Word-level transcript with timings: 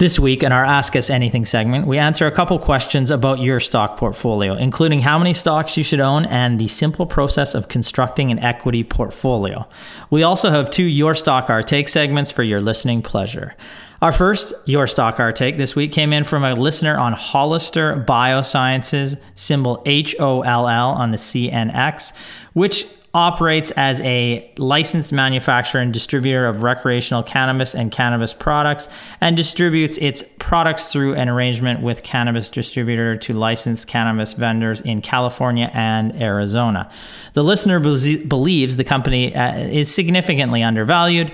This 0.00 0.18
week 0.18 0.42
in 0.42 0.50
our 0.50 0.64
Ask 0.64 0.96
Us 0.96 1.10
Anything 1.10 1.44
segment, 1.44 1.86
we 1.86 1.98
answer 1.98 2.26
a 2.26 2.32
couple 2.32 2.58
questions 2.58 3.10
about 3.10 3.40
your 3.40 3.60
stock 3.60 3.98
portfolio, 3.98 4.54
including 4.54 5.02
how 5.02 5.18
many 5.18 5.34
stocks 5.34 5.76
you 5.76 5.84
should 5.84 6.00
own 6.00 6.24
and 6.24 6.58
the 6.58 6.68
simple 6.68 7.04
process 7.04 7.54
of 7.54 7.68
constructing 7.68 8.30
an 8.30 8.38
equity 8.38 8.82
portfolio. 8.82 9.68
We 10.08 10.22
also 10.22 10.48
have 10.48 10.70
two 10.70 10.84
Your 10.84 11.14
Stock 11.14 11.50
Our 11.50 11.62
Take 11.62 11.86
segments 11.86 12.32
for 12.32 12.42
your 12.42 12.62
listening 12.62 13.02
pleasure. 13.02 13.54
Our 14.00 14.10
first 14.10 14.54
Your 14.64 14.86
Stock 14.86 15.20
Our 15.20 15.32
Take 15.32 15.58
this 15.58 15.76
week 15.76 15.92
came 15.92 16.14
in 16.14 16.24
from 16.24 16.44
a 16.44 16.54
listener 16.54 16.96
on 16.96 17.12
Hollister 17.12 18.02
Biosciences, 18.08 19.20
symbol 19.34 19.82
HOLL 19.84 20.46
on 20.56 21.10
the 21.10 21.18
CNX, 21.18 22.14
which 22.54 22.86
operates 23.12 23.72
as 23.72 24.00
a 24.02 24.48
licensed 24.56 25.12
manufacturer 25.12 25.80
and 25.80 25.92
distributor 25.92 26.46
of 26.46 26.62
recreational 26.62 27.24
cannabis 27.24 27.74
and 27.74 27.90
cannabis 27.90 28.32
products 28.32 28.88
and 29.20 29.36
distributes 29.36 29.98
its 29.98 30.22
products 30.38 30.92
through 30.92 31.14
an 31.14 31.28
arrangement 31.28 31.80
with 31.82 32.04
cannabis 32.04 32.48
distributor 32.48 33.16
to 33.16 33.32
licensed 33.32 33.88
cannabis 33.88 34.34
vendors 34.34 34.80
in 34.82 35.02
California 35.02 35.70
and 35.74 36.14
Arizona. 36.22 36.88
The 37.32 37.42
listener 37.42 37.80
be- 37.80 38.24
believes 38.24 38.76
the 38.76 38.84
company 38.84 39.34
uh, 39.34 39.58
is 39.58 39.92
significantly 39.92 40.62
undervalued. 40.62 41.32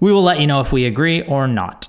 We 0.00 0.12
will 0.12 0.22
let 0.22 0.40
you 0.40 0.48
know 0.48 0.60
if 0.60 0.72
we 0.72 0.86
agree 0.86 1.22
or 1.22 1.46
not. 1.46 1.85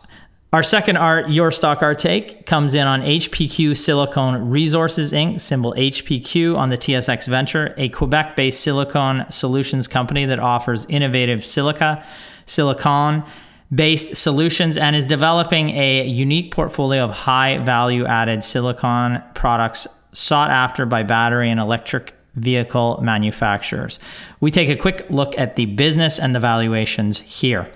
Our 0.57 0.63
second 0.63 0.97
art, 0.97 1.29
Your 1.29 1.51
Stock 1.51 1.83
Art 1.83 1.99
Take, 1.99 2.47
comes 2.47 2.73
in 2.73 2.87
on 2.87 3.03
HPQ 3.03 3.77
Silicon 3.77 4.49
Resources 4.49 5.13
Inc., 5.13 5.39
symbol 5.39 5.75
HPQ 5.77 6.57
on 6.57 6.69
the 6.69 6.77
TSX 6.79 7.27
Venture, 7.27 7.75
a 7.77 7.89
Quebec 7.89 8.35
based 8.35 8.61
silicone 8.61 9.29
solutions 9.29 9.87
company 9.87 10.25
that 10.25 10.39
offers 10.39 10.87
innovative 10.89 11.45
silica, 11.45 12.03
silicon 12.47 13.23
based 13.71 14.17
solutions, 14.17 14.77
and 14.77 14.95
is 14.95 15.05
developing 15.05 15.69
a 15.69 16.07
unique 16.07 16.49
portfolio 16.49 17.03
of 17.03 17.11
high 17.11 17.59
value 17.59 18.07
added 18.07 18.43
silicon 18.43 19.21
products 19.35 19.85
sought 20.11 20.49
after 20.49 20.87
by 20.87 21.03
battery 21.03 21.51
and 21.51 21.59
electric 21.59 22.15
vehicle 22.33 22.99
manufacturers. 23.03 23.99
We 24.39 24.49
take 24.49 24.69
a 24.69 24.75
quick 24.75 25.05
look 25.11 25.37
at 25.37 25.55
the 25.55 25.67
business 25.67 26.17
and 26.17 26.33
the 26.33 26.39
valuations 26.39 27.19
here. 27.19 27.71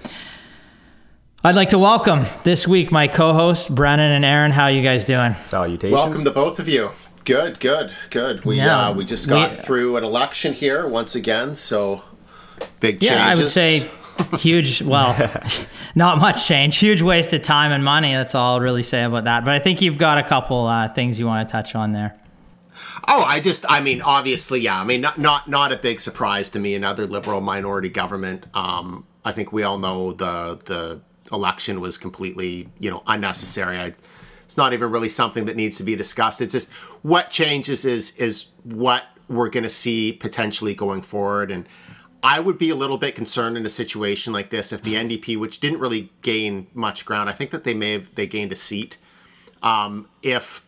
I'd 1.44 1.56
like 1.56 1.70
to 1.70 1.80
welcome 1.80 2.26
this 2.44 2.68
week 2.68 2.92
my 2.92 3.08
co-hosts 3.08 3.68
Brennan 3.68 4.12
and 4.12 4.24
Aaron. 4.24 4.52
How 4.52 4.66
are 4.66 4.72
you 4.72 4.84
guys 4.84 5.04
doing? 5.06 5.34
Salutations. 5.46 5.94
Welcome 5.94 6.24
to 6.24 6.32
both 6.32 6.60
of 6.60 6.70
you. 6.70 6.92
Good, 7.26 7.60
good, 7.60 7.92
good. 8.12 8.46
We 8.46 8.58
Yeah, 8.58 8.90
uh, 8.90 8.94
we 8.94 9.06
just 9.06 9.28
got 9.28 9.52
we- 9.52 9.56
through 9.58 9.98
an 9.98 10.04
election 10.04 10.54
here 10.54 10.88
once 10.88 11.16
again, 11.16 11.56
so 11.56 12.04
big 12.80 13.00
changes. 13.02 13.10
Yeah, 13.10 13.28
I 13.28 13.36
would 13.36 13.50
say 13.50 13.90
huge. 14.38 14.82
Well, 14.92 15.16
not 15.96 16.20
much 16.20 16.46
change. 16.48 16.78
Huge 16.78 17.02
waste 17.02 17.34
of 17.34 17.42
time 17.42 17.72
and 17.72 17.84
money. 17.84 18.14
That's 18.14 18.36
all 18.36 18.56
I'll 18.56 18.62
really 18.62 18.84
say 18.84 19.04
about 19.04 19.24
that. 19.24 19.44
But 19.44 19.56
I 19.56 19.60
think 19.60 19.82
you've 19.82 19.98
got 19.98 20.20
a 20.20 20.24
couple 20.24 20.68
uh, 20.68 20.90
things 20.90 21.20
you 21.20 21.26
want 21.26 21.48
to 21.48 21.52
touch 21.52 21.74
on 21.74 21.92
there. 21.94 22.16
Oh, 23.08 23.24
I 23.24 23.40
just, 23.40 23.66
I 23.68 23.80
mean, 23.80 24.02
obviously, 24.02 24.60
yeah. 24.62 24.80
I 24.80 24.84
mean, 24.84 25.02
not 25.02 25.18
not 25.18 25.48
not 25.48 25.72
a 25.72 25.78
big 25.78 26.00
surprise 26.02 26.52
to 26.52 26.60
me. 26.60 26.76
Another 26.76 27.08
liberal 27.08 27.42
minority 27.42 27.90
government. 27.90 28.46
Um, 28.54 29.06
I 29.26 29.32
think 29.32 29.52
we 29.52 29.64
all 29.64 29.80
know 29.80 30.14
the 30.14 30.60
the 30.66 31.02
election 31.32 31.82
was 31.82 31.98
completely, 31.98 32.70
you 32.80 32.90
know, 32.90 33.04
unnecessary. 33.08 33.78
I, 33.78 33.94
it's 34.46 34.58
not 34.58 34.74
even 34.74 34.92
really 34.92 35.10
something 35.10 35.46
that 35.46 35.56
needs 35.56 35.78
to 35.78 35.84
be 35.84 35.96
discussed. 35.96 36.42
It's 36.42 36.52
just 36.54 36.72
what 37.04 37.30
changes 37.30 37.86
is 37.86 38.18
is 38.18 38.48
what 38.64 39.04
we're 39.30 39.50
going 39.50 39.64
to 39.64 39.70
see 39.70 40.12
potentially 40.12 40.76
going 40.76 41.02
forward, 41.02 41.52
and 41.52 41.68
I 42.24 42.40
would 42.40 42.58
be 42.58 42.70
a 42.70 42.76
little 42.76 42.98
bit 42.98 43.16
concerned 43.16 43.58
in 43.58 43.66
a 43.66 43.70
situation 43.70 44.34
like 44.34 44.50
this 44.50 44.72
if 44.72 44.84
the 44.84 44.94
NDP, 44.94 45.40
which 45.40 45.60
didn't 45.60 45.80
really 45.80 46.12
gain 46.22 46.68
much 46.74 47.06
ground, 47.06 47.30
I 47.30 47.34
think 47.34 47.52
that 47.52 47.64
they 47.64 47.74
may 47.74 47.94
have 47.94 48.14
they 48.16 48.28
gained 48.28 48.52
a 48.52 48.56
seat. 48.56 48.98
Um, 49.64 50.10
if 50.22 50.66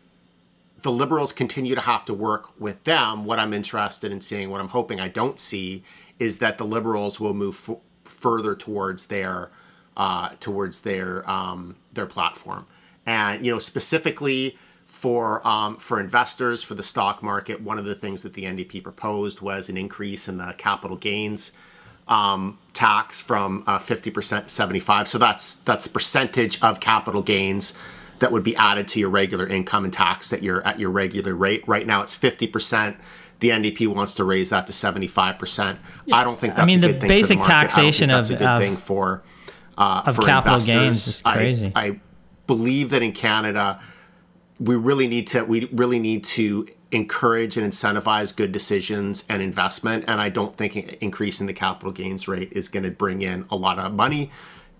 the 0.82 0.92
liberals 0.92 1.32
continue 1.32 1.76
to 1.76 1.82
have 1.82 2.06
to 2.06 2.14
work 2.14 2.60
with 2.60 2.84
them, 2.84 3.26
what 3.26 3.40
I'm 3.40 3.54
interested 3.54 4.12
in 4.12 4.22
seeing, 4.22 4.50
what 4.50 4.62
I'm 4.62 4.68
hoping 4.70 5.00
I 5.00 5.08
don't 5.08 5.40
see, 5.40 5.84
is 6.20 6.40
that 6.40 6.58
the 6.58 6.66
liberals 6.66 7.20
will 7.20 7.34
move 7.34 7.70
f- 7.70 7.78
further 8.04 8.56
towards 8.56 9.08
their 9.08 9.50
uh, 9.98 10.30
towards 10.40 10.82
their 10.82 11.30
um, 11.30 11.76
their 11.94 12.06
platform, 12.06 12.66
and 13.06 13.46
you 13.46 13.52
know 13.52 13.60
specifically 13.60 14.58
for 14.86 15.46
um, 15.48 15.78
for 15.78 16.00
investors 16.00 16.64
for 16.64 16.76
the 16.76 16.84
stock 16.84 17.24
market, 17.24 17.62
one 17.62 17.80
of 17.80 17.86
the 17.86 17.96
things 17.96 18.24
that 18.24 18.34
the 18.34 18.44
NDP 18.44 18.84
proposed 18.84 19.42
was 19.42 19.70
an 19.70 19.78
increase 19.78 20.28
in 20.28 20.38
the 20.38 20.54
capital 20.58 20.98
gains 20.98 21.52
um, 22.08 22.58
tax 22.74 23.22
from 23.22 23.64
uh, 23.68 23.78
50% 23.80 24.44
to 24.44 24.50
75. 24.50 25.08
So 25.08 25.18
that's 25.18 25.58
that's 25.58 25.86
the 25.86 25.90
percentage 25.90 26.62
of 26.62 26.80
capital 26.80 27.22
gains 27.22 27.78
that 28.20 28.32
would 28.32 28.44
be 28.44 28.56
added 28.56 28.88
to 28.90 29.00
your 29.00 29.10
regular 29.10 29.48
income 29.48 29.84
and 29.84 29.94
tax 29.94 30.32
at 30.34 30.44
your 30.44 30.66
at 30.68 30.80
your 30.80 30.90
regular 30.90 31.34
rate. 31.36 31.68
Right 31.68 31.86
now 31.88 32.02
it's 32.02 32.18
50%. 32.18 32.96
The 33.40 33.50
NDP 33.50 33.88
wants 33.88 34.14
to 34.16 34.24
raise 34.24 34.52
that 34.52 34.68
to 34.68 34.74
75%. 34.74 35.78
I 36.14 36.24
don't 36.24 36.40
think 36.40 36.56
that's 36.56 36.64
I 36.64 36.66
mean, 36.66 36.80
a 36.80 36.82
the 36.82 36.94
good 36.94 37.02
thing 37.02 37.08
basic 37.10 37.38
for 37.40 37.44
the 37.44 37.50
taxation 37.50 38.10
I 38.10 38.14
don't 38.16 38.28
think 38.28 38.36
of- 38.36 38.40
that's 38.40 38.60
a 38.60 38.62
good 38.62 38.64
of- 38.64 38.78
thing 38.78 38.78
for 38.78 39.24
uh, 39.78 40.04
of 40.06 40.16
for 40.16 40.22
capital 40.24 40.56
investors. 40.56 40.76
gains 40.76 41.08
is 41.08 41.22
I- 41.26 41.34
I 41.76 42.00
believe 42.48 42.90
that 42.92 43.02
in 43.02 43.12
Canada 43.12 43.80
we 44.60 44.76
really 44.76 45.08
need 45.08 45.28
to 45.28 45.44
we 45.44 45.66
really 45.72 46.00
need 46.00 46.24
to 46.24 46.68
encourage 46.92 47.58
and 47.58 47.72
incentivize 47.72 48.36
good 48.36 48.52
decisions 48.52 49.26
and 49.28 49.42
investment 49.42 50.06
and 50.08 50.22
i 50.22 50.30
don't 50.30 50.56
think 50.56 50.76
increasing 51.02 51.48
the 51.48 51.54
capital 51.54 51.92
gains 51.92 52.28
rate 52.28 52.52
is 52.52 52.70
going 52.70 52.84
to 52.84 52.92
bring 52.92 53.24
in 53.24 53.44
a 53.50 53.56
lot 53.56 53.80
of 53.80 53.92
money 53.94 54.30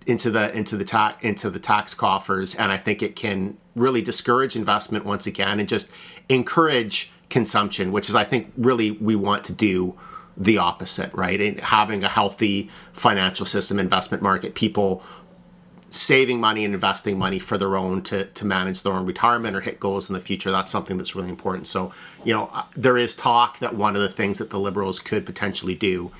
into 0.06 0.30
the 0.30 0.52
into 0.56 0.76
the 0.76 0.84
tax 0.84 1.16
into 1.24 1.50
the 1.50 1.58
tax 1.58 1.92
coffers 1.92 2.54
and 2.54 2.70
i 2.70 2.76
think 2.76 3.02
it 3.02 3.16
can 3.16 3.56
really 3.74 4.00
discourage 4.00 4.54
investment 4.54 5.04
once 5.04 5.26
again 5.26 5.58
and 5.58 5.68
just 5.68 5.90
encourage 6.28 7.10
consumption 7.28 7.90
which 7.90 8.08
is 8.08 8.14
i 8.14 8.22
think 8.22 8.52
really 8.56 8.92
we 8.92 9.16
want 9.16 9.42
to 9.42 9.52
do 9.52 9.98
the 10.36 10.58
opposite 10.58 11.12
right? 11.14 11.40
And 11.40 11.60
having 11.60 12.02
a 12.02 12.08
healthy 12.08 12.70
financial 12.92 13.46
system 13.46 13.78
investment 13.78 14.22
market 14.22 14.54
people 14.54 15.02
saving 15.90 16.40
money 16.40 16.64
and 16.64 16.74
investing 16.74 17.16
money 17.16 17.38
for 17.38 17.56
their 17.56 17.76
own 17.76 18.02
to, 18.02 18.24
to 18.24 18.44
manage 18.44 18.82
their 18.82 18.92
own 18.92 19.06
retirement 19.06 19.54
or 19.54 19.60
hit 19.60 19.78
goals 19.78 20.10
in 20.10 20.14
the 20.14 20.20
future 20.20 20.50
that's 20.50 20.72
something 20.72 20.96
that's 20.96 21.14
really 21.14 21.28
important. 21.28 21.66
So 21.66 21.92
you 22.24 22.34
know 22.34 22.50
uh, 22.52 22.64
there 22.76 22.98
is 22.98 23.14
talk 23.14 23.58
that 23.60 23.74
one 23.74 23.94
of 23.94 24.02
the 24.02 24.08
things 24.08 24.38
that 24.38 24.50
the 24.50 24.58
liberals 24.58 24.98
could 24.98 25.24
potentially 25.24 25.74
do 25.74 26.10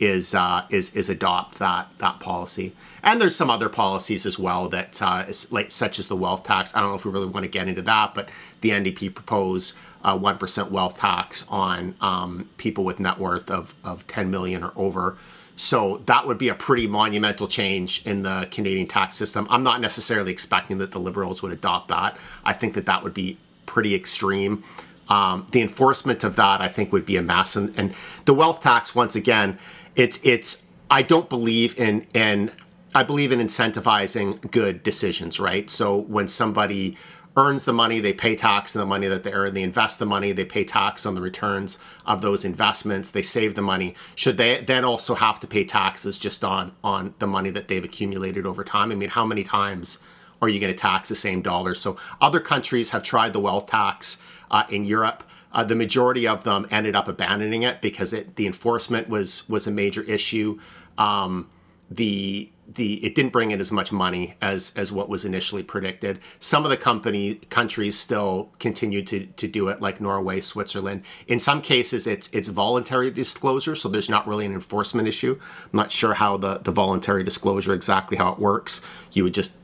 is 0.00 0.34
uh, 0.34 0.64
is 0.70 0.96
is 0.96 1.08
adopt 1.10 1.58
that 1.58 1.88
that 1.98 2.18
policy. 2.20 2.74
And 3.02 3.20
there's 3.20 3.36
some 3.36 3.50
other 3.50 3.68
policies 3.68 4.26
as 4.26 4.38
well 4.38 4.68
that 4.70 5.00
uh, 5.00 5.26
is 5.28 5.52
like 5.52 5.70
such 5.70 5.98
as 5.98 6.08
the 6.08 6.16
wealth 6.16 6.42
tax. 6.42 6.74
I 6.74 6.80
don't 6.80 6.88
know 6.88 6.96
if 6.96 7.04
we 7.04 7.12
really 7.12 7.26
want 7.26 7.44
to 7.44 7.50
get 7.50 7.68
into 7.68 7.82
that 7.82 8.14
but 8.14 8.30
the 8.62 8.70
ndp 8.70 9.14
propose 9.14 9.74
a 10.02 10.18
1% 10.18 10.70
wealth 10.70 10.98
tax 10.98 11.46
on 11.48 11.94
um, 12.00 12.48
people 12.56 12.84
with 12.84 13.00
net 13.00 13.18
worth 13.18 13.50
of, 13.50 13.74
of 13.84 14.06
10 14.06 14.30
million 14.30 14.64
or 14.64 14.72
over 14.76 15.16
so 15.60 16.00
that 16.06 16.26
would 16.26 16.38
be 16.38 16.48
a 16.48 16.54
pretty 16.54 16.86
monumental 16.86 17.46
change 17.46 18.06
in 18.06 18.22
the 18.22 18.48
Canadian 18.50 18.86
tax 18.86 19.18
system. 19.18 19.46
I'm 19.50 19.62
not 19.62 19.82
necessarily 19.82 20.32
expecting 20.32 20.78
that 20.78 20.92
the 20.92 20.98
Liberals 20.98 21.42
would 21.42 21.52
adopt 21.52 21.88
that. 21.88 22.16
I 22.46 22.54
think 22.54 22.72
that 22.74 22.86
that 22.86 23.04
would 23.04 23.12
be 23.12 23.36
pretty 23.66 23.94
extreme. 23.94 24.64
Um, 25.10 25.46
the 25.52 25.60
enforcement 25.60 26.24
of 26.24 26.36
that, 26.36 26.62
I 26.62 26.68
think, 26.68 26.94
would 26.94 27.04
be 27.04 27.18
a 27.18 27.22
mess. 27.22 27.56
And, 27.56 27.78
and 27.78 27.92
the 28.24 28.32
wealth 28.32 28.62
tax, 28.62 28.94
once 28.94 29.14
again, 29.14 29.58
it's 29.96 30.18
it's. 30.24 30.66
I 30.90 31.02
don't 31.02 31.28
believe 31.28 31.78
in 31.78 32.06
in. 32.14 32.52
I 32.94 33.02
believe 33.02 33.30
in 33.30 33.38
incentivizing 33.38 34.50
good 34.50 34.82
decisions, 34.82 35.38
right? 35.38 35.68
So 35.68 35.94
when 35.94 36.26
somebody 36.26 36.96
earns 37.40 37.64
the 37.64 37.72
money, 37.72 38.00
they 38.00 38.12
pay 38.12 38.36
tax 38.36 38.76
on 38.76 38.80
the 38.80 38.86
money 38.86 39.08
that 39.08 39.22
they 39.24 39.32
earn. 39.32 39.54
They 39.54 39.62
invest 39.62 39.98
the 39.98 40.06
money, 40.06 40.32
they 40.32 40.44
pay 40.44 40.64
tax 40.64 41.06
on 41.06 41.14
the 41.14 41.20
returns 41.20 41.78
of 42.04 42.20
those 42.20 42.44
investments. 42.44 43.10
They 43.10 43.22
save 43.22 43.54
the 43.54 43.62
money. 43.62 43.94
Should 44.14 44.36
they 44.36 44.62
then 44.62 44.84
also 44.84 45.14
have 45.14 45.40
to 45.40 45.46
pay 45.46 45.64
taxes 45.64 46.18
just 46.18 46.44
on 46.44 46.72
on 46.84 47.14
the 47.18 47.26
money 47.26 47.50
that 47.50 47.68
they've 47.68 47.82
accumulated 47.82 48.44
over 48.46 48.62
time? 48.62 48.92
I 48.92 48.94
mean, 48.94 49.08
how 49.08 49.24
many 49.24 49.42
times 49.42 50.00
are 50.42 50.48
you 50.48 50.60
going 50.60 50.72
to 50.72 50.78
tax 50.78 51.08
the 51.08 51.14
same 51.14 51.40
dollars? 51.40 51.80
So 51.80 51.96
other 52.20 52.40
countries 52.40 52.90
have 52.90 53.02
tried 53.02 53.32
the 53.32 53.40
wealth 53.40 53.66
tax 53.66 54.22
uh, 54.50 54.64
in 54.68 54.84
Europe. 54.84 55.24
Uh, 55.52 55.64
the 55.64 55.74
majority 55.74 56.28
of 56.28 56.44
them 56.44 56.66
ended 56.70 56.94
up 56.94 57.08
abandoning 57.08 57.62
it 57.62 57.80
because 57.80 58.12
it, 58.12 58.36
the 58.36 58.46
enforcement 58.46 59.08
was 59.08 59.48
was 59.48 59.66
a 59.66 59.70
major 59.70 60.02
issue. 60.02 60.58
Um, 60.98 61.48
the 61.90 62.50
the 62.74 63.04
it 63.04 63.14
didn't 63.14 63.32
bring 63.32 63.50
in 63.50 63.60
as 63.60 63.72
much 63.72 63.90
money 63.90 64.34
as 64.40 64.72
as 64.76 64.92
what 64.92 65.08
was 65.08 65.24
initially 65.24 65.62
predicted. 65.62 66.20
Some 66.38 66.64
of 66.64 66.70
the 66.70 66.76
company 66.76 67.36
countries 67.48 67.98
still 67.98 68.50
continue 68.58 69.02
to 69.04 69.26
to 69.26 69.48
do 69.48 69.68
it, 69.68 69.80
like 69.80 70.00
Norway, 70.00 70.40
Switzerland. 70.40 71.02
In 71.26 71.40
some 71.40 71.62
cases, 71.62 72.06
it's 72.06 72.32
it's 72.32 72.48
voluntary 72.48 73.10
disclosure, 73.10 73.74
so 73.74 73.88
there's 73.88 74.08
not 74.08 74.26
really 74.26 74.46
an 74.46 74.52
enforcement 74.52 75.08
issue. 75.08 75.38
I'm 75.40 75.76
not 75.76 75.90
sure 75.90 76.14
how 76.14 76.36
the 76.36 76.58
the 76.58 76.70
voluntary 76.70 77.24
disclosure 77.24 77.74
exactly 77.74 78.16
how 78.16 78.32
it 78.32 78.38
works. 78.38 78.84
You 79.12 79.24
would 79.24 79.34
just 79.34 79.56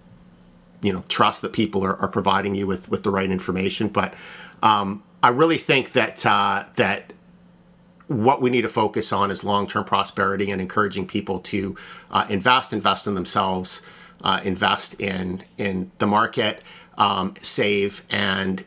you 0.82 0.93
know 0.93 1.05
trust 1.09 1.43
that 1.43 1.52
people 1.52 1.85
are, 1.85 1.97
are 1.97 2.09
providing 2.09 2.55
you 2.55 2.67
with 2.67 2.88
with 2.91 3.02
the 3.05 3.11
right 3.11 3.31
information, 3.31 3.88
but 3.88 4.14
um, 4.62 5.02
I 5.23 5.29
really 5.29 5.59
think 5.59 5.93
that 5.93 6.26
uh, 6.26 6.64
that 6.75 7.12
what 8.08 8.41
we 8.41 8.50
need 8.50 8.62
to 8.62 8.69
focus 8.69 9.12
on 9.12 9.31
is 9.31 9.43
long-term 9.43 9.85
prosperity 9.85 10.50
and 10.50 10.61
encouraging 10.61 11.06
people 11.06 11.41
to 11.41 11.76
uh, 12.11 12.26
invest, 12.29 12.73
invest 12.73 13.06
in 13.06 13.14
themselves, 13.14 13.85
uh, 14.23 14.41
invest 14.44 15.00
in 15.00 15.43
in 15.58 15.91
the 15.99 16.06
market, 16.06 16.62
um, 16.99 17.35
save, 17.43 18.05
and 18.11 18.64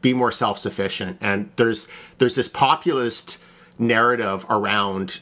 be 0.00 0.12
more 0.12 0.32
self-sufficient. 0.32 1.18
And 1.20 1.50
there's 1.56 1.88
there's 2.18 2.34
this 2.34 2.48
populist 2.48 3.42
narrative 3.78 4.44
around 4.50 5.20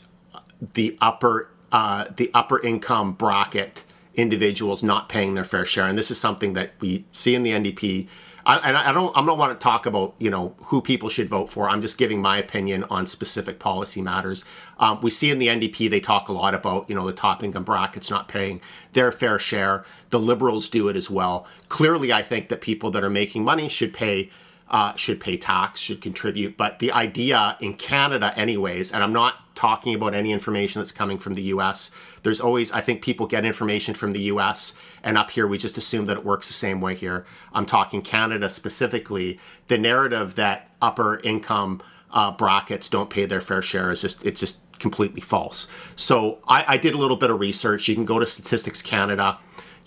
the 0.75 0.97
upper 1.01 1.51
uh, 1.71 2.07
the 2.17 2.31
upper 2.35 2.61
income 2.63 3.13
bracket 3.13 3.85
individuals 4.15 4.83
not 4.83 5.09
paying 5.09 5.35
their 5.35 5.45
fair 5.45 5.65
share, 5.65 5.87
and 5.87 5.97
this 5.97 6.11
is 6.11 6.19
something 6.19 6.55
that 6.55 6.73
we 6.81 7.05
see 7.13 7.35
in 7.35 7.43
the 7.43 7.51
NDP 7.51 8.09
I, 8.49 8.57
and 8.69 8.77
I 8.79 8.93
don't 8.93 9.15
I 9.15 9.25
don't 9.25 9.39
want 9.39 9.59
to 9.59 9.63
talk 9.63 9.85
about 9.85 10.15
you 10.19 10.31
know 10.31 10.57
who 10.65 10.81
people 10.81 11.11
should 11.11 11.29
vote 11.29 11.51
for. 11.51 11.69
I'm 11.69 11.83
just 11.83 11.99
giving 11.99 12.23
my 12.23 12.39
opinion 12.39 12.85
on 12.85 13.07
specific 13.07 13.59
policy 13.59 14.01
matters. 14.01 14.47
Um, 14.79 15.01
we 15.03 15.11
see 15.11 15.31
in 15.31 15.39
the 15.39 15.49
NDP 15.49 15.91
they 15.91 16.01
talk 16.01 16.31
a 16.31 16.33
lot 16.33 16.55
about 16.55 16.89
you 16.89 16.97
know 16.97 17.07
the 17.07 17.13
top 17.13 17.45
income 17.45 17.65
brackets 17.65 18.09
not 18.11 18.27
paying 18.27 18.63
their 18.95 19.13
fair 19.13 19.39
share. 19.39 19.85
The 20.09 20.19
Liberals 20.19 20.71
do 20.71 20.89
it 20.89 20.97
as 20.97 21.11
well. 21.11 21.47
Clearly, 21.69 22.11
I 22.11 22.23
think 22.23 22.49
that 22.49 22.63
people 22.63 22.91
that 22.93 23.05
are 23.05 23.11
making 23.11 23.45
money 23.45 23.69
should 23.69 23.93
pay 23.93 24.31
uh, 24.71 24.95
should 24.95 25.21
pay 25.21 25.37
tax, 25.37 25.79
should 25.81 26.01
contribute. 26.01 26.57
But 26.57 26.79
the 26.79 26.91
idea 26.93 27.59
in 27.61 27.75
Canada, 27.75 28.33
anyways, 28.35 28.93
and 28.93 29.03
I'm 29.03 29.13
not 29.13 29.35
talking 29.59 29.95
about 29.95 30.15
any 30.15 30.33
information 30.33 30.81
that's 30.81 30.93
coming 30.93 31.19
from 31.19 31.35
the 31.35 31.43
US. 31.55 31.91
There's 32.23 32.41
always, 32.41 32.73
I 32.73 32.81
think 32.81 33.03
people 33.03 33.27
get 33.27 33.45
information 33.45 33.95
from 33.95 34.13
the 34.13 34.21
US, 34.33 34.79
and 35.03 35.19
up 35.19 35.31
here 35.31 35.47
we 35.47 35.59
just 35.59 35.77
assume 35.77 36.07
that 36.07 36.17
it 36.17 36.25
works 36.25 36.49
the 36.49 36.55
same 36.55 36.81
way 36.81 36.95
here. 36.95 37.27
I'm 37.53 37.67
talking 37.67 38.01
Canada 38.01 38.49
specifically. 38.49 39.39
The 39.67 39.77
narrative 39.77 40.37
that 40.37 40.71
upper 40.81 41.21
income 41.21 41.83
uh, 42.11 42.31
brackets 42.31 42.89
don't 42.89 43.11
pay 43.11 43.27
their 43.27 43.41
fair 43.41 43.61
share 43.61 43.91
is 43.91 44.01
just, 44.01 44.25
it's 44.25 44.41
just 44.41 44.79
completely 44.79 45.21
false. 45.21 45.71
So 45.97 46.39
I, 46.47 46.65
I 46.75 46.77
did 46.77 46.95
a 46.95 46.99
little 46.99 47.17
bit 47.17 47.31
of 47.31 47.41
research. 47.41 47.89
You 47.89 47.97
can 47.97 48.05
go 48.05 48.19
to 48.19 48.27
Statistics 48.27 48.81
Canada 48.81 49.39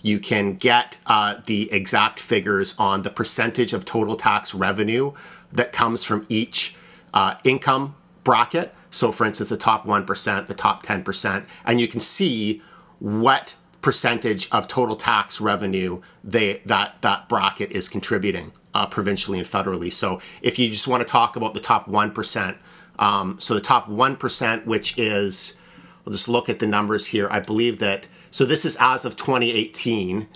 you 0.02 0.18
can 0.18 0.56
get 0.56 0.98
uh, 1.06 1.36
the 1.46 1.72
exact 1.72 2.18
figures 2.18 2.76
on 2.76 3.02
the 3.02 3.10
percentage 3.10 3.72
of 3.72 3.84
total 3.84 4.16
tax 4.16 4.52
revenue 4.52 5.12
that 5.52 5.72
comes 5.72 6.04
from 6.04 6.26
each 6.28 6.76
uh, 7.14 7.36
income 7.44 7.94
bracket. 8.24 8.74
So, 8.92 9.10
for 9.10 9.24
instance, 9.24 9.48
the 9.48 9.56
top 9.56 9.86
1%, 9.86 10.46
the 10.46 10.54
top 10.54 10.84
10%, 10.84 11.46
and 11.64 11.80
you 11.80 11.88
can 11.88 11.98
see 11.98 12.62
what 13.00 13.56
percentage 13.80 14.48
of 14.52 14.68
total 14.68 14.94
tax 14.94 15.40
revenue 15.40 16.00
they 16.22 16.62
that 16.66 17.02
that 17.02 17.28
bracket 17.28 17.72
is 17.72 17.88
contributing 17.88 18.52
uh, 18.74 18.86
provincially 18.86 19.38
and 19.38 19.46
federally. 19.46 19.92
So, 19.92 20.20
if 20.42 20.58
you 20.58 20.68
just 20.68 20.86
want 20.86 21.00
to 21.00 21.10
talk 21.10 21.36
about 21.36 21.54
the 21.54 21.60
top 21.60 21.88
1%, 21.88 22.56
um, 22.98 23.40
so 23.40 23.54
the 23.54 23.60
top 23.60 23.88
1%, 23.88 24.66
which 24.66 24.98
is, 24.98 25.56
we'll 26.04 26.12
just 26.12 26.28
look 26.28 26.48
at 26.48 26.58
the 26.58 26.66
numbers 26.66 27.06
here. 27.06 27.28
I 27.30 27.40
believe 27.40 27.78
that 27.78 28.06
so 28.30 28.44
this 28.44 28.64
is 28.64 28.76
as 28.78 29.04
of 29.04 29.16
2018, 29.16 30.28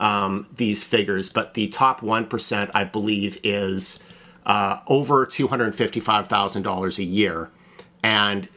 um, 0.00 0.46
these 0.54 0.84
figures, 0.84 1.30
but 1.30 1.54
the 1.54 1.68
top 1.68 2.00
1%, 2.00 2.70
I 2.74 2.84
believe, 2.84 3.38
is 3.42 4.02
uh, 4.46 4.80
over 4.86 5.26
$255,000 5.26 6.98
a 6.98 7.04
year. 7.04 7.50
And 8.04 8.48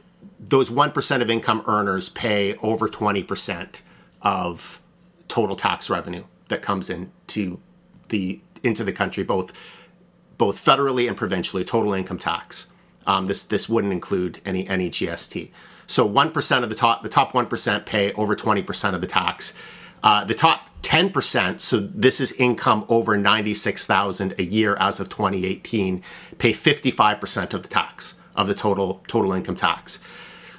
those 0.42 0.70
1% 0.70 1.22
of 1.22 1.30
income 1.30 1.64
earners 1.68 2.10
pay 2.10 2.58
over 2.58 2.90
20% 2.90 3.82
of 4.22 4.82
total 5.30 5.56
tax 5.56 5.90
revenue 5.90 6.26
that 6.50 6.62
comes 6.62 6.90
into 6.90 7.60
the 8.10 8.42
into 8.64 8.84
the 8.84 8.92
country, 8.92 9.24
both 9.24 9.54
both 10.38 10.58
federally 10.58 11.08
and 11.08 11.16
provincially, 11.16 11.64
total 11.64 11.94
income 11.94 12.18
tax. 12.18 12.74
Um, 13.06 13.26
this 13.26 13.46
this 13.46 13.70
wouldn't 13.70 13.94
include 13.94 14.42
any 14.46 14.68
any 14.68 14.90
GST. 14.90 15.52
So 15.88 16.08
1% 16.08 16.64
of 16.64 16.70
the 16.70 16.76
top, 16.76 17.02
the 17.02 17.08
top 17.08 17.32
1% 17.32 17.86
pay 17.86 18.12
over 18.14 18.36
20% 18.36 18.94
of 18.94 19.00
the 19.00 19.08
tax. 19.08 19.58
Uh, 20.04 20.26
the 20.26 20.34
top 20.34 20.70
10%, 20.82 21.62
so 21.62 21.80
this 21.80 22.20
is 22.20 22.34
income 22.34 22.86
over 22.90 23.18
96,000 23.18 24.36
a 24.38 24.44
year 24.44 24.76
as 24.82 25.00
of 25.00 25.08
2018, 25.08 26.04
pay 26.38 26.52
55% 26.52 27.54
of 27.54 27.64
the 27.64 27.70
tax 27.70 28.20
of 28.38 28.48
the 28.48 28.56
total 28.56 29.04
total 29.08 29.34
income 29.34 29.56
tax. 29.56 30.02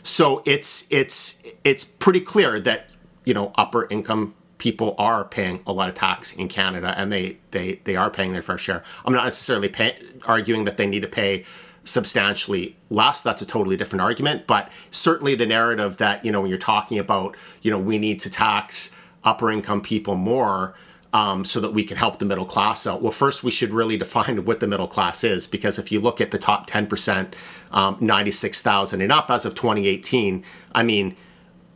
So 0.03 0.43
it's 0.45 0.87
it's 0.91 1.43
it's 1.65 1.85
pretty 1.85 2.21
clear 2.21 2.61
that 2.61 2.91
you 3.25 3.33
know 3.33 3.53
upper 3.55 3.89
income 3.89 4.35
people 4.59 4.97
are 4.99 5.25
paying 5.25 5.63
a 5.67 5.73
lot 5.73 5.89
of 5.89 5.95
tax 5.95 6.33
in 6.35 6.49
Canada 6.49 6.95
and 6.99 7.11
they 7.11 7.39
they 7.53 7.81
they 7.85 7.97
are 7.97 8.11
paying 8.11 8.33
their 8.33 8.43
fair 8.43 8.59
share. 8.59 8.83
I'm 9.05 9.15
not 9.15 9.25
necessarily 9.25 9.69
pay, 9.69 9.97
arguing 10.27 10.65
that 10.65 10.77
they 10.77 10.87
need 10.87 11.03
to 11.03 11.09
pay 11.09 11.45
substantially 11.85 12.77
less 12.91 13.23
that's 13.23 13.41
a 13.41 13.47
totally 13.47 13.75
different 13.75 14.03
argument 14.03 14.47
but 14.47 14.71
certainly 14.91 15.35
the 15.35 15.47
narrative 15.47 15.97
that 15.97 16.23
you 16.23 16.31
know 16.31 16.43
when 16.43 16.51
you're 16.51 16.59
talking 16.59 16.99
about 16.99 17.35
you 17.63 17.71
know 17.71 17.79
we 17.79 17.97
need 17.97 18.21
to 18.21 18.29
tax 18.29 18.95
upper 19.25 19.51
income 19.51 19.81
people 19.81 20.15
more 20.15 20.75
um, 21.13 21.45
so 21.45 21.61
that 21.61 21.73
we 21.73 21.85
can 21.85 21.97
help 21.97 22.19
the 22.19 22.25
middle 22.25 22.45
class 22.45 22.87
out 22.87 23.03
well 23.03 23.13
first 23.13 23.43
we 23.43 23.51
should 23.51 23.71
really 23.71 23.97
define 23.97 24.45
what 24.45 24.61
the 24.61 24.67
middle 24.67 24.89
class 24.89 25.25
is 25.25 25.47
because 25.47 25.79
if 25.79 25.91
you 25.91 26.01
look 26.01 26.21
at 26.21 26.31
the 26.31 26.39
top 26.39 26.69
10% 26.69 27.33
um, 27.73 27.97
96000 28.01 29.01
and 29.01 29.13
up 29.13 29.31
as 29.31 29.45
of 29.47 29.55
2018 29.55 30.45
i 30.75 30.83
mean 30.83 31.17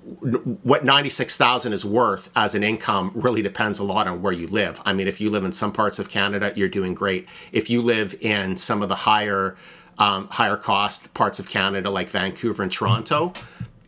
what 0.03 0.85
96,000 0.85 1.73
is 1.73 1.85
worth 1.85 2.31
as 2.35 2.55
an 2.55 2.65
income 2.65 3.13
really 3.15 3.41
depends 3.41 3.79
a 3.79 3.85
lot 3.85 4.09
on 4.09 4.21
where 4.21 4.33
you 4.33 4.49
live. 4.49 4.81
I 4.85 4.93
mean, 4.93 5.07
if 5.07 5.21
you 5.21 5.31
live 5.31 5.45
in 5.45 5.53
some 5.53 5.73
parts 5.73 6.01
of 6.01 6.09
Canada, 6.09 6.53
you're 6.57 6.69
doing 6.69 6.93
great. 6.93 7.29
If 7.53 7.71
you 7.71 7.83
live 7.83 8.15
in 8.21 8.57
some 8.57 8.83
of 8.83 8.89
the 8.89 8.97
higher 8.97 9.57
um, 9.99 10.27
higher 10.29 10.57
cost 10.57 11.13
parts 11.15 11.39
of 11.39 11.49
Canada 11.49 11.91
like 11.91 12.09
Vancouver 12.09 12.63
and 12.63 12.73
Toronto, 12.73 13.33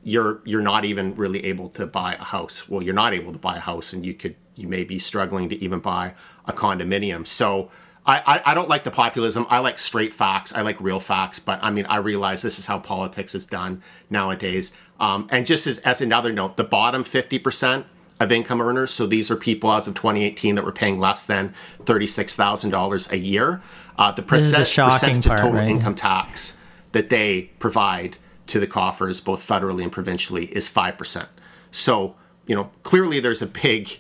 you're 0.05 0.41
you're 0.45 0.63
not 0.63 0.85
even 0.85 1.17
really 1.17 1.45
able 1.47 1.71
to 1.71 1.87
buy 1.87 2.15
a 2.15 2.25
house. 2.25 2.69
Well, 2.69 2.83
you're 2.83 2.95
not 2.95 3.15
able 3.15 3.33
to 3.33 3.39
buy 3.39 3.57
a 3.57 3.61
house, 3.61 3.93
and 3.93 4.05
you 4.05 4.15
could 4.15 4.37
you 4.55 4.69
may 4.69 4.85
be 4.85 4.99
struggling 4.99 5.49
to 5.49 5.65
even 5.65 5.81
buy 5.81 6.15
a 6.47 6.53
condominium. 6.53 7.27
So. 7.27 7.71
I, 8.07 8.21
I, 8.27 8.53
I 8.53 8.55
don't 8.55 8.69
like 8.69 8.85
the 8.85 8.91
populism. 8.91 9.47
I 9.49 9.61
like 9.61 9.79
straight 9.79 10.13
facts. 10.13 10.55
I 10.55 10.61
like 10.61 10.79
real 10.79 11.01
facts. 11.01 11.39
But 11.39 11.59
I 11.63 11.71
mean, 11.71 11.87
I 11.87 11.97
realize 11.97 12.43
this 12.43 12.59
is 12.59 12.67
how 12.67 12.79
politics 12.79 13.35
is 13.35 13.47
done 13.47 13.81
nowadays. 14.11 14.77
Um, 15.01 15.27
and 15.31 15.47
just 15.47 15.67
as, 15.67 15.79
as 15.79 16.03
another 16.03 16.31
note, 16.31 16.59
the 16.59 16.65
bottom 16.65 17.03
50% 17.03 17.87
of 18.21 18.31
income 18.31 18.61
earners, 18.61 18.91
so 18.91 19.07
these 19.07 19.31
are 19.31 19.37
people 19.37 19.73
as 19.73 19.89
of 19.89 19.95
2018 19.95 20.57
that 20.57 20.65
were 20.67 20.71
paying 20.71 21.01
less 21.01 21.23
than 21.23 21.55
$36,000 21.85 23.11
a 23.11 23.17
year, 23.17 23.63
uh, 23.97 24.13
the 24.13 24.21
percent, 24.21 24.69
percentage 24.69 25.27
part, 25.27 25.41
of 25.41 25.47
total 25.47 25.61
right? 25.61 25.69
income 25.69 25.95
tax 25.95 26.61
that 26.93 27.09
they 27.09 27.51
provide 27.59 28.19
to 28.47 28.61
the 28.61 28.67
coffers, 28.67 29.21
both 29.21 29.47
federally 29.47 29.83
and 29.83 29.93
provincially, 29.93 30.47
is 30.47 30.69
5%. 30.69 31.27
So, 31.71 32.17
you 32.47 32.55
know, 32.55 32.71
clearly 32.83 33.21
there's 33.21 33.43
a 33.43 33.47
big 33.47 33.99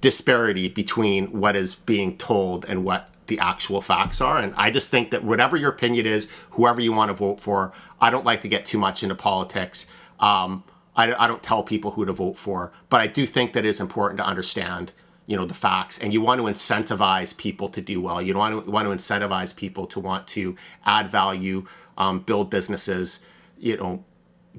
disparity 0.00 0.68
between 0.68 1.26
what 1.40 1.56
is 1.56 1.74
being 1.74 2.16
told 2.16 2.64
and 2.64 2.84
what 2.84 3.10
the 3.26 3.38
actual 3.38 3.80
facts 3.80 4.20
are. 4.20 4.38
And 4.38 4.54
I 4.56 4.70
just 4.70 4.90
think 4.90 5.10
that 5.10 5.22
whatever 5.22 5.56
your 5.56 5.70
opinion 5.70 6.06
is, 6.06 6.30
whoever 6.50 6.80
you 6.80 6.92
want 6.92 7.10
to 7.10 7.14
vote 7.14 7.40
for, 7.40 7.72
I 8.00 8.10
don't 8.10 8.24
like 8.24 8.40
to 8.42 8.48
get 8.48 8.64
too 8.66 8.78
much 8.78 9.02
into 9.02 9.14
politics. 9.14 9.86
Um, 10.18 10.64
I, 10.96 11.24
I 11.24 11.28
don't 11.28 11.42
tell 11.42 11.62
people 11.62 11.92
who 11.92 12.04
to 12.04 12.12
vote 12.12 12.36
for, 12.36 12.72
but 12.88 13.00
I 13.00 13.06
do 13.06 13.26
think 13.26 13.52
that 13.52 13.64
it 13.64 13.68
is 13.68 13.80
important 13.80 14.18
to 14.18 14.24
understand 14.24 14.92
you 15.26 15.36
know 15.36 15.44
the 15.44 15.54
facts 15.54 15.98
and 15.98 16.12
you 16.12 16.22
want 16.22 16.40
to 16.40 16.46
incentivize 16.46 17.36
people 17.36 17.68
to 17.68 17.82
do 17.82 18.00
well 18.00 18.20
you 18.20 18.34
want 18.34 18.64
to 18.64 18.70
want 18.70 18.88
to 18.88 18.94
incentivize 18.94 19.54
people 19.54 19.86
to 19.86 20.00
want 20.00 20.26
to 20.26 20.56
add 20.86 21.06
value 21.06 21.64
um, 21.98 22.20
build 22.20 22.48
businesses 22.48 23.26
you 23.58 23.76
know 23.76 24.04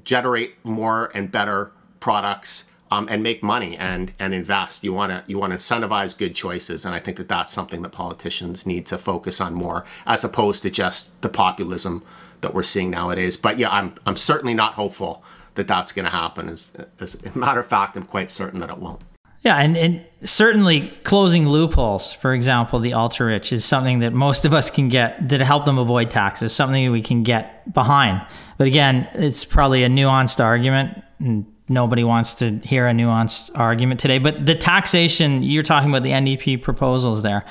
generate 0.04 0.54
more 0.64 1.10
and 1.14 1.30
better 1.30 1.72
products 1.98 2.70
um, 2.90 3.06
and 3.08 3.22
make 3.22 3.42
money 3.42 3.76
and 3.76 4.12
and 4.18 4.34
invest. 4.34 4.82
You 4.84 4.92
want 4.92 5.12
to 5.12 5.24
you 5.26 5.38
want 5.38 5.52
to 5.52 5.56
incentivize 5.56 6.16
good 6.16 6.34
choices, 6.34 6.84
and 6.84 6.94
I 6.94 6.98
think 6.98 7.16
that 7.18 7.28
that's 7.28 7.52
something 7.52 7.82
that 7.82 7.90
politicians 7.90 8.66
need 8.66 8.86
to 8.86 8.98
focus 8.98 9.40
on 9.40 9.54
more, 9.54 9.84
as 10.06 10.24
opposed 10.24 10.62
to 10.62 10.70
just 10.70 11.20
the 11.22 11.28
populism 11.28 12.02
that 12.40 12.54
we're 12.54 12.62
seeing 12.62 12.90
nowadays. 12.90 13.36
But 13.36 13.58
yeah, 13.58 13.70
I'm 13.70 13.94
I'm 14.06 14.16
certainly 14.16 14.54
not 14.54 14.74
hopeful 14.74 15.22
that 15.54 15.68
that's 15.68 15.92
going 15.92 16.04
to 16.04 16.10
happen. 16.10 16.48
As, 16.48 16.72
as 16.98 17.18
a 17.22 17.38
matter 17.38 17.60
of 17.60 17.66
fact, 17.66 17.96
I'm 17.96 18.04
quite 18.04 18.30
certain 18.30 18.60
that 18.60 18.70
it 18.70 18.78
won't. 18.78 19.02
Yeah, 19.42 19.56
and, 19.56 19.76
and 19.76 20.04
certainly 20.22 20.92
closing 21.02 21.48
loopholes, 21.48 22.12
for 22.12 22.34
example, 22.34 22.78
the 22.78 22.92
ultra 22.92 23.26
rich 23.26 23.52
is 23.52 23.64
something 23.64 24.00
that 24.00 24.12
most 24.12 24.44
of 24.44 24.52
us 24.52 24.70
can 24.70 24.88
get 24.88 25.30
that 25.30 25.40
help 25.40 25.64
them 25.64 25.78
avoid 25.78 26.10
taxes, 26.10 26.52
something 26.52 26.90
we 26.92 27.00
can 27.00 27.22
get 27.22 27.72
behind. 27.72 28.26
But 28.58 28.66
again, 28.66 29.08
it's 29.14 29.46
probably 29.46 29.82
a 29.82 29.88
nuanced 29.88 30.44
argument, 30.44 31.02
and 31.18 31.46
nobody 31.68 32.04
wants 32.04 32.34
to 32.34 32.58
hear 32.58 32.86
a 32.86 32.92
nuanced 32.92 33.50
argument 33.54 33.98
today. 33.98 34.18
But 34.18 34.44
the 34.44 34.54
taxation, 34.54 35.42
you're 35.42 35.62
talking 35.62 35.88
about 35.88 36.02
the 36.02 36.10
NDP 36.10 36.60
proposals 36.60 37.22
there, 37.22 37.46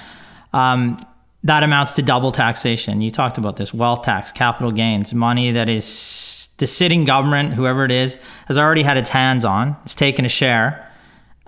um, 0.53 0.99
that 1.43 1.63
amounts 1.63 1.93
to 1.93 2.03
double 2.03 2.31
taxation. 2.31 3.01
You 3.01 3.09
talked 3.09 3.39
about 3.39 3.55
this 3.55 3.73
wealth 3.73 4.03
tax, 4.03 4.31
capital 4.31 4.71
gains, 4.71 5.11
money 5.13 5.51
that 5.53 5.69
is 5.69 6.49
the 6.57 6.67
sitting 6.67 7.05
government, 7.05 7.53
whoever 7.53 7.83
it 7.83 7.91
is, 7.91 8.19
has 8.47 8.59
already 8.59 8.83
had 8.83 8.97
its 8.97 9.09
hands 9.09 9.43
on, 9.43 9.75
it's 9.83 9.95
taken 9.95 10.25
a 10.25 10.29
share 10.29 10.85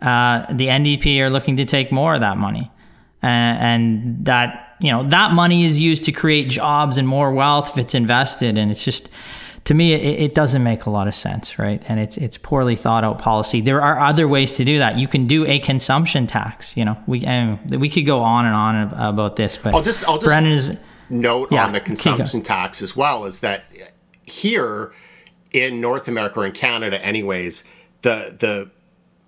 uh, 0.02 0.46
the 0.54 0.68
NDP 0.68 1.20
are 1.20 1.30
looking 1.30 1.58
to 1.58 1.66
take 1.66 1.92
more 1.92 2.16
of 2.16 2.22
that 2.22 2.38
money, 2.38 2.72
uh, 3.24 3.28
and 3.28 4.26
that 4.26 4.76
you 4.82 4.92
know 4.92 5.04
that 5.10 5.32
money 5.34 5.66
is 5.66 5.80
used 5.80 6.06
to 6.06 6.12
create 6.12 6.50
jobs 6.50 6.98
and 6.98 7.08
more 7.08 7.32
wealth 7.32 7.72
if 7.72 7.86
it's 7.86 7.96
invested, 7.96 8.58
and 8.58 8.72
it's 8.72 8.84
just 8.84 9.10
to 9.66 9.74
me 9.74 9.94
it, 9.94 10.20
it, 10.20 10.36
doesn't 10.36 10.64
make 10.64 10.86
a 10.86 10.90
lot 10.90 11.08
of 11.08 11.14
sense, 11.14 11.60
right? 11.60 11.84
And 11.88 12.00
it's 12.00 12.18
it's 12.18 12.38
poorly 12.38 12.76
thought 12.76 13.04
out 13.04 13.20
policy. 13.20 13.62
There 13.62 13.82
are 13.82 14.00
other 14.00 14.28
ways 14.28 14.56
to 14.58 14.66
do 14.66 14.80
that. 14.80 14.98
You 14.98 15.08
can 15.08 15.28
do 15.28 15.46
a 15.46 15.60
consumption 15.60 16.26
tax. 16.26 16.76
You 16.76 16.86
know, 16.86 16.98
we 17.06 17.24
and 17.24 17.60
we 17.80 17.90
could 17.90 18.06
go 18.06 18.22
on 18.22 18.46
and 18.46 18.56
on 18.56 18.94
about 18.94 19.36
this, 19.36 19.58
but 19.58 19.76
I'll 19.76 19.84
just 19.84 20.08
I'll 20.08 20.18
just 20.18 20.28
Brennan 20.28 20.52
is, 20.52 20.78
note 21.10 21.52
yeah, 21.52 21.66
on 21.66 21.74
the 21.74 21.80
consumption 21.80 22.42
tax 22.42 22.82
as 22.82 22.96
well 22.96 23.26
is 23.26 23.42
that 23.42 23.66
here 24.26 24.94
in 25.52 25.82
North 25.82 26.08
America 26.08 26.40
or 26.40 26.46
in 26.46 26.54
Canada, 26.54 27.04
anyways, 27.04 27.64
the 28.02 28.36
the 28.38 28.72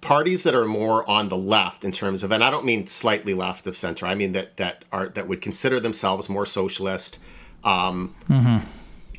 parties 0.04 0.44
that 0.44 0.54
are 0.54 0.66
more 0.66 1.10
on 1.10 1.30
the 1.30 1.38
left 1.38 1.86
in 1.86 1.92
terms 1.92 2.24
of 2.24 2.32
and 2.32 2.44
I 2.44 2.52
don't 2.52 2.66
mean 2.66 2.88
slightly 2.88 3.34
left 3.34 3.66
of 3.68 3.78
center 3.78 4.06
I 4.06 4.16
mean 4.16 4.34
that 4.34 4.58
that 4.58 4.84
are 4.92 5.08
that 5.10 5.30
would 5.30 5.42
consider 5.42 5.80
themselves 5.80 6.30
more 6.30 6.46
socialist 6.46 7.20
um, 7.64 8.14
mm-hmm. 8.30 8.68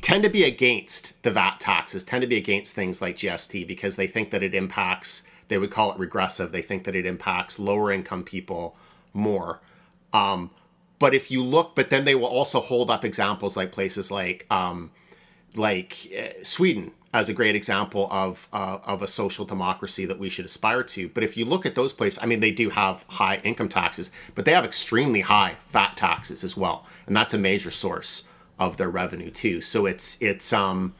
tend 0.01 0.23
to 0.23 0.29
be 0.29 0.43
against 0.43 1.21
the 1.23 1.31
VAT 1.31 1.59
taxes 1.59 2.03
tend 2.03 2.21
to 2.21 2.27
be 2.27 2.37
against 2.37 2.75
things 2.75 3.01
like 3.01 3.17
GST 3.17 3.67
because 3.67 3.95
they 3.95 4.05
think 4.05 4.29
that 4.29 4.43
it 4.43 4.53
impacts 4.53 5.23
they 5.47 5.57
would 5.57 5.71
call 5.71 5.91
it 5.91 5.97
regressive 5.97 6.51
they 6.51 6.61
think 6.61 6.83
that 6.83 6.95
it 6.95 7.05
impacts 7.05 7.57
lower 7.57 7.91
income 7.91 8.23
people 8.23 8.77
more 9.11 9.61
um, 10.13 10.51
but 10.99 11.15
if 11.15 11.31
you 11.31 11.43
look 11.43 11.75
but 11.75 11.89
then 11.89 12.05
they 12.05 12.15
will 12.15 12.25
also 12.25 12.59
hold 12.61 12.91
up 12.91 13.03
examples 13.03 13.57
like 13.57 13.71
places 13.71 14.11
like 14.11 14.45
um, 14.51 14.91
like 15.55 15.95
uh, 16.15 16.43
Sweden 16.43 16.91
as 17.15 17.29
a 17.29 17.33
great 17.33 17.55
example 17.55 18.09
of 18.11 18.49
uh, 18.51 18.77
of 18.83 19.01
a 19.01 19.07
social 19.07 19.45
democracy 19.45 20.05
that 20.05 20.19
we 20.19 20.27
should 20.27 20.43
aspire 20.43 20.83
to. 20.83 21.07
But 21.07 21.23
if 21.23 21.37
you 21.37 21.45
look 21.45 21.65
at 21.65 21.73
those 21.73 21.93
places, 21.93 22.19
I 22.21 22.25
mean, 22.25 22.41
they 22.41 22.51
do 22.51 22.69
have 22.69 23.05
high 23.07 23.37
income 23.37 23.69
taxes, 23.69 24.11
but 24.35 24.43
they 24.43 24.51
have 24.51 24.65
extremely 24.65 25.21
high 25.21 25.55
VAT 25.67 25.95
taxes 25.95 26.43
as 26.43 26.57
well, 26.57 26.85
and 27.07 27.15
that's 27.15 27.33
a 27.33 27.37
major 27.37 27.71
source 27.71 28.27
of 28.59 28.75
their 28.75 28.89
revenue 28.89 29.31
too. 29.31 29.61
So 29.61 29.85
it's 29.85 30.21
it's 30.21 30.51
um, 30.51 30.93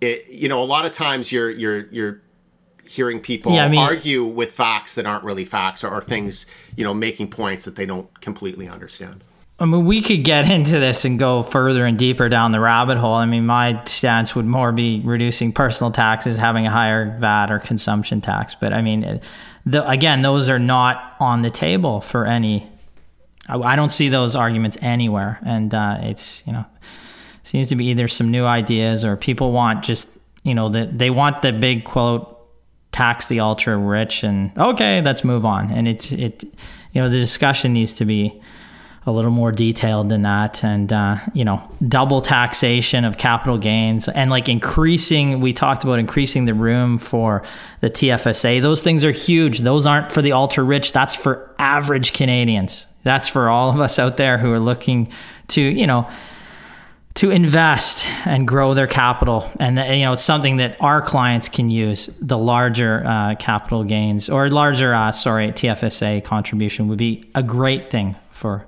it 0.00 0.26
you 0.28 0.48
know 0.48 0.62
a 0.62 0.64
lot 0.64 0.86
of 0.86 0.92
times 0.92 1.30
you're 1.30 1.50
you're 1.50 1.88
you're 1.90 2.22
hearing 2.86 3.20
people 3.20 3.52
yeah, 3.52 3.66
I 3.66 3.68
mean, 3.68 3.80
argue 3.80 4.24
with 4.24 4.50
facts 4.50 4.94
that 4.94 5.04
aren't 5.04 5.24
really 5.24 5.44
facts 5.44 5.84
or, 5.84 5.90
or 5.90 6.00
things 6.00 6.46
you 6.74 6.84
know 6.84 6.94
making 6.94 7.28
points 7.28 7.66
that 7.66 7.76
they 7.76 7.84
don't 7.84 8.08
completely 8.22 8.66
understand. 8.66 9.22
I 9.60 9.64
mean, 9.64 9.84
we 9.86 10.02
could 10.02 10.22
get 10.22 10.48
into 10.50 10.78
this 10.78 11.04
and 11.04 11.18
go 11.18 11.42
further 11.42 11.84
and 11.84 11.98
deeper 11.98 12.28
down 12.28 12.52
the 12.52 12.60
rabbit 12.60 12.96
hole. 12.96 13.14
I 13.14 13.26
mean, 13.26 13.44
my 13.44 13.82
stance 13.86 14.36
would 14.36 14.44
more 14.44 14.70
be 14.70 15.00
reducing 15.04 15.52
personal 15.52 15.90
taxes, 15.90 16.36
having 16.36 16.66
a 16.66 16.70
higher 16.70 17.18
VAT 17.18 17.50
or 17.50 17.58
consumption 17.58 18.20
tax. 18.20 18.54
But 18.54 18.72
I 18.72 18.82
mean, 18.82 19.20
the, 19.66 19.88
again, 19.88 20.22
those 20.22 20.48
are 20.48 20.60
not 20.60 21.16
on 21.18 21.42
the 21.42 21.50
table 21.50 22.00
for 22.00 22.24
any. 22.24 22.70
I, 23.48 23.58
I 23.58 23.76
don't 23.76 23.90
see 23.90 24.08
those 24.08 24.36
arguments 24.36 24.78
anywhere, 24.80 25.40
and 25.44 25.74
uh, 25.74 25.98
it's 26.02 26.46
you 26.46 26.52
know 26.52 26.64
seems 27.42 27.68
to 27.70 27.76
be 27.76 27.86
either 27.86 28.06
some 28.06 28.30
new 28.30 28.44
ideas 28.44 29.04
or 29.04 29.16
people 29.16 29.52
want 29.52 29.82
just 29.82 30.08
you 30.44 30.54
know 30.54 30.68
that 30.68 30.98
they 30.98 31.10
want 31.10 31.42
the 31.42 31.52
big 31.52 31.84
quote 31.84 32.36
tax 32.92 33.26
the 33.26 33.40
ultra 33.40 33.76
rich 33.76 34.22
and 34.22 34.56
okay, 34.56 35.02
let's 35.02 35.24
move 35.24 35.44
on. 35.44 35.70
And 35.70 35.88
it's 35.88 36.12
it 36.12 36.44
you 36.92 37.02
know 37.02 37.08
the 37.08 37.18
discussion 37.18 37.72
needs 37.72 37.92
to 37.94 38.04
be 38.04 38.40
a 39.08 39.12
little 39.12 39.30
more 39.30 39.50
detailed 39.50 40.08
than 40.10 40.22
that. 40.22 40.62
And 40.62 40.92
uh, 40.92 41.16
you 41.34 41.44
know 41.44 41.62
double 41.86 42.20
taxation 42.20 43.04
of 43.04 43.18
capital 43.18 43.58
gains 43.58 44.08
and 44.08 44.30
like 44.30 44.48
increasing 44.48 45.40
we 45.40 45.52
talked 45.52 45.82
about 45.82 45.98
increasing 45.98 46.44
the 46.44 46.54
room 46.54 46.98
for 46.98 47.42
the 47.80 47.90
tfsa 47.90 48.60
those 48.60 48.84
things 48.84 49.04
are 49.04 49.10
huge. 49.10 49.60
Those 49.60 49.86
aren't 49.86 50.12
for 50.12 50.22
the 50.22 50.32
ultra 50.32 50.62
rich. 50.62 50.92
That's 50.92 51.14
for 51.14 51.54
average 51.58 52.12
canadians. 52.12 52.86
That's 53.02 53.28
for 53.28 53.48
all 53.48 53.70
of 53.70 53.80
us 53.80 53.98
out 53.98 54.16
there 54.16 54.38
who 54.38 54.52
are 54.52 54.60
looking 54.60 55.10
to 55.48 55.62
you 55.62 55.86
know 55.86 56.08
to 57.14 57.32
invest 57.32 58.08
and 58.26 58.46
grow 58.46 58.74
their 58.74 58.86
capital. 58.86 59.50
And 59.58 59.76
you 59.76 60.04
know 60.04 60.12
it's 60.12 60.22
something 60.22 60.58
that 60.58 60.80
our 60.80 61.02
clients 61.02 61.48
can 61.48 61.68
use. 61.68 62.08
The 62.20 62.38
larger 62.38 63.02
uh, 63.04 63.34
capital 63.36 63.82
gains 63.82 64.28
or 64.28 64.48
larger 64.48 64.94
uh, 64.94 65.10
sorry 65.10 65.48
tfsa 65.48 66.22
contribution 66.24 66.86
would 66.88 66.98
be 66.98 67.28
a 67.34 67.42
great 67.42 67.86
thing 67.86 68.14
for 68.30 68.67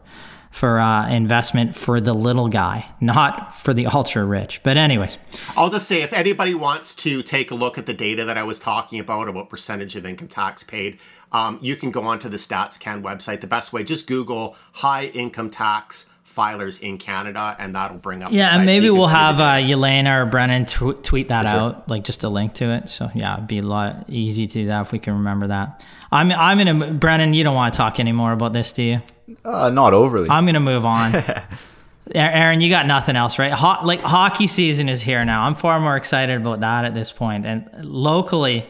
for 0.51 0.81
uh, 0.81 1.09
investment 1.09 1.77
for 1.77 2.01
the 2.01 2.13
little 2.13 2.49
guy, 2.49 2.91
not 3.01 3.55
for 3.55 3.73
the 3.73 3.87
ultra 3.87 4.25
rich. 4.25 4.63
But, 4.63 4.77
anyways, 4.77 5.17
I'll 5.57 5.71
just 5.71 5.87
say 5.87 6.03
if 6.03 6.13
anybody 6.13 6.55
wants 6.55 6.95
to 6.97 7.23
take 7.23 7.51
a 7.51 7.55
look 7.55 7.79
at 7.79 7.87
the 7.87 7.95
data 7.95 8.25
that 8.25 8.37
I 8.37 8.43
was 8.43 8.59
talking 8.59 8.99
about, 8.99 9.29
about 9.29 9.49
percentage 9.49 9.97
of 9.97 10.05
income 10.05 10.29
tax 10.29 10.63
paid, 10.63 10.99
um, 11.33 11.59
you 11.63 11.77
can 11.77 11.91
go 11.91 12.03
onto 12.03 12.29
the 12.29 12.37
StatsCan 12.37 13.03
website. 13.03 13.41
The 13.41 13.47
best 13.47 13.73
way, 13.73 13.85
just 13.85 14.09
Google 14.09 14.57
high 14.73 15.07
income 15.07 15.51
tax 15.51 16.10
filers 16.31 16.81
in 16.81 16.99
Canada, 16.99 17.57
and 17.59 17.75
that'll 17.75 17.99
bring 17.99 18.23
up. 18.23 18.33
Yeah, 18.33 18.57
and 18.57 18.67
maybe 18.67 18.87
so 18.87 18.95
we'll 18.95 19.09
have 19.09 19.41
uh, 19.41 19.55
Yelena 19.55 20.23
or 20.23 20.27
Brennan 20.27 20.65
tw- 20.67 21.03
tweet 21.03 21.29
that 21.29 21.47
sure. 21.47 21.61
out, 21.61 21.89
like 21.89 22.05
just 22.05 22.23
a 22.23 22.29
link 22.29 22.55
to 22.55 22.71
it. 22.71 22.89
So 22.89 23.11
yeah, 23.15 23.35
it'd 23.35 23.49
be 23.49 23.59
a 23.59 23.63
lot 23.63 24.05
easy 24.09 24.47
to 24.47 24.53
do 24.53 24.67
that 24.67 24.83
if 24.83 24.93
we 24.93 24.99
can 24.99 25.15
remember 25.15 25.49
that. 25.49 25.85
I'm 26.13 26.31
I'm 26.33 26.61
in 26.61 26.69
a 26.69 26.93
Brennan. 26.93 27.35
You 27.35 27.45
don't 27.45 27.55
want 27.55 27.75
to 27.75 27.77
talk 27.77 28.01
anymore 28.01 28.33
about 28.33 28.53
this, 28.53 28.73
do 28.73 28.83
you? 28.83 29.03
Uh, 29.45 29.71
not 29.71 29.93
overly. 29.93 30.31
I'm 30.31 30.47
gonna 30.47 30.61
move 30.61 30.85
on. 30.85 31.15
Aaron, 32.15 32.61
you 32.61 32.71
got 32.71 32.87
nothing 32.87 33.15
else, 33.15 33.39
right? 33.39 33.53
Ho- 33.53 33.85
like 33.85 34.01
hockey 34.01 34.47
season 34.47 34.89
is 34.89 35.01
here 35.01 35.25
now. 35.25 35.45
I'm 35.45 35.55
far 35.55 35.79
more 35.81 35.97
excited 35.97 36.41
about 36.41 36.61
that 36.61 36.85
at 36.85 36.95
this 36.95 37.13
point. 37.13 37.47
And 37.47 37.69
locally, 37.85 38.67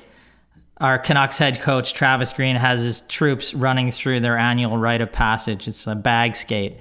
our 0.79 0.99
Canucks 0.99 1.39
head 1.39 1.61
coach 1.61 1.95
Travis 1.95 2.33
Green 2.33 2.57
has 2.57 2.83
his 2.83 3.01
troops 3.03 3.55
running 3.55 3.91
through 3.93 4.21
their 4.21 4.37
annual 4.37 4.77
rite 4.77 5.01
of 5.01 5.13
passage. 5.13 5.69
It's 5.69 5.87
a 5.87 5.95
bag 5.95 6.37
skate. 6.37 6.79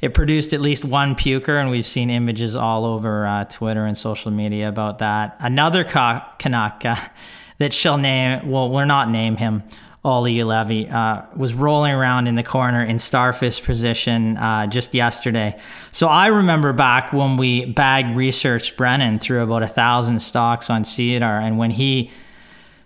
It 0.00 0.14
produced 0.14 0.52
at 0.52 0.60
least 0.60 0.84
one 0.84 1.14
puker, 1.14 1.60
and 1.60 1.70
we've 1.70 1.86
seen 1.86 2.08
images 2.08 2.56
all 2.56 2.84
over 2.86 3.26
uh, 3.26 3.44
Twitter 3.44 3.84
and 3.84 3.96
social 3.96 4.30
media 4.30 4.68
about 4.68 4.98
that. 4.98 5.36
Another 5.38 5.84
uh, 5.84 6.20
that 7.58 7.72
shall 7.72 7.98
name, 7.98 8.48
well, 8.48 8.70
we're 8.70 8.86
not 8.86 9.10
name 9.10 9.36
him, 9.36 9.62
Olli 10.02 10.36
Juolevi, 10.36 10.90
uh, 10.90 11.26
was 11.36 11.52
rolling 11.52 11.92
around 11.92 12.26
in 12.26 12.34
the 12.34 12.42
corner 12.42 12.82
in 12.82 12.98
starfish 12.98 13.62
position 13.62 14.38
uh, 14.38 14.66
just 14.66 14.94
yesterday. 14.94 15.60
So 15.92 16.08
I 16.08 16.28
remember 16.28 16.72
back 16.72 17.12
when 17.12 17.36
we 17.36 17.66
bag 17.66 18.16
researched 18.16 18.78
Brennan 18.78 19.18
through 19.18 19.42
about 19.42 19.62
a 19.62 19.68
thousand 19.68 20.20
stocks 20.20 20.70
on 20.70 20.84
SEDAR, 20.84 21.40
and 21.40 21.58
when 21.58 21.70
he 21.70 22.10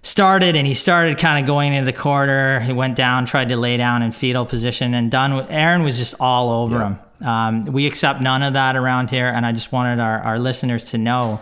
started 0.04 0.54
and 0.54 0.66
he 0.66 0.74
started 0.74 1.18
kind 1.18 1.42
of 1.42 1.46
going 1.46 1.72
into 1.72 1.86
the 1.86 1.96
corner, 1.96 2.60
he 2.60 2.72
went 2.72 2.94
down, 2.94 3.24
tried 3.26 3.48
to 3.48 3.56
lay 3.56 3.76
down 3.76 4.02
in 4.02 4.12
fetal 4.12 4.46
position, 4.46 4.94
and 4.94 5.10
done. 5.10 5.32
Aaron 5.50 5.82
was 5.82 5.98
just 5.98 6.14
all 6.20 6.50
over 6.50 6.76
yeah. 6.76 6.88
him. 6.88 7.26
Um, 7.26 7.64
we 7.64 7.86
accept 7.86 8.20
none 8.20 8.42
of 8.42 8.52
that 8.52 8.76
around 8.76 9.10
here, 9.10 9.26
and 9.26 9.44
I 9.44 9.52
just 9.52 9.72
wanted 9.72 10.00
our, 10.00 10.20
our 10.20 10.38
listeners 10.38 10.90
to 10.90 10.98
know 10.98 11.40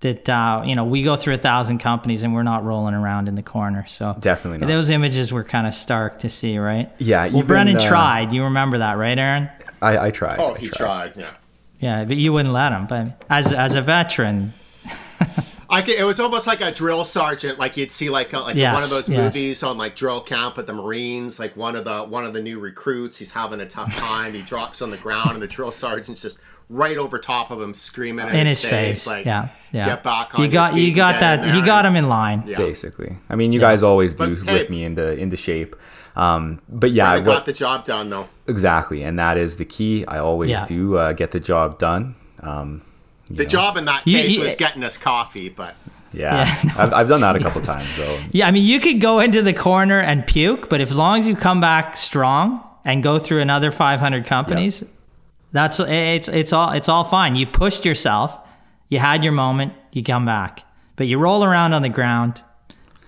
that 0.00 0.28
uh, 0.28 0.62
you 0.64 0.74
know 0.74 0.84
we 0.84 1.02
go 1.02 1.16
through 1.16 1.34
a 1.34 1.38
thousand 1.38 1.78
companies 1.78 2.22
and 2.22 2.32
we're 2.34 2.42
not 2.42 2.64
rolling 2.64 2.94
around 2.94 3.28
in 3.28 3.34
the 3.34 3.42
corner. 3.42 3.86
So 3.86 4.16
definitely, 4.20 4.58
not. 4.58 4.68
those 4.68 4.88
images 4.88 5.32
were 5.32 5.44
kind 5.44 5.66
of 5.66 5.74
stark 5.74 6.20
to 6.20 6.28
see, 6.28 6.58
right? 6.58 6.90
Yeah. 6.98 7.24
Well, 7.26 7.38
even, 7.38 7.46
Brennan 7.46 7.76
uh, 7.76 7.88
tried. 7.88 8.32
You 8.32 8.44
remember 8.44 8.78
that, 8.78 8.98
right, 8.98 9.18
Aaron? 9.18 9.50
I, 9.82 10.06
I 10.06 10.10
tried. 10.10 10.38
Oh, 10.38 10.54
I 10.54 10.58
he 10.58 10.68
tried. 10.68 11.14
tried. 11.14 11.16
Yeah. 11.16 11.34
Yeah, 11.78 12.04
but 12.04 12.16
you 12.16 12.32
wouldn't 12.32 12.54
let 12.54 12.72
him. 12.72 12.86
But 12.86 13.22
as 13.28 13.52
as 13.52 13.74
a 13.74 13.82
veteran. 13.82 14.52
I, 15.68 15.78
I 15.78 15.82
could, 15.82 15.94
it 15.98 16.04
was 16.04 16.20
almost 16.20 16.46
like 16.46 16.60
a 16.60 16.70
drill 16.72 17.04
sergeant, 17.04 17.58
like 17.58 17.76
you'd 17.76 17.90
see 17.90 18.10
like 18.10 18.32
a, 18.32 18.38
like 18.40 18.56
Yes, 18.56 18.74
one 18.74 18.82
of 18.82 18.90
those 18.90 19.08
yes. 19.08 19.18
movies 19.34 19.62
on 19.62 19.76
like 19.78 19.96
drill 19.96 20.20
camp 20.20 20.58
at 20.58 20.66
the 20.66 20.72
Marines. 20.72 21.38
Like 21.38 21.56
one 21.56 21.76
of 21.76 21.84
the 21.84 22.04
one 22.04 22.24
of 22.24 22.32
the 22.32 22.42
new 22.42 22.58
recruits, 22.58 23.18
he's 23.18 23.32
having 23.32 23.60
a 23.60 23.66
tough 23.66 23.94
time. 23.98 24.32
he 24.32 24.42
drops 24.42 24.82
on 24.82 24.90
the 24.90 24.96
ground, 24.96 25.32
and 25.32 25.42
the 25.42 25.46
drill 25.46 25.70
sergeant's 25.70 26.22
just 26.22 26.40
right 26.68 26.96
over 26.96 27.18
top 27.18 27.50
of 27.52 27.60
him, 27.62 27.72
screaming 27.74 28.26
in 28.28 28.46
his 28.46 28.64
face. 28.64 29.06
like, 29.06 29.24
yeah, 29.24 29.48
yeah. 29.72 29.86
get 29.86 30.02
back 30.02 30.34
on 30.34 30.40
You 30.40 30.46
your 30.46 30.52
got 30.52 30.74
feet 30.74 30.88
you 30.88 30.94
got 30.94 31.20
that. 31.20 31.44
You 31.54 31.64
got 31.64 31.86
him 31.86 31.94
in 31.96 32.08
line. 32.08 32.42
Yeah. 32.46 32.56
basically. 32.58 33.16
I 33.30 33.36
mean, 33.36 33.52
you 33.52 33.60
guys 33.60 33.82
always 33.82 34.14
do 34.14 34.36
But, 34.36 34.46
hey- 34.46 34.52
whip 34.54 34.70
me 34.70 34.82
into 34.84 35.12
into 35.16 35.36
shape. 35.36 35.76
Um, 36.16 36.62
but 36.68 36.92
yeah, 36.92 37.10
I 37.12 37.20
got 37.20 37.44
the 37.44 37.52
job 37.52 37.84
done 37.84 38.08
though. 38.08 38.26
exactly, 38.48 39.02
and 39.02 39.18
that 39.18 39.36
is 39.36 39.58
the 39.58 39.64
key. 39.66 40.04
I 40.06 40.18
always 40.18 40.48
Yeah. 40.50 40.64
do 40.66 40.96
uh, 40.96 41.12
get 41.12 41.30
the 41.32 41.40
job 41.40 41.78
done. 41.78 42.14
Um, 42.40 42.80
you 42.80 42.95
The 43.28 43.42
know, 43.42 43.48
job 43.48 43.76
in 43.76 43.84
that 43.86 44.04
case 44.04 44.36
you- 44.36 44.42
was 44.42 44.54
getting 44.54 44.82
us 44.84 44.96
coffee, 44.96 45.48
but 45.48 45.74
Yeah, 46.12 46.46
Yeah, 46.46 46.72
I've, 46.78 46.92
I've 46.92 47.08
done 47.08 47.20
that 47.20 47.36
a 47.36 47.40
couple 47.40 47.60
times 47.74 47.96
though. 47.96 48.20
Yeah, 48.30 48.46
I 48.46 48.50
mean, 48.50 48.64
you 48.64 48.80
could 48.80 49.00
go 49.00 49.20
into 49.20 49.42
the 49.42 49.52
corner 49.52 50.00
and 50.00 50.26
puke, 50.26 50.68
but 50.68 50.80
if, 50.80 50.90
as 50.90 50.96
long 50.96 51.18
as 51.18 51.28
you 51.28 51.36
come 51.36 51.60
back 51.60 51.96
strong 51.96 52.62
and 52.84 53.02
go 53.02 53.18
through 53.18 53.40
another 53.40 53.70
500 53.70 54.26
companies, 54.26 54.84
that's 55.52 55.80
it's 55.80 56.28
it's 56.28 56.52
all 56.52 56.72
it's 56.72 56.88
all 56.88 57.04
fine. 57.04 57.34
You 57.34 57.46
pushed 57.46 57.84
yourself, 57.84 58.38
you 58.88 58.98
had 58.98 59.24
your 59.24 59.32
moment, 59.32 59.72
you 59.92 60.02
come 60.02 60.24
back, 60.26 60.62
but 60.96 61.06
you 61.06 61.18
roll 61.18 61.42
around 61.44 61.72
on 61.72 61.82
the 61.82 61.88
ground. 61.88 62.42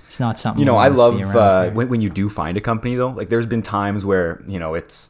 It's 0.07 0.19
not 0.19 0.39
something 0.39 0.61
you 0.61 0.65
know, 0.65 0.75
we 0.75 0.81
I 0.81 0.89
love 0.89 1.21
uh, 1.21 1.71
when, 1.71 1.91
when 1.91 2.01
you 2.01 2.09
do 2.09 2.31
find 2.31 2.57
a 2.57 2.63
company 2.63 2.95
though. 2.95 3.11
Like, 3.11 3.29
there's 3.29 3.45
been 3.45 3.61
times 3.61 4.07
where 4.07 4.43
you 4.49 4.59
know 4.59 4.75
it's 4.75 5.09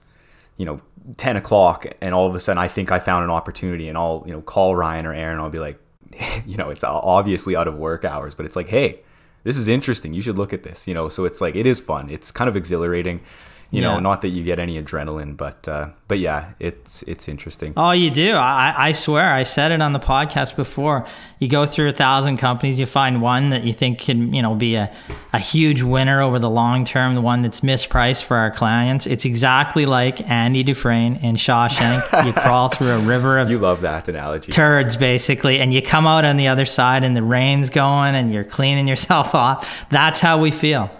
you 0.56 0.66
know 0.66 0.80
ten 1.16 1.36
o'clock, 1.36 1.86
and 2.00 2.14
all 2.14 2.26
of 2.26 2.34
a 2.34 2.40
sudden 2.40 2.58
I 2.58 2.68
think 2.68 2.92
I 2.92 2.98
found 2.98 3.24
an 3.24 3.30
opportunity, 3.30 3.88
and 3.88 3.96
I'll 3.96 4.22
you 4.26 4.32
know 4.32 4.40
call 4.40 4.74
Ryan 4.74 5.06
or 5.06 5.12
Aaron. 5.14 5.38
I'll 5.38 5.50
be 5.50 5.58
like, 5.58 5.80
you 6.46 6.56
know, 6.56 6.70
it's 6.70 6.84
obviously 6.84 7.56
out 7.56 7.68
of 7.68 7.76
work 7.76 8.04
hours, 8.04 8.34
but 8.34 8.46
it's 8.46 8.56
like, 8.56 8.68
hey, 8.68 9.00
this 9.44 9.56
is 9.56 9.68
interesting. 9.68 10.12
You 10.12 10.22
should 10.22 10.38
look 10.38 10.52
at 10.52 10.62
this. 10.62 10.86
You 10.86 10.94
know, 10.94 11.08
so 11.08 11.24
it's 11.24 11.40
like 11.40 11.54
it 11.54 11.66
is 11.66 11.80
fun. 11.80 12.10
It's 12.10 12.30
kind 12.30 12.48
of 12.48 12.56
exhilarating. 12.56 13.22
You 13.70 13.82
Yeah. 13.82 13.94
know, 13.94 14.00
not 14.00 14.22
that 14.22 14.28
you 14.28 14.42
get 14.44 14.58
any 14.58 14.82
adrenaline, 14.82 15.36
but 15.36 15.68
uh, 15.68 15.88
but 16.08 16.18
yeah, 16.18 16.52
it's 16.58 17.02
it's 17.02 17.28
interesting. 17.28 17.74
Oh, 17.76 17.90
you 17.90 18.10
do. 18.10 18.34
I, 18.34 18.72
I 18.78 18.92
swear. 18.92 19.30
I 19.30 19.42
said 19.42 19.72
it 19.72 19.82
on 19.82 19.92
the 19.92 20.00
podcast 20.00 20.56
before. 20.56 21.06
You 21.38 21.48
go 21.48 21.66
through 21.66 21.88
a 21.88 21.92
thousand 21.92 22.38
companies, 22.38 22.80
you 22.80 22.86
find 22.86 23.20
one 23.20 23.50
that 23.50 23.64
you 23.64 23.74
think 23.74 23.98
can, 23.98 24.32
you 24.32 24.40
know, 24.40 24.54
be 24.54 24.76
a, 24.76 24.90
a 25.34 25.38
huge 25.38 25.82
winner 25.82 26.22
over 26.22 26.38
the 26.38 26.48
long 26.48 26.84
term, 26.84 27.14
the 27.14 27.20
one 27.20 27.42
that's 27.42 27.60
mispriced 27.60 28.24
for 28.24 28.38
our 28.38 28.50
clients. 28.50 29.06
It's 29.06 29.26
exactly 29.26 29.84
like 29.84 30.26
Andy 30.30 30.62
Dufresne 30.62 31.16
in 31.16 31.36
Shawshank. 31.36 32.24
you 32.26 32.32
crawl 32.32 32.70
through 32.70 32.88
a 32.92 33.00
river 33.00 33.38
of 33.38 33.50
You 33.50 33.58
love 33.58 33.82
that 33.82 34.08
analogy. 34.08 34.50
turds, 34.50 34.96
basically, 34.96 35.60
and 35.60 35.74
you 35.74 35.82
come 35.82 36.06
out 36.06 36.24
on 36.24 36.38
the 36.38 36.48
other 36.48 36.64
side 36.64 37.04
and 37.04 37.14
the 37.14 37.22
rain's 37.22 37.68
going 37.68 38.14
and 38.14 38.32
you're 38.32 38.44
cleaning 38.44 38.88
yourself 38.88 39.34
off. 39.34 39.86
That's 39.90 40.20
how 40.20 40.38
we 40.38 40.52
feel. 40.52 40.90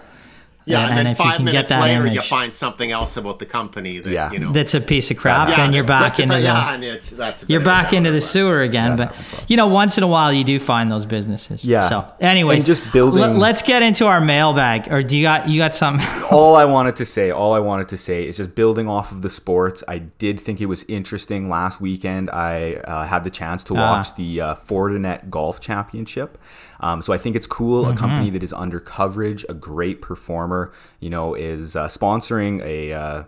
Yeah. 0.69 0.81
And- 0.81 0.89
And, 0.89 0.99
and 0.99 1.07
then 1.07 1.11
if 1.13 1.19
you 1.19 1.25
five 1.25 1.35
can 1.37 1.45
get 1.45 1.51
minutes 1.53 1.69
that 1.71 1.81
later, 1.81 2.07
you 2.07 2.21
find 2.21 2.53
something 2.53 2.91
else 2.91 3.17
about 3.17 3.39
the 3.39 3.45
company 3.45 3.99
that 3.99 4.09
Yeah. 4.11 4.31
you 4.31 4.39
know. 4.39 4.51
That's 4.51 4.73
a 4.73 4.81
piece 4.81 5.11
of 5.11 5.17
crap. 5.17 5.49
Yeah, 5.49 5.55
then 5.57 5.73
you're 5.73 5.83
back 5.83 6.03
that's 6.03 6.19
into 6.19 6.35
the. 6.35 6.41
yeah, 6.41 6.73
and 6.73 6.83
it's 6.83 7.09
that's 7.11 7.45
You're 7.49 7.61
back 7.63 7.91
into 7.93 8.11
the 8.11 8.21
sewer 8.21 8.61
again, 8.61 8.95
but 8.95 9.15
you 9.47 9.57
know, 9.57 9.67
once 9.67 9.97
in 9.97 10.03
a 10.03 10.07
while 10.07 10.31
you 10.31 10.43
do 10.43 10.59
find 10.59 10.91
those 10.91 11.05
businesses. 11.05 11.65
Yeah. 11.65 11.81
So, 11.81 12.05
anyways, 12.19 12.59
And 12.59 12.65
just 12.65 12.91
building- 12.93 13.37
Let, 13.39 13.55
us 13.55 13.61
get 13.61 13.81
into 13.81 14.05
our 14.05 14.21
mailbag. 14.21 14.91
Or 14.91 15.01
do 15.01 15.17
you 15.17 15.23
got 15.23 15.49
you 15.49 15.59
got 15.59 15.73
something? 15.75 16.05
all 16.31 16.55
I 16.55 16.65
wanted 16.65 16.95
to 16.97 17.05
say, 17.05 17.31
all 17.31 17.53
I 17.53 17.59
wanted 17.59 17.87
to 17.89 17.97
say 17.97 18.27
is 18.27 18.37
just 18.37 18.53
building 18.55 18.87
off 18.87 19.11
of 19.11 19.21
the 19.21 19.29
sports. 19.29 19.83
I 19.87 19.97
did 19.99 20.39
think 20.39 20.61
it 20.61 20.67
was 20.67 20.83
interesting 20.87 21.49
last 21.49 21.81
weekend. 21.81 22.29
I 22.29 22.75
uh, 22.85 23.05
had 23.05 23.23
the 23.23 23.29
chance 23.31 23.63
to 23.65 23.73
Ah. 23.75 23.91
watch 23.91 24.15
the 24.15 24.41
uh, 24.41 24.55
Fortinet 24.55 25.29
Golf 25.29 25.59
Championship. 25.59 26.37
Um, 26.79 27.01
so 27.01 27.13
I 27.13 27.17
think 27.17 27.35
it's 27.35 27.47
cool. 27.47 27.83
Mm-hmm. 27.83 27.97
A 27.97 27.99
company 27.99 28.29
that 28.31 28.43
is 28.43 28.53
under 28.53 28.79
coverage, 28.79 29.45
a 29.49 29.53
great 29.53 30.01
performer, 30.01 30.71
you 30.99 31.09
know, 31.09 31.33
is 31.35 31.75
uh, 31.75 31.87
sponsoring 31.87 32.61
a. 32.63 32.93
Uh, 32.93 33.23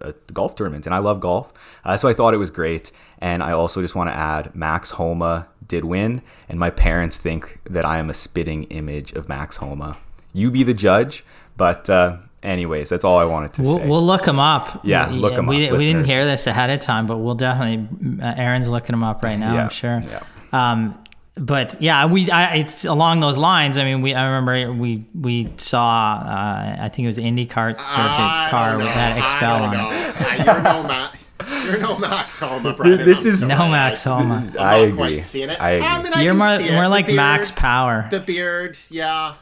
a 0.00 0.12
golf 0.32 0.56
tournament 0.56 0.86
and 0.86 0.94
I 0.94 0.98
love 0.98 1.20
golf. 1.20 1.52
Uh, 1.84 1.96
so 1.96 2.08
I 2.08 2.14
thought 2.14 2.34
it 2.34 2.38
was 2.38 2.50
great. 2.50 2.90
And 3.18 3.42
I 3.42 3.52
also 3.52 3.80
just 3.80 3.94
want 3.94 4.10
to 4.10 4.16
add 4.16 4.52
Max 4.54 4.92
Homa 4.92 5.46
did 5.66 5.84
win. 5.84 6.22
And 6.48 6.58
my 6.58 6.70
parents 6.70 7.18
think 7.18 7.60
that 7.68 7.84
I 7.84 7.98
am 7.98 8.10
a 8.10 8.14
spitting 8.14 8.64
image 8.64 9.12
of 9.12 9.28
Max 9.28 9.58
Homa. 9.58 9.98
You 10.32 10.50
be 10.50 10.62
the 10.64 10.74
judge. 10.74 11.22
But, 11.56 11.88
uh, 11.88 12.16
anyways, 12.42 12.88
that's 12.88 13.04
all 13.04 13.18
I 13.18 13.24
wanted 13.24 13.52
to 13.54 13.62
We'll, 13.62 13.78
say. 13.78 13.86
we'll 13.88 14.02
look 14.04 14.24
them 14.24 14.38
up. 14.40 14.80
Yeah, 14.84 15.06
look 15.10 15.34
'em 15.34 15.46
we, 15.46 15.68
up, 15.68 15.72
We 15.78 15.86
didn't 15.86 16.04
hear 16.06 16.24
this 16.24 16.46
ahead 16.46 16.70
of 16.70 16.80
time, 16.80 17.06
but 17.06 17.18
we'll 17.18 17.34
definitely. 17.34 17.86
Uh, 18.22 18.34
Aaron's 18.36 18.68
looking 18.68 18.94
them 18.94 19.04
up 19.04 19.22
right 19.22 19.38
now. 19.38 19.54
Yeah, 19.54 19.62
I'm 19.64 19.68
sure. 19.70 20.02
yeah. 20.10 20.22
Um, 20.52 20.98
but 21.38 21.80
yeah, 21.80 22.06
we 22.06 22.30
I, 22.30 22.56
it's 22.56 22.84
along 22.84 23.20
those 23.20 23.38
lines. 23.38 23.78
I 23.78 23.84
mean, 23.84 24.02
we 24.02 24.14
I 24.14 24.24
remember 24.26 24.72
we 24.72 25.04
we 25.14 25.52
saw 25.56 26.14
uh, 26.24 26.76
I 26.80 26.88
think 26.88 27.04
it 27.04 27.06
was 27.08 27.18
IndyCar 27.18 27.74
circuit 27.76 27.84
I 28.00 28.48
car 28.50 28.76
with 28.76 28.86
that 28.86 29.16
I 29.16 29.20
Expel 29.20 29.58
don't 29.58 29.74
on 29.74 29.92
it. 29.92 30.46
You're 30.46 30.62
no 30.62 30.82
Max. 30.82 31.18
You're 31.64 31.80
no 31.80 31.98
Max 31.98 32.40
Homa, 32.40 32.74
Brendan. 32.74 33.06
This 33.06 33.24
I'm 33.24 33.30
is- 33.30 33.40
sorry. 33.40 33.54
No 33.54 33.68
Max 33.68 34.06
I- 34.06 34.10
Homa. 34.10 34.34
I'm 34.34 34.48
I 34.58 34.78
not 34.78 34.80
agree. 34.84 34.96
quite 34.96 35.22
seeing 35.22 35.50
it. 35.50 35.60
I 35.60 35.70
agree. 35.70 35.86
I 35.86 36.02
mean, 36.02 36.12
I 36.14 36.22
You're 36.22 36.34
more 36.34 36.58
more 36.72 36.82
The 36.84 36.88
like 36.88 37.08
Max 37.12 37.50
Power. 37.52 38.08
The 38.10 38.20
beard, 38.20 38.76
yeah. 38.90 39.34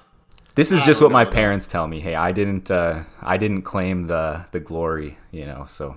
This 0.54 0.72
is 0.72 0.82
I 0.82 0.86
just 0.86 1.02
what 1.02 1.12
my 1.12 1.24
know, 1.24 1.30
though. 1.30 1.34
parents 1.34 1.66
tell 1.66 1.86
me. 1.86 2.00
Hey, 2.00 2.14
I 2.14 2.32
didn't, 2.32 2.70
uh, 2.70 3.04
I 3.22 3.36
didn't 3.36 3.62
claim 3.62 4.06
the 4.06 4.46
the 4.52 4.60
glory, 4.60 5.18
you 5.30 5.44
know. 5.46 5.64
So, 5.68 5.96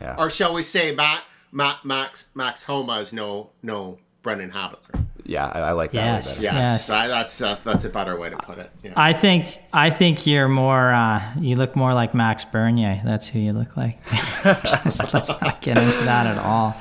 yeah, 0.00 0.16
Or 0.18 0.30
shall 0.30 0.54
we 0.54 0.62
say, 0.62 0.94
Matt, 0.94 1.22
Matt, 1.52 1.84
Max, 1.84 2.30
Max 2.34 2.62
Homa 2.64 2.98
is 3.00 3.12
no, 3.12 3.50
no 3.62 3.98
Brendan 4.24 4.50
Habitler. 4.50 5.04
yeah, 5.24 5.46
I, 5.46 5.60
I 5.60 5.72
like 5.72 5.92
that. 5.92 6.24
Yes. 6.24 6.38
way. 6.38 6.44
Yes, 6.44 6.54
Yes. 6.54 6.86
that- 6.88 7.06
that's 7.06 7.40
uh, 7.40 7.56
that's 7.62 7.84
a 7.84 7.88
better 7.90 8.18
way 8.18 8.30
to 8.30 8.36
put 8.38 8.58
it. 8.58 8.66
Yeah. 8.82 8.94
I 8.96 9.12
think 9.12 9.56
I 9.72 9.90
think 9.90 10.26
you're 10.26 10.48
more. 10.48 10.92
Uh, 10.92 11.22
you 11.40 11.54
look 11.54 11.76
more 11.76 11.94
like 11.94 12.12
Max 12.14 12.44
Bernier. 12.44 13.00
That's 13.04 13.28
who 13.28 13.38
you 13.38 13.52
look 13.52 13.76
like. 13.76 13.98
Let's 14.44 15.14
let's 15.14 15.28
not 15.40 15.60
get 15.62 15.78
into 15.78 16.04
that 16.04 16.26
at 16.26 16.38
all. 16.38 16.74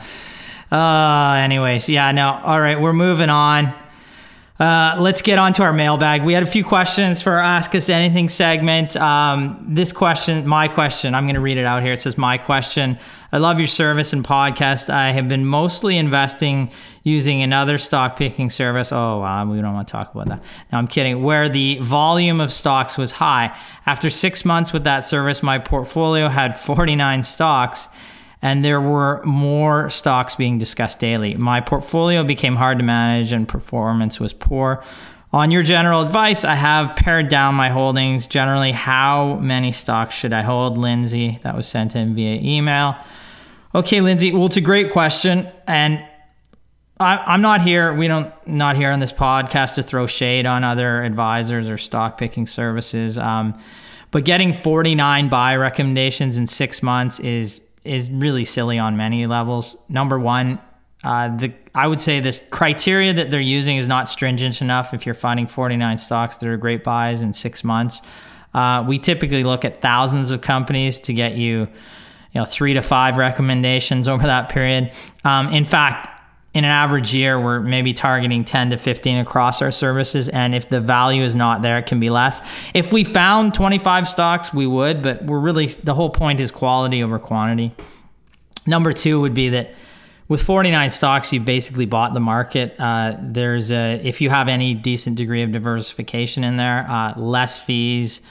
Uh, 0.72 1.36
anyways, 1.36 1.88
yeah, 1.88 2.12
no. 2.12 2.42
All 2.44 2.60
right, 2.60 2.82
we're 2.82 2.94
moving 2.94 3.30
on. 3.30 3.74
Uh, 4.64 4.96
let's 4.98 5.22
get 5.22 5.38
on 5.38 5.52
to 5.52 5.62
our 5.62 5.74
mailbag. 5.74 6.24
We 6.24 6.32
had 6.32 6.42
a 6.42 6.46
few 6.46 6.64
questions 6.64 7.22
for 7.22 7.34
our 7.34 7.42
Ask 7.42 7.76
Us 7.76 7.90
Anything 7.90 8.30
segment. 8.30 8.96
Um, 8.96 9.62
this 9.68 9.92
question, 9.92 10.48
my 10.48 10.70
question, 10.70 11.14
I'm 11.16 11.26
going 11.26 11.36
to 11.36 11.42
read 11.42 11.58
it 11.58 11.66
out 11.66 11.84
here. 11.84 11.92
It 11.92 12.00
says, 12.00 12.18
My 12.18 12.38
question 12.38 12.98
I 13.34 13.40
love 13.40 13.60
your 13.60 13.68
service 13.68 14.14
and 14.14 14.24
podcast. 14.24 14.90
I 14.90 15.12
have 15.12 15.28
been 15.28 15.46
mostly 15.46 15.98
investing 15.98 16.72
using 17.02 17.42
another 17.42 17.78
stock 17.78 18.16
picking 18.16 18.50
service. 18.50 18.94
Oh, 18.94 19.20
wow, 19.20 19.46
we 19.46 19.60
don't 19.60 19.74
want 19.74 19.86
to 19.90 19.92
talk 19.92 20.16
about 20.16 20.28
that. 20.28 20.42
No, 20.72 20.78
I'm 20.78 20.88
kidding. 20.88 21.22
Where 21.24 21.50
the 21.50 21.80
volume 21.80 22.40
of 22.40 22.50
stocks 22.50 22.98
was 22.98 23.12
high. 23.12 23.60
After 23.86 24.10
six 24.10 24.46
months 24.46 24.72
with 24.72 24.86
that 24.86 25.02
service, 25.02 25.44
my 25.44 25.60
portfolio 25.60 26.30
had 26.30 26.56
49 26.56 27.24
stocks 27.24 27.90
and 28.44 28.64
there 28.64 28.82
were 28.82 29.24
more 29.24 29.90
stocks 29.90 30.36
being 30.36 30.58
discussed 30.58 31.00
daily. 31.00 31.34
My 31.36 31.62
portfolio 31.62 32.26
became 32.26 32.58
hard 32.58 32.78
to 32.80 32.84
manage 32.84 33.32
and 33.32 33.48
performance 33.48 34.20
was 34.20 34.34
poor. 34.34 34.84
On 35.32 35.50
your 35.50 35.64
general 35.64 36.02
advice, 36.02 36.44
I 36.44 36.56
have 36.56 36.98
pared 36.98 37.30
down 37.30 37.56
my 37.56 37.70
holdings. 37.70 38.28
Generally, 38.28 38.74
how 38.74 39.36
many 39.36 39.72
stocks 39.72 40.14
should 40.14 40.34
I 40.34 40.42
hold, 40.42 40.78
Lindsay? 40.78 41.40
That 41.44 41.56
was 41.56 41.68
sent 41.68 41.96
in 41.96 42.16
via 42.16 42.38
email. 42.42 42.98
Okay, 43.74 44.02
Lindsay. 44.02 44.34
Well, 44.34 44.46
it's 44.46 44.58
a 44.58 44.62
great 44.62 44.92
question, 44.92 45.48
and 45.66 46.06
I, 47.00 47.18
I'm 47.26 47.42
not 47.42 47.62
here. 47.62 47.94
We 47.94 48.10
don't 48.10 48.32
not 48.46 48.76
here 48.76 48.92
on 48.92 49.00
this 49.00 49.14
podcast 49.14 49.76
to 49.76 49.84
throw 49.84 50.06
shade 50.06 50.46
on 50.46 50.66
other 50.66 51.02
advisors 51.02 51.70
or 51.70 51.78
stock 51.78 52.18
picking 52.18 52.46
services. 52.46 53.18
Um, 53.18 53.58
but 54.12 54.26
getting 54.26 54.52
49 54.52 55.30
buy 55.30 55.56
recommendations 55.56 56.38
in 56.38 56.46
six 56.46 56.84
months 56.84 57.22
is 57.22 57.62
is 57.84 58.10
really 58.10 58.46
silly 58.46 58.80
on 58.80 58.98
many 58.98 59.26
levels. 59.28 59.76
Number 59.90 60.20
one, 60.20 60.60
uh, 61.04 61.36
the 61.36 61.54
I 61.76 61.88
would 61.88 62.00
say 62.00 62.20
this 62.20 62.42
criteria 62.50 63.14
that 63.14 63.32
they're 63.32 63.42
using 63.42 63.78
is 63.78 63.88
not 63.88 64.08
stringent 64.08 64.62
enough. 64.62 64.94
If 64.94 65.06
you're 65.06 65.16
finding 65.16 65.48
49 65.48 65.98
stocks 65.98 66.38
that 66.38 66.48
are 66.48 66.58
great 66.58 66.84
buys 66.84 67.22
in 67.22 67.34
six 67.34 67.64
months, 67.64 68.02
uh, 68.54 68.86
we 68.88 69.00
typically 69.00 69.44
look 69.44 69.66
at 69.66 69.82
thousands 69.82 70.32
of 70.32 70.42
companies 70.42 71.00
to 71.00 71.14
get 71.14 71.36
you, 71.36 71.62
you 71.62 71.68
know, 72.36 72.46
three 72.46 72.74
to 72.74 72.82
five 72.82 73.18
recommendations 73.18 74.08
over 74.08 74.24
that 74.24 74.50
period. 74.50 74.94
Um, 75.26 75.50
in 75.50 75.66
fact, 75.66 76.13
in 76.54 76.66
an 76.66 76.70
average 76.70 77.16
year, 77.16 77.40
we're 77.40 77.60
maybe 77.60 77.94
targeting 77.94 78.46
10 78.46 78.72
to 78.72 78.78
15 78.78 79.18
across 79.18 79.62
our 79.62 79.72
services. 79.72 80.30
And 80.30 80.54
if 80.54 80.70
the 80.70 80.80
value 80.80 81.24
is 81.24 81.34
not 81.34 81.64
there, 81.64 81.80
it 81.80 81.88
can 81.88 82.00
be 82.00 82.12
less. 82.12 82.42
If 82.76 82.94
we 82.94 83.04
found 83.04 83.56
25 83.56 84.08
stocks, 84.08 84.54
we 84.54 84.68
would, 84.68 85.02
but 85.02 85.24
we're 85.24 85.40
really, 85.40 85.68
the 85.68 85.96
whole 85.96 86.12
point 86.12 86.40
is 86.40 86.52
quality 86.52 87.02
over 87.02 87.18
quantity. 87.18 87.74
Number 88.68 88.94
two 88.94 89.20
would 89.22 89.34
be 89.34 89.50
that 89.50 89.74
with 90.28 90.44
49 90.44 90.90
stocks, 90.92 91.34
you 91.34 91.40
basically 91.40 91.86
bought 91.86 92.14
the 92.14 92.20
market. 92.20 92.76
Uh, 92.80 93.18
there's 93.20 93.72
a, 93.72 94.00
if 94.04 94.22
you 94.22 94.30
have 94.30 94.48
any 94.48 94.74
decent 94.74 95.18
degree 95.18 95.42
of 95.42 95.52
diversification 95.52 96.44
in 96.44 96.58
there, 96.58 96.86
uh, 96.88 97.14
less 97.18 97.64
fees. 97.64 98.22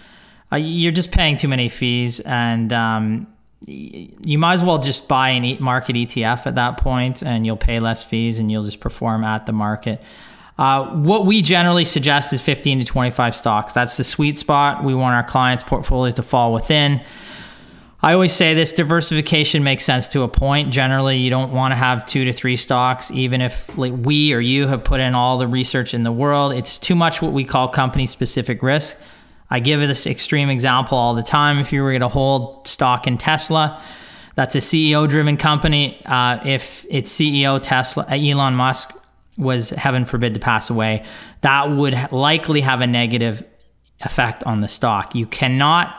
Uh, 0.51 0.57
you're 0.57 0.93
just 0.93 1.11
paying 1.11 1.37
too 1.37 1.49
many 1.49 1.69
fees, 1.69 2.21
and 2.21 2.73
um, 2.73 3.27
you 3.67 4.39
might 4.39 4.55
as 4.55 4.65
well 4.65 4.79
just 4.79 5.09
buy 5.09 5.31
an 5.31 5.63
market 5.63 5.97
ETF 5.97 6.47
at 6.47 6.55
that 6.57 6.79
point, 6.79 7.23
and 7.23 7.47
you'll 7.47 7.57
pay 7.57 7.81
less 7.81 8.03
fees, 8.03 8.39
and 8.39 8.51
you'll 8.51 8.65
just 8.65 8.81
perform 8.81 9.25
at 9.25 9.47
the 9.47 9.53
market. 9.53 10.03
Uh, 10.59 10.87
what 10.91 11.27
we 11.27 11.43
generally 11.43 11.85
suggest 11.85 12.33
is 12.33 12.43
15 12.43 12.81
to 12.81 12.87
25 12.87 13.35
stocks. 13.35 13.73
That's 13.73 13.97
the 13.97 14.05
sweet 14.05 14.39
spot. 14.39 14.85
We 14.85 14.95
want 14.95 15.15
our 15.15 15.25
clients' 15.25 15.65
portfolios 15.65 16.15
to 16.15 16.23
fall 16.23 16.53
within. 16.53 17.01
I 18.05 18.15
always 18.15 18.33
say 18.33 18.53
this 18.53 18.73
diversification 18.73 19.63
makes 19.63 19.85
sense 19.85 20.09
to 20.09 20.23
a 20.23 20.29
point. 20.29 20.73
Generally, 20.73 21.19
you 21.19 21.31
don't 21.31 21.53
want 21.53 21.71
to 21.71 21.77
have 21.77 22.05
two 22.05 22.25
to 22.25 22.33
three 22.33 22.57
stocks, 22.57 23.13
even 23.13 23.41
if 23.41 23.79
like 23.79 23.93
we 23.97 24.33
or 24.33 24.41
you 24.41 24.67
have 24.67 24.83
put 24.83 25.01
in 25.01 25.15
all 25.15 25.39
the 25.39 25.47
research 25.47 25.95
in 25.95 26.03
the 26.03 26.11
world. 26.11 26.53
It's 26.53 26.81
too 26.81 26.97
much 26.97 27.23
what 27.23 27.33
we 27.33 27.45
call 27.45 27.69
company 27.69 28.07
specific 28.07 28.61
risk. 28.61 28.97
I 29.53 29.61
give 29.61 29.81
this 29.81 30.07
extreme 30.07 30.49
example 30.49 30.97
all 30.97 31.13
the 31.13 31.23
time. 31.23 31.59
If 31.59 31.75
you 31.75 31.83
were 31.83 31.99
to 31.99 32.09
hold 32.09 32.67
stock 32.67 33.07
in 33.07 33.19
Tesla, 33.19 33.83
that's 34.35 34.55
a 34.55 34.61
CEO 34.61 35.07
driven 35.07 35.37
company. 35.37 36.01
Uh, 36.07 36.39
if 36.43 36.87
its 36.89 37.13
CEO, 37.13 37.61
Tesla, 37.63 38.07
uh, 38.11 38.15
Elon 38.15 38.55
Musk, 38.55 38.95
was 39.37 39.69
heaven 39.69 40.07
forbid 40.07 40.33
to 40.33 40.41
pass 40.41 40.71
away, 40.71 41.05
that 41.43 41.71
would 41.71 41.95
likely 42.11 42.63
have 42.63 42.81
a 42.81 42.87
negative 42.87 43.45
effect 44.01 44.43
on 44.45 44.61
the 44.61 44.69
stock. 44.69 45.15
You 45.15 45.27
cannot 45.27 45.95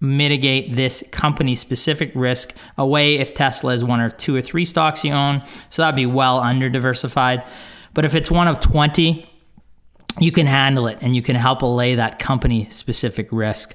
mitigate 0.00 0.74
this 0.74 1.04
company 1.10 1.54
specific 1.56 2.10
risk 2.14 2.54
away 2.78 3.18
if 3.18 3.34
Tesla 3.34 3.74
is 3.74 3.84
one 3.84 4.00
or 4.00 4.08
two 4.08 4.34
or 4.34 4.40
three 4.40 4.64
stocks 4.64 5.04
you 5.04 5.12
own. 5.12 5.42
So 5.68 5.82
that'd 5.82 5.96
be 5.96 6.06
well 6.06 6.38
under 6.38 6.70
diversified. 6.70 7.44
But 7.92 8.06
if 8.06 8.14
it's 8.14 8.30
one 8.30 8.48
of 8.48 8.58
20, 8.58 9.29
you 10.18 10.32
can 10.32 10.46
handle 10.46 10.86
it 10.86 10.98
and 11.00 11.14
you 11.14 11.22
can 11.22 11.36
help 11.36 11.62
allay 11.62 11.94
that 11.94 12.18
company 12.18 12.68
specific 12.70 13.28
risk. 13.30 13.74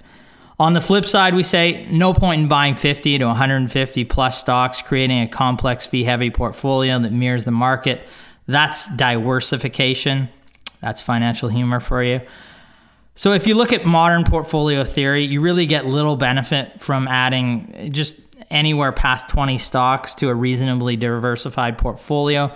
On 0.57 0.73
the 0.73 0.81
flip 0.81 1.05
side, 1.05 1.35
we 1.35 1.43
say 1.43 1.85
no 1.91 2.13
point 2.13 2.41
in 2.41 2.47
buying 2.47 2.75
50 2.75 3.17
to 3.17 3.25
150 3.25 4.05
plus 4.05 4.39
stocks, 4.39 4.81
creating 4.81 5.21
a 5.21 5.27
complex 5.27 5.85
fee 5.85 6.05
heavy 6.05 6.29
portfolio 6.29 6.97
that 6.99 7.11
mirrors 7.11 7.43
the 7.43 7.51
market. 7.51 8.01
That's 8.47 8.87
diversification. 8.95 10.29
That's 10.81 11.01
financial 11.01 11.49
humor 11.49 11.79
for 11.79 12.03
you. 12.03 12.21
So 13.15 13.33
if 13.33 13.47
you 13.47 13.55
look 13.55 13.73
at 13.73 13.85
modern 13.85 14.23
portfolio 14.23 14.83
theory, 14.83 15.23
you 15.23 15.41
really 15.41 15.65
get 15.65 15.85
little 15.85 16.15
benefit 16.15 16.79
from 16.79 17.07
adding 17.07 17.89
just 17.91 18.15
anywhere 18.49 18.91
past 18.91 19.27
20 19.29 19.57
stocks 19.57 20.15
to 20.15 20.29
a 20.29 20.35
reasonably 20.35 20.95
diversified 20.95 21.77
portfolio. 21.77 22.51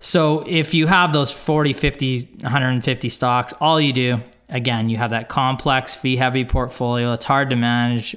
So 0.00 0.44
if 0.46 0.74
you 0.74 0.86
have 0.86 1.12
those 1.12 1.32
40, 1.32 1.72
50, 1.72 2.28
150 2.40 3.08
stocks, 3.08 3.52
all 3.60 3.80
you 3.80 3.92
do, 3.92 4.20
again, 4.48 4.88
you 4.88 4.96
have 4.96 5.10
that 5.10 5.28
complex 5.28 5.94
fee 5.94 6.16
heavy 6.16 6.44
portfolio. 6.44 7.12
It's 7.12 7.24
hard 7.24 7.50
to 7.50 7.56
manage. 7.56 8.16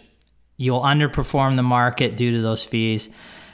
You'll 0.58 0.82
underperform 0.82 1.56
the 1.56 1.64
market 1.64 2.16
due 2.16 2.32
to 2.32 2.42
those 2.42 2.64
fees. 2.64 3.10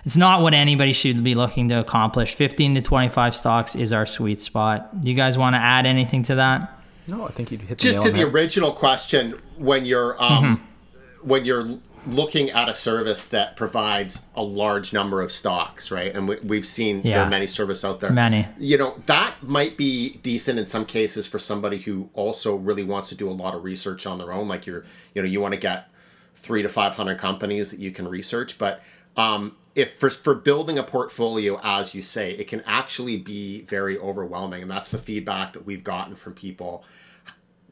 It's 0.05 0.17
not 0.17 0.41
what 0.41 0.53
anybody 0.53 0.93
should 0.93 1.23
be 1.23 1.35
looking 1.35 1.67
to 1.69 1.79
accomplish. 1.79 2.35
15 2.35 2.75
to 2.75 2.81
25 2.81 3.35
stocks 3.35 3.75
is 3.75 3.91
our 3.91 4.05
sweet 4.05 4.39
spot. 4.39 4.89
You 5.03 5.13
guys 5.13 5.37
want 5.37 5.55
to 5.55 5.59
add 5.59 5.85
anything 5.85 6.23
to 6.23 6.35
that? 6.35 6.79
No, 7.07 7.25
I 7.25 7.31
think 7.31 7.51
you 7.51 7.57
hit 7.57 7.77
the 7.77 7.83
just 7.83 8.05
to 8.05 8.11
the 8.11 8.23
original 8.23 8.73
question 8.73 9.39
when 9.57 9.85
you're 9.85 10.21
um, 10.21 10.43
mm-hmm. 10.43 11.27
when 11.27 11.45
you're 11.45 11.79
looking 12.07 12.49
at 12.51 12.69
a 12.69 12.73
service 12.73 13.27
that 13.29 13.55
provides 13.55 14.27
a 14.35 14.41
large 14.41 14.93
number 14.93 15.21
of 15.21 15.31
stocks, 15.31 15.91
right? 15.91 16.13
And 16.15 16.27
we, 16.27 16.55
have 16.55 16.65
seen 16.65 17.01
yeah. 17.03 17.17
there 17.17 17.25
are 17.25 17.29
many 17.29 17.47
services 17.47 17.83
out 17.83 17.99
there. 17.99 18.11
Many. 18.11 18.47
You 18.57 18.77
know, 18.77 18.95
that 19.05 19.35
might 19.41 19.77
be 19.77 20.17
decent 20.23 20.57
in 20.57 20.65
some 20.65 20.85
cases 20.85 21.27
for 21.27 21.39
somebody 21.39 21.77
who 21.77 22.09
also 22.13 22.55
really 22.55 22.83
wants 22.83 23.09
to 23.09 23.15
do 23.15 23.29
a 23.29 23.33
lot 23.33 23.53
of 23.53 23.63
research 23.63 24.05
on 24.05 24.17
their 24.17 24.31
own. 24.31 24.47
Like 24.47 24.65
you're, 24.65 24.85
you 25.13 25.21
know, 25.21 25.27
you 25.27 25.41
want 25.41 25.53
to 25.53 25.59
get 25.59 25.89
three 26.35 26.61
to 26.61 26.69
500 26.69 27.17
companies 27.17 27.71
that 27.71 27.79
you 27.79 27.91
can 27.91 28.07
research. 28.07 28.57
But 28.57 28.81
um, 29.17 29.57
if 29.75 29.93
for, 29.93 30.09
for 30.09 30.33
building 30.33 30.77
a 30.77 30.83
portfolio, 30.83 31.59
as 31.63 31.93
you 31.93 32.01
say, 32.01 32.31
it 32.31 32.47
can 32.47 32.61
actually 32.61 33.17
be 33.17 33.61
very 33.61 33.97
overwhelming. 33.97 34.61
And 34.61 34.71
that's 34.71 34.91
the 34.91 34.97
feedback 34.97 35.53
that 35.53 35.65
we've 35.65 35.83
gotten 35.83 36.15
from 36.15 36.33
people 36.33 36.83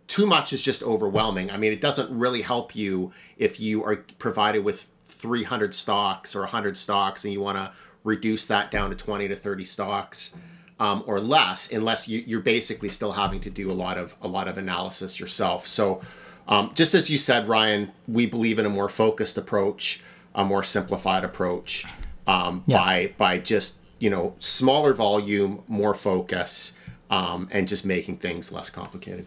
too 0.08 0.26
much 0.26 0.54
is 0.54 0.62
just 0.62 0.84
overwhelming. 0.84 1.50
I 1.52 1.58
mean, 1.58 1.72
it 1.72 1.82
doesn't 1.82 2.16
really 2.16 2.42
help 2.42 2.76
you 2.76 3.12
if 3.38 3.60
you 3.60 3.84
are 3.84 3.98
provided 4.20 4.64
with 4.64 4.88
300 5.04 5.74
stocks 5.74 6.36
or 6.36 6.42
100 6.42 6.78
stocks 6.78 7.24
and 7.24 7.34
you 7.34 7.42
want 7.42 7.58
to 7.58 7.72
reduce 8.04 8.46
that 8.46 8.70
down 8.72 8.92
to 8.92 8.96
20 8.96 9.28
to 9.30 9.36
30 9.36 9.66
stocks 9.66 10.36
um, 10.80 11.04
or 11.08 11.20
less, 11.20 11.72
unless 11.72 12.08
you, 12.08 12.38
are 12.38 12.42
basically 12.42 12.90
still 12.90 13.14
having 13.14 13.40
to 13.42 13.50
do 13.50 13.72
a 13.72 13.74
lot 13.74 13.98
of 13.98 14.16
a 14.22 14.28
lot 14.28 14.48
of 14.48 14.58
analysis 14.58 15.20
yourself. 15.20 15.66
So, 15.68 16.02
um, 16.48 16.72
just 16.76 16.94
as 16.94 17.10
you 17.10 17.18
said, 17.18 17.48
Ryan, 17.48 17.92
we 18.08 18.26
believe 18.26 18.60
in 18.60 18.66
a 18.66 18.70
more 18.70 18.90
focused 18.90 19.38
approach, 19.38 20.04
a 20.34 20.44
more 20.44 20.64
simplified 20.64 21.24
approach 21.24 21.86
um, 22.28 22.64
yeah. 22.66 22.78
by 22.78 23.14
by 23.18 23.38
just 23.40 23.82
you 24.00 24.10
know 24.10 24.36
smaller 24.40 24.94
volume, 24.94 25.64
more 25.68 25.94
focus, 25.94 26.78
um, 27.10 27.48
and 27.52 27.68
just 27.68 27.86
making 27.86 28.18
things 28.18 28.52
less 28.52 28.70
complicated. 28.70 29.26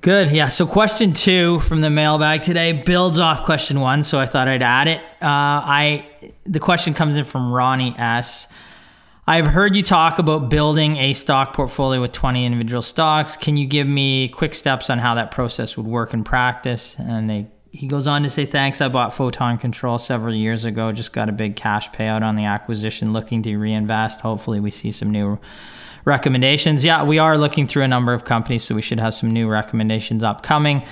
Good. 0.00 0.30
Yeah. 0.30 0.46
So, 0.46 0.64
question 0.64 1.12
two 1.12 1.58
from 1.60 1.80
the 1.80 1.90
mailbag 1.90 2.42
today 2.42 2.72
builds 2.72 3.18
off 3.18 3.44
question 3.44 3.80
one. 3.80 4.04
So, 4.04 4.20
I 4.20 4.26
thought 4.26 4.46
I'd 4.46 4.62
add 4.62 4.86
it. 4.86 5.00
Uh, 5.20 5.26
I 5.64 6.06
the 6.46 6.60
question 6.60 6.94
comes 6.94 7.16
in 7.16 7.24
from 7.24 7.50
Ronnie 7.50 7.94
S. 7.98 8.46
I've 9.26 9.46
heard 9.46 9.76
you 9.76 9.82
talk 9.82 10.18
about 10.18 10.48
building 10.48 10.96
a 10.96 11.12
stock 11.12 11.54
portfolio 11.54 12.00
with 12.00 12.12
20 12.12 12.46
individual 12.46 12.80
stocks. 12.80 13.36
Can 13.36 13.58
you 13.58 13.66
give 13.66 13.86
me 13.86 14.28
quick 14.28 14.54
steps 14.54 14.88
on 14.88 14.98
how 14.98 15.16
that 15.16 15.32
process 15.32 15.76
would 15.76 15.86
work 15.86 16.14
in 16.14 16.24
practice? 16.24 16.96
And 16.98 17.28
they 17.28 17.48
he 17.70 17.86
goes 17.86 18.06
on 18.06 18.22
to 18.22 18.30
say, 18.30 18.46
Thanks. 18.46 18.80
I 18.80 18.88
bought 18.88 19.12
Photon 19.12 19.58
Control 19.58 19.98
several 19.98 20.34
years 20.34 20.64
ago. 20.64 20.92
Just 20.92 21.12
got 21.12 21.28
a 21.28 21.32
big 21.32 21.56
cash 21.56 21.90
payout 21.90 22.22
on 22.22 22.36
the 22.36 22.44
acquisition, 22.44 23.12
looking 23.12 23.42
to 23.42 23.56
reinvest. 23.56 24.20
Hopefully, 24.20 24.60
we 24.60 24.70
see 24.70 24.92
some 24.92 25.10
new 25.10 25.38
recommendations. 26.04 26.84
Yeah, 26.84 27.04
we 27.04 27.18
are 27.18 27.38
looking 27.38 27.66
through 27.66 27.82
a 27.82 27.88
number 27.88 28.12
of 28.12 28.24
companies, 28.24 28.64
so 28.64 28.74
we 28.74 28.82
should 28.82 29.00
have 29.00 29.14
some 29.14 29.30
new 29.30 29.48
recommendations 29.48 30.22
upcoming. 30.22 30.84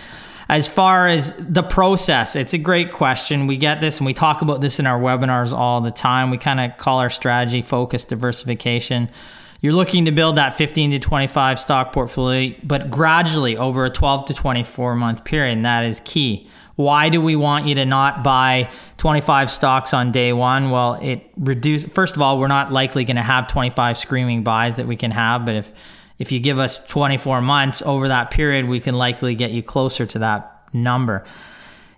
As 0.48 0.68
far 0.68 1.08
as 1.08 1.34
the 1.38 1.64
process, 1.64 2.36
it's 2.36 2.54
a 2.54 2.58
great 2.58 2.92
question. 2.92 3.48
We 3.48 3.56
get 3.56 3.80
this 3.80 3.98
and 3.98 4.06
we 4.06 4.14
talk 4.14 4.42
about 4.42 4.60
this 4.60 4.78
in 4.78 4.86
our 4.86 5.00
webinars 5.00 5.52
all 5.52 5.80
the 5.80 5.90
time. 5.90 6.30
We 6.30 6.38
kind 6.38 6.60
of 6.60 6.76
call 6.76 7.00
our 7.00 7.10
strategy 7.10 7.62
focused 7.62 8.08
diversification. 8.10 9.10
You're 9.60 9.72
looking 9.72 10.04
to 10.04 10.12
build 10.12 10.36
that 10.36 10.56
15 10.56 10.92
to 10.92 10.98
25 11.00 11.58
stock 11.58 11.92
portfolio, 11.92 12.54
but 12.62 12.90
gradually 12.90 13.56
over 13.56 13.84
a 13.84 13.90
12 13.90 14.26
to 14.26 14.34
24 14.34 14.94
month 14.94 15.24
period. 15.24 15.54
And 15.54 15.64
that 15.64 15.84
is 15.84 16.00
key. 16.04 16.48
Why 16.76 17.08
do 17.08 17.20
we 17.20 17.36
want 17.36 17.66
you 17.66 17.74
to 17.76 17.86
not 17.86 18.22
buy 18.22 18.70
25 18.98 19.50
stocks 19.50 19.94
on 19.94 20.12
day 20.12 20.32
one? 20.32 20.70
Well, 20.70 20.94
it 20.94 21.30
reduce. 21.36 21.84
First 21.84 22.16
of 22.16 22.22
all, 22.22 22.38
we're 22.38 22.48
not 22.48 22.70
likely 22.70 23.04
going 23.04 23.16
to 23.16 23.22
have 23.22 23.48
25 23.48 23.96
screaming 23.96 24.42
buys 24.44 24.76
that 24.76 24.86
we 24.86 24.96
can 24.96 25.10
have, 25.10 25.44
but 25.44 25.54
if 25.54 25.72
if 26.18 26.32
you 26.32 26.40
give 26.40 26.58
us 26.58 26.84
24 26.86 27.42
months 27.42 27.82
over 27.82 28.08
that 28.08 28.30
period, 28.30 28.66
we 28.66 28.80
can 28.80 28.94
likely 28.96 29.34
get 29.34 29.50
you 29.50 29.62
closer 29.62 30.06
to 30.06 30.18
that 30.20 30.62
number. 30.72 31.24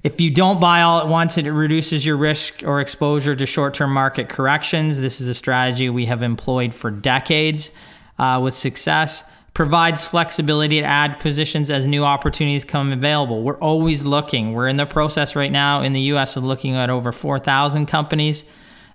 If 0.02 0.20
you 0.20 0.30
don't 0.30 0.60
buy 0.60 0.82
all 0.82 1.00
at 1.00 1.08
once, 1.08 1.38
it 1.38 1.48
reduces 1.48 2.06
your 2.06 2.16
risk 2.16 2.62
or 2.64 2.80
exposure 2.80 3.34
to 3.34 3.46
short 3.46 3.74
term 3.74 3.92
market 3.92 4.28
corrections. 4.28 5.00
This 5.00 5.20
is 5.20 5.28
a 5.28 5.34
strategy 5.34 5.88
we 5.88 6.06
have 6.06 6.22
employed 6.22 6.72
for 6.72 6.90
decades 6.90 7.70
uh, 8.18 8.40
with 8.42 8.54
success 8.54 9.24
provides 9.54 10.06
flexibility 10.06 10.80
to 10.80 10.86
add 10.86 11.18
positions 11.18 11.70
as 11.70 11.86
new 11.86 12.04
opportunities 12.04 12.64
come 12.64 12.92
available. 12.92 13.42
We're 13.42 13.58
always 13.58 14.04
looking. 14.04 14.52
We're 14.52 14.68
in 14.68 14.76
the 14.76 14.86
process 14.86 15.34
right 15.34 15.50
now 15.50 15.82
in 15.82 15.92
the 15.92 16.00
US 16.12 16.36
of 16.36 16.44
looking 16.44 16.76
at 16.76 16.90
over 16.90 17.10
4,000 17.10 17.86
companies, 17.86 18.44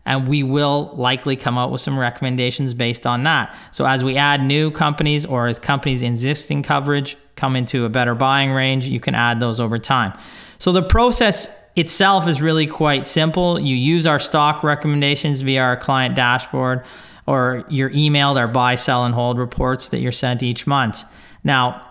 and 0.06 0.28
we 0.28 0.44
will 0.44 0.92
likely 0.94 1.36
come 1.36 1.58
out 1.58 1.72
with 1.72 1.82
some 1.82 2.00
recommendations 2.00 2.74
based 2.74 3.06
on 3.06 3.24
that. 3.24 3.56
So, 3.72 3.86
as 3.86 4.04
we 4.04 4.16
add 4.16 4.42
new 4.42 4.72
companies 4.72 5.26
or 5.26 5.48
as 5.48 5.60
companies' 5.60 6.02
existing 6.02 6.63
coverage 6.63 7.18
come 7.36 7.56
into 7.56 7.86
a 7.86 7.89
better 7.89 8.16
buying 8.16 8.52
range, 8.52 8.88
you 8.88 9.00
can 9.00 9.16
add 9.16 9.39
those 9.39 9.60
over 9.60 9.78
time. 9.78 10.18
So, 10.60 10.72
the 10.72 10.84
process 10.84 11.48
itself 11.76 12.28
is 12.28 12.42
really 12.42 12.68
quite 12.68 13.08
simple. 13.08 13.60
You 13.60 13.76
use 13.76 14.06
our 14.06 14.20
stock 14.20 14.63
recommendations 14.63 15.42
via 15.42 15.62
our 15.62 15.78
client 15.78 16.16
dashboard 16.16 16.84
or 17.26 17.66
you're 17.70 17.90
emailed 17.92 18.38
our 18.38 18.48
buy, 18.48 18.76
sell, 18.76 19.06
and 19.06 19.14
hold 19.16 19.38
reports 19.38 19.90
that 19.90 20.00
you're 20.00 20.12
sent 20.12 20.44
each 20.44 20.68
month. 20.68 21.04
Now, 21.44 21.88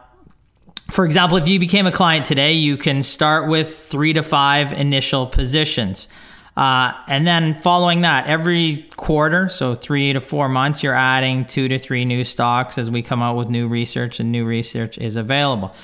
for 0.91 1.05
example, 1.05 1.39
if 1.39 1.49
you 1.49 1.59
became 1.59 1.87
a 1.87 1.93
client 1.93 2.27
today, 2.27 2.53
you 2.53 2.77
can 2.77 3.03
start 3.03 3.49
with 3.49 3.75
three 3.75 4.13
to 4.13 4.23
five 4.23 4.73
initial 4.73 5.27
positions. 5.27 6.09
Uh, 6.55 6.93
and 7.09 7.27
then 7.27 7.55
following 7.55 8.03
that, 8.03 8.27
every 8.27 8.91
quarter, 8.97 9.49
so 9.49 9.75
three 9.75 10.13
to 10.13 10.21
four 10.21 10.51
months, 10.51 10.83
you're 10.83 10.95
adding 10.95 11.47
two 11.47 11.67
to 11.67 11.79
three 11.79 12.05
new 12.05 12.25
stocks 12.25 12.77
as 12.77 12.91
we 12.91 13.03
come 13.03 13.23
out 13.23 13.37
with 13.37 13.49
new 13.49 13.67
research, 13.67 14.21
and 14.21 14.31
new 14.31 14.45
research 14.45 14.99
is 14.99 15.17
available. 15.17 15.75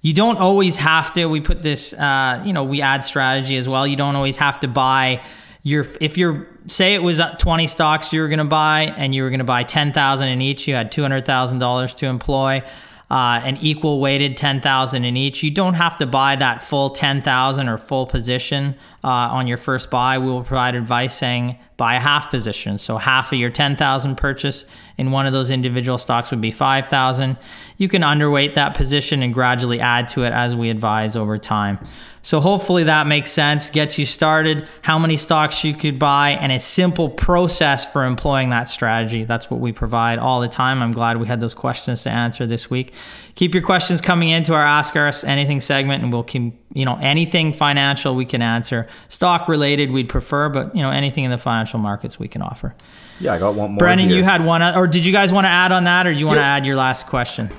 You 0.00 0.14
don't 0.14 0.38
always 0.38 0.78
have 0.78 1.12
to. 1.14 1.26
We 1.26 1.40
put 1.40 1.62
this, 1.62 1.92
uh, 1.92 2.42
you 2.46 2.54
know, 2.54 2.64
we 2.64 2.80
add 2.80 3.04
strategy 3.04 3.56
as 3.58 3.68
well. 3.68 3.86
You 3.86 3.96
don't 3.96 4.16
always 4.16 4.38
have 4.38 4.60
to 4.60 4.68
buy 4.68 5.22
your 5.64 5.84
if 6.00 6.16
you're 6.16 6.46
say 6.66 6.94
it 6.94 7.02
was 7.02 7.20
20 7.38 7.66
stocks 7.66 8.12
you 8.12 8.20
were 8.20 8.28
going 8.28 8.38
to 8.38 8.44
buy 8.44 8.92
and 8.96 9.14
you 9.14 9.22
were 9.22 9.30
going 9.30 9.38
to 9.38 9.44
buy 9.44 9.62
10,000 9.62 10.28
in 10.28 10.42
each 10.42 10.66
you 10.66 10.74
had 10.74 10.92
$200,000 10.92 11.96
to 11.96 12.06
employ 12.06 12.62
uh, 13.08 13.40
an 13.44 13.56
equal 13.58 14.00
weighted 14.00 14.36
10,000 14.36 15.04
in 15.04 15.16
each 15.16 15.42
you 15.42 15.50
don't 15.50 15.74
have 15.74 15.96
to 15.96 16.06
buy 16.06 16.34
that 16.36 16.62
full 16.62 16.90
10,000 16.90 17.68
or 17.68 17.78
full 17.78 18.06
position 18.06 18.74
uh, 19.06 19.28
on 19.30 19.46
your 19.46 19.56
first 19.56 19.88
buy, 19.88 20.18
we 20.18 20.26
will 20.26 20.42
provide 20.42 20.74
advice 20.74 21.14
saying 21.14 21.56
buy 21.76 21.94
a 21.94 22.00
half 22.00 22.28
position. 22.28 22.76
So 22.76 22.96
half 22.96 23.32
of 23.32 23.38
your 23.38 23.50
10,000 23.50 24.16
purchase 24.16 24.64
in 24.98 25.12
one 25.12 25.28
of 25.28 25.32
those 25.32 25.48
individual 25.48 25.96
stocks 25.96 26.32
would 26.32 26.40
be 26.40 26.50
5,000. 26.50 27.36
You 27.76 27.86
can 27.86 28.02
underweight 28.02 28.54
that 28.54 28.74
position 28.74 29.22
and 29.22 29.32
gradually 29.32 29.78
add 29.78 30.08
to 30.08 30.24
it 30.24 30.32
as 30.32 30.56
we 30.56 30.70
advise 30.70 31.14
over 31.14 31.38
time. 31.38 31.78
So 32.26 32.40
hopefully 32.40 32.82
that 32.82 33.06
makes 33.06 33.30
sense, 33.30 33.70
gets 33.70 34.00
you 34.00 34.04
started, 34.04 34.66
how 34.82 34.98
many 34.98 35.16
stocks 35.16 35.62
you 35.62 35.74
could 35.74 35.96
buy, 35.96 36.30
and 36.30 36.50
a 36.50 36.58
simple 36.58 37.08
process 37.08 37.86
for 37.86 38.04
employing 38.04 38.50
that 38.50 38.68
strategy. 38.68 39.22
That's 39.22 39.48
what 39.48 39.60
we 39.60 39.70
provide 39.70 40.18
all 40.18 40.40
the 40.40 40.48
time. 40.48 40.82
I'm 40.82 40.90
glad 40.90 41.20
we 41.20 41.28
had 41.28 41.38
those 41.38 41.54
questions 41.54 42.02
to 42.02 42.10
answer 42.10 42.44
this 42.44 42.68
week. 42.68 42.94
Keep 43.36 43.54
your 43.54 43.62
questions 43.62 44.00
coming 44.00 44.30
into 44.30 44.54
our 44.54 44.64
Ask 44.64 44.96
Us 44.96 45.22
Anything 45.22 45.60
segment, 45.60 46.02
and 46.02 46.12
we'll 46.12 46.24
keep, 46.24 46.52
you 46.74 46.84
know, 46.84 46.98
anything 47.00 47.52
financial 47.52 48.16
we 48.16 48.24
can 48.24 48.42
answer. 48.42 48.88
Stock 49.06 49.46
related, 49.46 49.92
we'd 49.92 50.08
prefer, 50.08 50.48
but, 50.48 50.74
you 50.74 50.82
know, 50.82 50.90
anything 50.90 51.22
in 51.22 51.30
the 51.30 51.38
financial 51.38 51.78
markets 51.78 52.18
we 52.18 52.26
can 52.26 52.42
offer. 52.42 52.74
Yeah, 53.20 53.34
I 53.34 53.38
got 53.38 53.54
one 53.54 53.70
more. 53.70 53.78
Brennan, 53.78 54.08
here. 54.08 54.18
you 54.18 54.24
had 54.24 54.44
one, 54.44 54.64
or 54.64 54.88
did 54.88 55.06
you 55.06 55.12
guys 55.12 55.32
want 55.32 55.44
to 55.44 55.50
add 55.50 55.70
on 55.70 55.84
that, 55.84 56.08
or 56.08 56.12
do 56.12 56.18
you 56.18 56.26
want 56.26 56.38
to 56.38 56.42
add 56.42 56.66
your 56.66 56.74
last 56.74 57.06
question? 57.06 57.50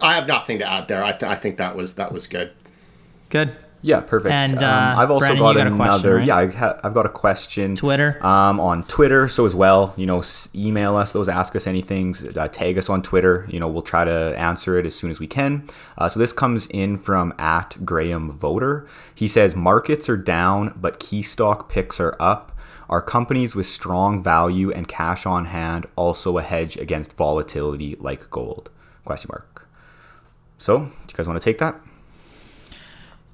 I 0.00 0.14
have 0.14 0.26
nothing 0.26 0.60
to 0.60 0.66
add 0.66 0.88
there. 0.88 1.04
I, 1.04 1.12
th- 1.12 1.30
I 1.30 1.36
think 1.36 1.58
that 1.58 1.76
was 1.76 1.96
that 1.96 2.10
was 2.10 2.26
good. 2.26 2.52
Good. 3.30 3.56
Yeah, 3.82 4.00
perfect. 4.00 4.30
And, 4.32 4.62
uh, 4.62 4.66
um, 4.66 4.98
I've 4.98 5.10
also 5.10 5.24
Brennan, 5.24 5.38
got, 5.42 5.48
you 5.50 5.56
got 5.56 5.66
a 5.72 5.76
question, 5.76 6.12
right? 6.12 6.26
Yeah, 6.26 6.36
I 6.36 6.46
ha- 6.48 6.80
I've 6.84 6.92
got 6.92 7.06
a 7.06 7.10
question. 7.10 7.74
Twitter? 7.74 8.18
Um, 8.24 8.60
on 8.60 8.84
Twitter, 8.84 9.26
so 9.26 9.46
as 9.46 9.54
well. 9.54 9.94
You 9.96 10.04
know, 10.04 10.18
s- 10.18 10.50
email 10.54 10.96
us 10.96 11.12
those, 11.12 11.30
ask 11.30 11.56
us 11.56 11.66
anything, 11.66 12.14
uh, 12.36 12.48
tag 12.48 12.76
us 12.76 12.90
on 12.90 13.00
Twitter. 13.00 13.46
You 13.48 13.58
know, 13.58 13.68
we'll 13.68 13.80
try 13.80 14.04
to 14.04 14.34
answer 14.38 14.78
it 14.78 14.84
as 14.84 14.94
soon 14.94 15.10
as 15.10 15.18
we 15.18 15.26
can. 15.26 15.66
Uh, 15.96 16.10
so 16.10 16.20
this 16.20 16.34
comes 16.34 16.66
in 16.66 16.98
from 16.98 17.32
at 17.38 17.78
Graham 17.82 18.30
Voter. 18.30 18.86
He 19.14 19.26
says 19.26 19.56
markets 19.56 20.10
are 20.10 20.16
down, 20.18 20.76
but 20.78 21.00
key 21.00 21.22
stock 21.22 21.70
picks 21.70 21.98
are 22.00 22.16
up. 22.20 22.52
Are 22.90 23.00
companies 23.00 23.56
with 23.56 23.66
strong 23.66 24.22
value 24.22 24.70
and 24.70 24.88
cash 24.88 25.24
on 25.24 25.46
hand 25.46 25.86
also 25.96 26.36
a 26.36 26.42
hedge 26.42 26.76
against 26.76 27.16
volatility 27.16 27.96
like 27.98 28.28
gold? 28.28 28.68
Question 29.06 29.30
mark. 29.32 29.66
So, 30.58 30.78
do 30.80 30.84
you 30.84 31.14
guys 31.14 31.26
want 31.26 31.40
to 31.40 31.44
take 31.44 31.58
that? 31.58 31.80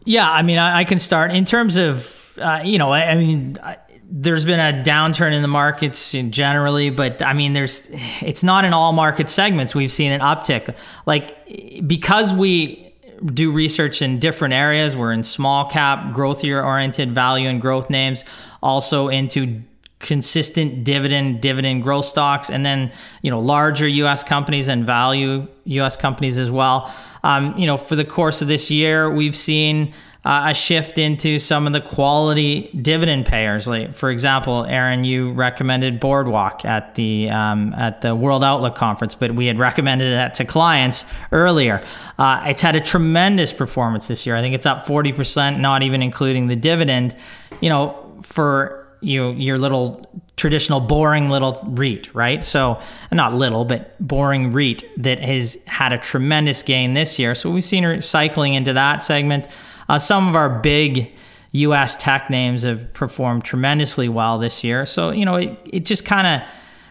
Yeah, 0.06 0.30
I 0.30 0.42
mean, 0.42 0.56
I, 0.56 0.78
I 0.78 0.84
can 0.84 1.00
start 1.00 1.32
in 1.32 1.44
terms 1.44 1.76
of, 1.76 2.38
uh, 2.40 2.62
you 2.64 2.78
know, 2.78 2.90
I, 2.90 3.10
I 3.10 3.16
mean, 3.16 3.58
I, 3.62 3.76
there's 4.08 4.44
been 4.44 4.60
a 4.60 4.84
downturn 4.84 5.32
in 5.32 5.42
the 5.42 5.48
markets 5.48 6.12
generally, 6.12 6.90
but 6.90 7.22
I 7.22 7.32
mean, 7.32 7.52
there's, 7.52 7.90
it's 8.22 8.44
not 8.44 8.64
in 8.64 8.72
all 8.72 8.92
market 8.92 9.28
segments. 9.28 9.74
We've 9.74 9.90
seen 9.90 10.12
an 10.12 10.20
uptick, 10.20 10.78
like 11.06 11.86
because 11.86 12.32
we 12.32 12.94
do 13.24 13.50
research 13.50 14.00
in 14.00 14.20
different 14.20 14.54
areas. 14.54 14.96
We're 14.96 15.12
in 15.12 15.24
small 15.24 15.68
cap, 15.68 16.14
growthier 16.14 16.64
oriented 16.64 17.12
value 17.12 17.48
and 17.48 17.60
growth 17.60 17.90
names, 17.90 18.24
also 18.62 19.08
into 19.08 19.62
consistent 19.98 20.84
dividend 20.84 21.40
dividend 21.40 21.82
growth 21.82 22.04
stocks 22.04 22.50
and 22.50 22.66
then 22.66 22.92
you 23.22 23.30
know 23.30 23.40
larger 23.40 23.88
US 23.88 24.22
companies 24.22 24.68
and 24.68 24.84
value 24.84 25.48
US 25.64 25.96
companies 25.96 26.38
as 26.38 26.50
well 26.50 26.94
um, 27.26 27.58
you 27.58 27.66
know 27.66 27.76
for 27.76 27.96
the 27.96 28.04
course 28.04 28.40
of 28.40 28.48
this 28.48 28.70
year 28.70 29.10
we've 29.10 29.34
seen 29.34 29.92
uh, 30.24 30.46
a 30.48 30.54
shift 30.54 30.98
into 30.98 31.38
some 31.38 31.66
of 31.66 31.72
the 31.72 31.80
quality 31.80 32.68
dividend 32.82 33.26
payers. 33.26 33.66
Like 33.66 33.92
for 33.92 34.10
example 34.10 34.64
Aaron 34.64 35.04
you 35.04 35.32
recommended 35.32 35.98
Boardwalk 35.98 36.64
at 36.64 36.94
the 36.94 37.28
um, 37.30 37.74
at 37.74 38.00
the 38.00 38.14
World 38.14 38.44
Outlook 38.44 38.76
conference 38.76 39.16
but 39.16 39.32
we 39.32 39.46
had 39.46 39.58
recommended 39.58 40.12
it 40.12 40.34
to 40.34 40.44
clients 40.44 41.04
earlier. 41.32 41.84
Uh, 42.18 42.44
it's 42.46 42.62
had 42.62 42.76
a 42.76 42.80
tremendous 42.80 43.52
performance 43.52 44.06
this 44.06 44.24
year. 44.24 44.36
I 44.36 44.40
think 44.40 44.54
it's 44.54 44.66
up 44.66 44.86
40% 44.86 45.58
not 45.58 45.82
even 45.82 46.02
including 46.02 46.46
the 46.46 46.56
dividend. 46.56 47.16
You 47.60 47.70
know 47.70 48.18
for 48.22 48.86
you 49.00 49.32
your 49.32 49.58
little 49.58 50.06
traditional 50.36 50.80
boring 50.80 51.30
little 51.30 51.58
REIT, 51.64 52.14
right? 52.14 52.44
So 52.44 52.78
not 53.10 53.34
little, 53.34 53.64
but 53.64 53.96
boring 54.06 54.50
REIT 54.50 54.84
that 55.02 55.18
has 55.18 55.56
had 55.66 55.92
a 55.92 55.98
tremendous 55.98 56.62
gain 56.62 56.94
this 56.94 57.18
year. 57.18 57.34
So 57.34 57.50
we've 57.50 57.64
seen 57.64 57.84
her 57.84 58.00
cycling 58.02 58.54
into 58.54 58.74
that 58.74 59.02
segment. 59.02 59.46
Uh, 59.88 59.98
some 59.98 60.28
of 60.28 60.36
our 60.36 60.50
big 60.50 61.12
U.S. 61.52 61.96
tech 61.96 62.28
names 62.28 62.64
have 62.64 62.92
performed 62.92 63.44
tremendously 63.44 64.08
well 64.08 64.38
this 64.38 64.62
year. 64.62 64.84
So 64.84 65.10
you 65.10 65.24
know 65.24 65.36
it 65.36 65.58
it 65.64 65.84
just 65.86 66.04
kind 66.04 66.26
of 66.42 66.48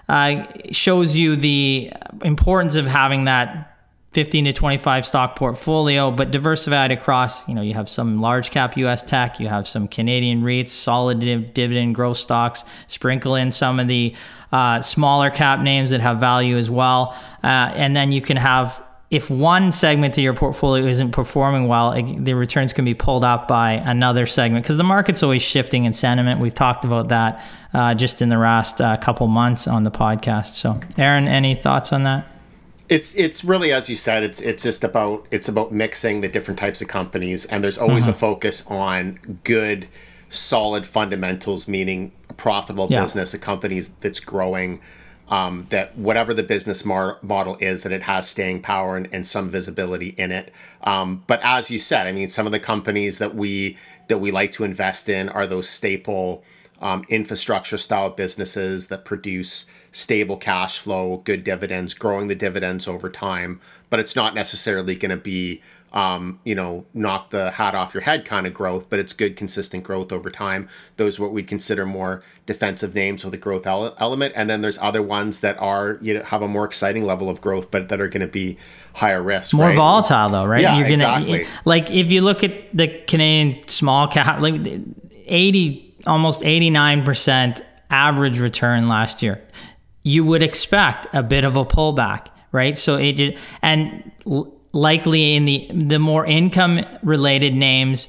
uh, 0.08 0.48
shows 0.72 1.16
you 1.16 1.36
the 1.36 1.92
importance 2.24 2.76
of 2.76 2.86
having 2.88 3.26
that 3.26 3.75
15 4.16 4.46
to 4.46 4.54
25 4.54 5.06
stock 5.06 5.36
portfolio, 5.36 6.10
but 6.10 6.32
diversified 6.32 6.90
across, 6.90 7.46
you 7.50 7.54
know, 7.54 7.62
you 7.62 7.74
have 7.74 7.90
some 7.90 8.22
large 8.22 8.50
cap 8.50 8.78
US 8.78 9.04
tech, 9.04 9.42
you 9.42 9.50
have 9.50 9.68
some 9.68 9.90
Canadian 9.90 10.42
REITs, 10.42 10.70
solid 10.70 11.20
div- 11.20 11.54
dividend 11.54 11.96
growth 11.96 12.16
stocks, 12.16 12.64
sprinkle 12.88 13.36
in 13.36 13.52
some 13.52 13.78
of 13.78 13.90
the 13.90 14.16
uh, 14.54 14.82
smaller 14.82 15.30
cap 15.30 15.60
names 15.60 15.90
that 15.90 16.00
have 16.00 16.18
value 16.18 16.56
as 16.56 16.72
well. 16.72 17.14
Uh, 17.44 17.74
and 17.76 17.94
then 17.94 18.14
you 18.14 18.22
can 18.22 18.38
have, 18.38 18.82
if 19.12 19.30
one 19.30 19.74
segment 19.74 20.18
of 20.18 20.24
your 20.24 20.34
portfolio 20.34 20.86
isn't 20.86 21.12
performing 21.12 21.68
well, 21.68 21.92
it, 21.92 22.24
the 22.24 22.36
returns 22.36 22.72
can 22.72 22.86
be 22.86 22.94
pulled 22.94 23.26
up 23.26 23.50
by 23.50 23.74
another 23.74 24.26
segment 24.26 24.64
because 24.64 24.78
the 24.78 24.86
market's 24.86 25.24
always 25.24 25.42
shifting 25.42 25.84
in 25.84 25.92
sentiment. 25.92 26.40
We've 26.40 26.54
talked 26.54 26.86
about 26.86 27.10
that 27.10 27.46
uh, 27.74 27.94
just 27.96 28.22
in 28.22 28.30
the 28.30 28.38
last 28.38 28.80
uh, 28.80 28.96
couple 28.96 29.28
months 29.28 29.68
on 29.68 29.84
the 29.84 29.92
podcast. 29.92 30.54
So, 30.54 30.80
Aaron, 30.98 31.28
any 31.28 31.54
thoughts 31.54 31.92
on 31.92 32.04
that? 32.04 32.26
It's 32.88 33.16
it's 33.16 33.44
really 33.44 33.72
as 33.72 33.90
you 33.90 33.96
said. 33.96 34.24
It's 34.24 34.42
it's 34.42 34.64
just 34.64 34.84
about 34.84 35.28
it's 35.32 35.50
about 35.50 35.72
mixing 35.72 36.22
the 36.22 36.28
different 36.28 36.60
types 36.60 36.82
of 36.82 36.88
companies, 36.88 37.46
and 37.46 37.64
there's 37.64 37.78
always 37.78 38.08
a 38.08 38.14
focus 38.14 38.66
on 38.70 39.40
good, 39.44 39.88
solid 40.30 40.86
fundamentals, 40.86 41.68
meaning 41.68 42.12
a 42.30 42.34
profitable 42.34 42.88
Yeah. 42.90 43.02
business, 43.02 43.34
a 43.34 43.40
company 43.40 43.80
that's 44.02 44.20
growing. 44.20 44.82
Um, 45.28 45.66
that 45.72 45.98
whatever 45.98 46.36
the 46.36 46.44
business 46.44 46.86
mar- 46.86 47.18
model 47.24 47.58
is, 47.60 47.82
that 47.82 47.92
it 47.92 48.04
has 48.04 48.30
staying 48.30 48.62
power 48.62 48.96
and, 48.96 49.10
and 49.12 49.26
some 49.26 49.50
visibility 49.50 50.10
in 50.10 50.32
it. 50.32 50.54
Um, 50.84 51.24
but 51.26 51.40
as 51.42 51.72
you 51.72 51.80
said, 51.80 52.06
I 52.06 52.12
mean, 52.12 52.30
some 52.30 52.46
of 52.46 52.52
the 52.52 52.60
companies 52.60 53.18
that 53.18 53.34
we 53.34 53.76
that 54.08 54.20
we 54.20 54.30
like 54.30 54.52
to 54.52 54.64
invest 54.64 55.10
in 55.10 55.28
are 55.30 55.48
those 55.48 55.68
staple 55.68 56.44
um, 56.80 57.06
infrastructure 57.10 57.80
style 57.80 58.12
businesses 58.12 58.86
that 58.88 59.04
produce 59.04 59.66
stable 59.96 60.36
cash 60.36 60.78
flow, 60.78 61.22
good 61.24 61.46
dividends, 61.46 61.94
growing 61.94 62.28
the 62.28 62.36
dividends 62.36 62.86
over 62.86 63.10
time. 63.10 63.62
But 63.90 64.02
it's 64.02 64.14
not 64.14 64.36
necessarily 64.36 64.94
going 64.94 65.12
to 65.12 65.16
be, 65.16 65.62
um, 65.94 66.38
you 66.44 66.54
know, 66.54 66.84
knock 66.94 67.30
the 67.30 67.52
hat 67.52 67.76
off 67.76 67.94
your 67.94 68.04
head 68.04 68.26
kind 68.26 68.46
of 68.46 68.54
growth, 68.54 68.90
but 68.90 69.00
it's 69.00 69.14
good, 69.14 69.38
consistent 69.38 69.86
growth 69.86 70.12
over 70.12 70.30
time. 70.30 70.68
Those 70.98 71.18
are 71.18 71.24
what 71.24 71.32
we'd 71.32 71.48
consider 71.48 71.86
more 71.86 72.22
defensive 72.46 72.94
names 72.94 73.24
with 73.24 73.34
a 73.36 73.38
growth 73.38 73.66
ele- 73.66 73.96
element. 73.98 74.34
And 74.36 74.50
then 74.50 74.60
there's 74.60 74.78
other 74.80 75.02
ones 75.02 75.40
that 75.40 75.58
are, 75.60 75.98
you 76.02 76.16
know, 76.16 76.24
have 76.24 76.42
a 76.42 76.48
more 76.50 76.66
exciting 76.66 77.06
level 77.06 77.30
of 77.30 77.40
growth, 77.40 77.72
but 77.72 77.88
that 77.88 78.02
are 78.02 78.10
going 78.10 78.20
to 78.20 78.28
be 78.28 78.58
higher 78.96 79.24
risk. 79.24 79.54
more 79.54 79.68
right? 79.68 79.78
volatile 79.78 80.28
though, 80.28 80.46
right? 80.46 80.62
Yeah, 80.62 80.74
gonna 80.82 80.92
exactly. 80.92 81.48
like 81.64 81.90
if 81.90 82.12
you 82.12 82.20
look 82.20 82.44
at 82.44 82.76
the 82.76 82.90
Canadian 83.08 83.66
small 83.70 84.10
cap, 84.10 84.42
like 84.42 84.56
eighty, 85.26 85.96
almost 86.06 86.44
eighty 86.44 86.70
nine 86.70 87.06
percent 87.06 87.62
average 87.90 88.40
return 88.40 88.90
last 88.90 89.24
year. 89.24 89.42
You 90.06 90.24
would 90.24 90.42
expect 90.42 91.08
a 91.14 91.24
bit 91.24 91.44
of 91.44 91.58
a 91.58 91.66
pullback, 91.66 92.28
right? 92.52 92.78
So 92.78 92.96
it 92.96 93.38
and 93.62 94.12
likely 94.72 95.36
in 95.36 95.46
the 95.46 95.68
the 95.74 96.00
more 96.00 96.26
income 96.26 96.86
related 97.04 97.56
names 97.56 98.08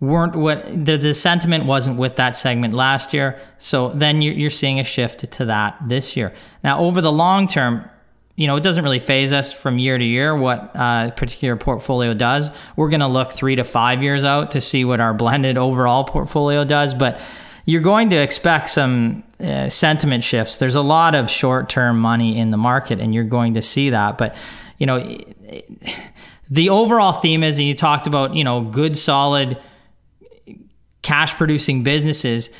weren't 0.00 0.36
what 0.36 0.64
the, 0.84 0.98
the 0.98 1.14
sentiment 1.14 1.64
wasn't 1.64 1.96
with 1.98 2.16
that 2.16 2.36
segment 2.36 2.74
last 2.74 3.14
year. 3.14 3.40
So 3.58 3.88
then 3.88 4.20
you're, 4.20 4.34
you're 4.34 4.50
seeing 4.50 4.78
a 4.78 4.84
shift 4.84 5.30
to 5.30 5.44
that 5.46 5.76
this 5.86 6.16
year. 6.16 6.34
Now 6.62 6.80
over 6.80 7.00
the 7.00 7.12
long 7.12 7.46
term, 7.46 7.88
you 8.34 8.46
know, 8.46 8.56
it 8.56 8.62
doesn't 8.62 8.84
really 8.84 8.98
phase 8.98 9.32
us 9.32 9.54
from 9.54 9.78
year 9.78 9.96
to 9.96 10.04
year 10.04 10.36
what 10.36 10.72
uh, 10.74 11.10
particular 11.12 11.56
portfolio 11.56 12.12
does. 12.12 12.50
We're 12.76 12.90
going 12.90 13.00
to 13.00 13.06
look 13.06 13.32
three 13.32 13.56
to 13.56 13.64
five 13.64 14.02
years 14.02 14.24
out 14.24 14.50
to 14.50 14.60
see 14.60 14.84
what 14.84 15.00
our 15.00 15.14
blended 15.14 15.56
overall 15.56 16.04
portfolio 16.04 16.64
does. 16.64 16.92
But 16.92 17.18
you're 17.66 17.82
going 17.82 18.10
to 18.10 18.16
expect 18.16 18.68
some 18.70 19.24
uh, 19.40 19.68
sentiment 19.68 20.24
shifts. 20.24 20.58
There's 20.58 20.76
a 20.76 20.82
lot 20.82 21.14
of 21.14 21.28
short 21.28 21.68
term 21.68 21.98
money 22.00 22.38
in 22.38 22.50
the 22.50 22.56
market, 22.56 23.00
and 23.00 23.14
you're 23.14 23.24
going 23.24 23.54
to 23.54 23.62
see 23.62 23.90
that. 23.90 24.16
But, 24.16 24.34
you 24.78 24.86
know, 24.86 24.98
the 26.50 26.70
overall 26.70 27.12
theme 27.12 27.42
is, 27.42 27.58
and 27.58 27.66
you 27.66 27.74
talked 27.74 28.06
about, 28.06 28.34
you 28.34 28.44
know, 28.44 28.62
good, 28.62 28.96
solid, 28.96 29.58
cash 31.02 31.36
producing 31.36 31.82
businesses 31.82 32.50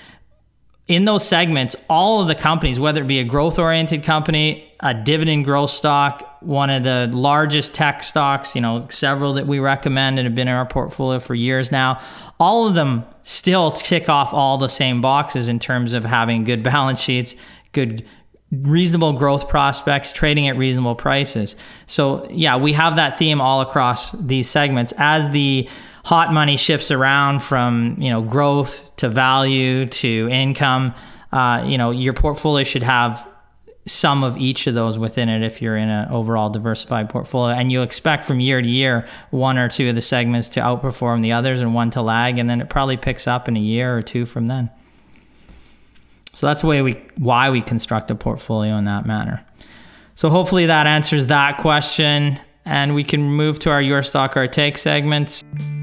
in 0.89 1.05
those 1.05 1.27
segments, 1.27 1.75
all 1.89 2.21
of 2.21 2.29
the 2.29 2.35
companies, 2.35 2.79
whether 2.79 3.03
it 3.03 3.07
be 3.07 3.19
a 3.19 3.25
growth 3.25 3.59
oriented 3.59 4.05
company, 4.05 4.66
a 4.81 4.93
dividend 4.93 5.45
growth 5.45 5.71
stock, 5.71 6.39
one 6.43 6.69
of 6.69 6.83
the 6.83 7.11
largest 7.13 7.75
tech 7.75 8.03
stocks, 8.03 8.55
you 8.55 8.61
know, 8.61 8.87
several 8.91 9.33
that 9.35 9.47
we 9.47 9.59
recommend 9.59 10.19
and 10.19 10.27
have 10.27 10.35
been 10.35 10.49
in 10.49 10.55
our 10.55 10.67
portfolio 10.67 11.19
for 11.19 11.35
years 11.35 11.73
now, 11.73 12.01
all 12.39 12.67
of 12.69 12.75
them 12.75 13.05
still 13.23 13.71
tick 13.71 14.09
off 14.09 14.35
all 14.35 14.59
the 14.59 14.69
same 14.69 15.01
boxes 15.01 15.49
in 15.49 15.59
terms 15.59 15.95
of 15.95 16.05
having 16.05 16.45
good 16.45 16.63
balance 16.63 17.01
sheets, 17.01 17.35
good 17.73 18.05
reasonable 18.53 19.13
growth 19.13 19.49
prospects, 19.49 20.13
trading 20.13 20.47
at 20.47 20.57
reasonable 20.57 20.95
prices. 20.95 21.57
So, 21.87 22.29
yeah, 22.31 22.57
we 22.57 22.75
have 22.75 22.97
that 22.97 23.19
theme 23.19 23.41
all 23.41 23.61
across 23.61 24.13
these 24.13 24.49
segments 24.49 24.93
as 24.99 25.31
the 25.31 25.69
hot 26.05 26.33
money 26.33 26.57
shifts 26.57 26.91
around 26.91 27.43
from, 27.43 27.97
you 27.99 28.11
know, 28.11 28.23
growth 28.23 28.95
to 28.97 29.09
value 29.09 29.87
to 29.87 30.29
income. 30.31 30.95
Uh, 31.33 31.65
you 31.67 31.77
know, 31.77 31.91
your 31.91 32.13
portfolio 32.13 32.63
should 32.63 32.85
have 32.85 33.27
some 33.87 34.25
of 34.25 34.37
each 34.37 34.67
of 34.67 34.75
those 34.75 34.99
within 34.99 35.29
it 35.29 35.43
if 35.43 35.63
you're 35.63 35.77
in 35.77 35.89
an 35.89 36.09
overall 36.11 36.51
diversified 36.51 37.09
portfolio 37.09 37.55
and 37.55 37.71
you 37.71 37.83
expect 37.83 38.25
from 38.25 38.41
year 38.41 38.61
to 38.61 38.69
year 38.69 39.09
one 39.31 39.57
or 39.57 39.69
two 39.69 39.89
of 39.89 39.95
the 39.95 40.01
segments 40.01 40.49
to 40.49 40.61
outperform 40.61 41.23
the 41.23 41.31
others 41.31 41.61
and 41.61 41.73
one 41.73 41.89
to 41.91 42.03
lag 42.03 42.39
and 42.39 42.51
then 42.51 42.61
it 42.61 42.69
probably 42.69 42.97
picks 42.97 43.29
up 43.29 43.47
in 43.47 43.57
a 43.57 43.61
year 43.61 43.97
or 43.97 44.03
two 44.03 44.27
from 44.27 44.49
then 44.49 44.71
so 46.37 46.47
that's 46.47 46.61
the 46.61 46.67
way 46.67 46.83
we 46.83 47.01
why 47.17 47.49
we 47.49 47.63
construct 47.63 48.11
a 48.11 48.15
portfolio 48.15 48.77
in 48.77 48.85
that 48.85 49.07
manner. 49.07 49.43
So 50.17 50.29
hopefully 50.29 50.67
that 50.67 50.87
answers 50.87 51.29
that 51.29 51.57
question 51.57 52.39
and 52.67 52.95
we 52.95 53.05
can 53.05 53.23
move 53.23 53.59
to 53.61 53.71
our 53.71 53.81
your 53.81 54.03
stock 54.03 54.37
our 54.37 54.47
take 54.47 54.77
segments. 54.77 55.43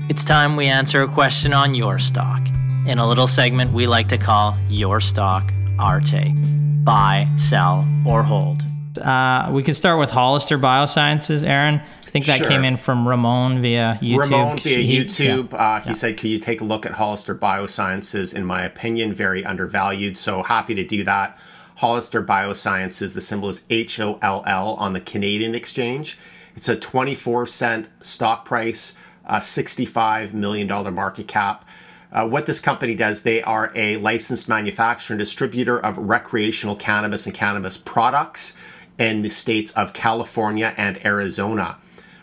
It's 0.09 0.23
time 0.23 0.55
we 0.55 0.67
answer 0.67 1.01
a 1.01 1.07
question 1.07 1.53
on 1.53 1.73
your 1.73 1.97
stock 1.97 2.45
in 2.85 2.99
a 2.99 3.07
little 3.07 3.25
segment 3.25 3.73
we 3.73 3.87
like 3.87 4.09
to 4.09 4.19
call 4.19 4.55
your 4.69 4.99
stock 4.99 5.51
our 5.79 5.99
take. 5.99 6.35
Buy, 6.83 7.29
sell 7.35 7.87
or 8.05 8.23
hold. 8.23 8.63
Uh, 9.01 9.49
we 9.51 9.63
can 9.63 9.73
start 9.73 9.99
with 9.99 10.11
Hollister 10.11 10.59
Biosciences, 10.59 11.43
Aaron 11.43 11.81
I 12.13 12.13
think 12.13 12.27
that 12.27 12.37
sure. 12.37 12.47
came 12.47 12.63
in 12.63 12.77
from 12.77 13.07
Ramon 13.07 13.59
via 13.59 13.97
YouTube. 13.99 14.19
Ramon 14.19 14.57
via 14.59 14.77
he, 14.77 14.99
YouTube. 14.99 15.51
Yeah. 15.51 15.57
Uh, 15.57 15.81
he 15.81 15.89
yeah. 15.89 15.93
said, 15.93 16.15
"Can 16.15 16.29
you 16.29 16.37
take 16.37 16.61
a 16.61 16.63
look 16.63 16.85
at 16.85 16.91
Hollister 16.91 17.33
Biosciences? 17.33 18.35
In 18.35 18.45
my 18.45 18.61
opinion, 18.61 19.15
very 19.15 19.43
undervalued. 19.43 20.15
So 20.15 20.43
happy 20.43 20.75
to 20.75 20.85
do 20.85 21.03
that." 21.05 21.39
Hollister 21.77 22.21
Biosciences. 22.21 23.15
The 23.15 23.21
symbol 23.21 23.49
is 23.49 23.65
H 23.71 23.99
O 23.99 24.19
L 24.21 24.43
L 24.45 24.75
on 24.75 24.93
the 24.93 25.01
Canadian 25.01 25.55
exchange. 25.55 26.19
It's 26.55 26.69
a 26.69 26.75
24 26.75 27.47
cent 27.47 27.87
stock 27.99 28.45
price, 28.45 28.95
a 29.25 29.41
65 29.41 30.35
million 30.35 30.67
dollar 30.67 30.91
market 30.91 31.27
cap. 31.27 31.65
Uh, 32.13 32.27
what 32.27 32.45
this 32.45 32.61
company 32.61 32.93
does, 32.93 33.23
they 33.23 33.41
are 33.41 33.71
a 33.73 33.97
licensed 33.97 34.47
manufacturer 34.47 35.15
and 35.15 35.19
distributor 35.19 35.83
of 35.83 35.97
recreational 35.97 36.75
cannabis 36.75 37.25
and 37.25 37.33
cannabis 37.33 37.75
products 37.75 38.55
in 38.99 39.23
the 39.23 39.29
states 39.29 39.71
of 39.71 39.93
California 39.93 40.75
and 40.77 41.03
Arizona 41.03 41.75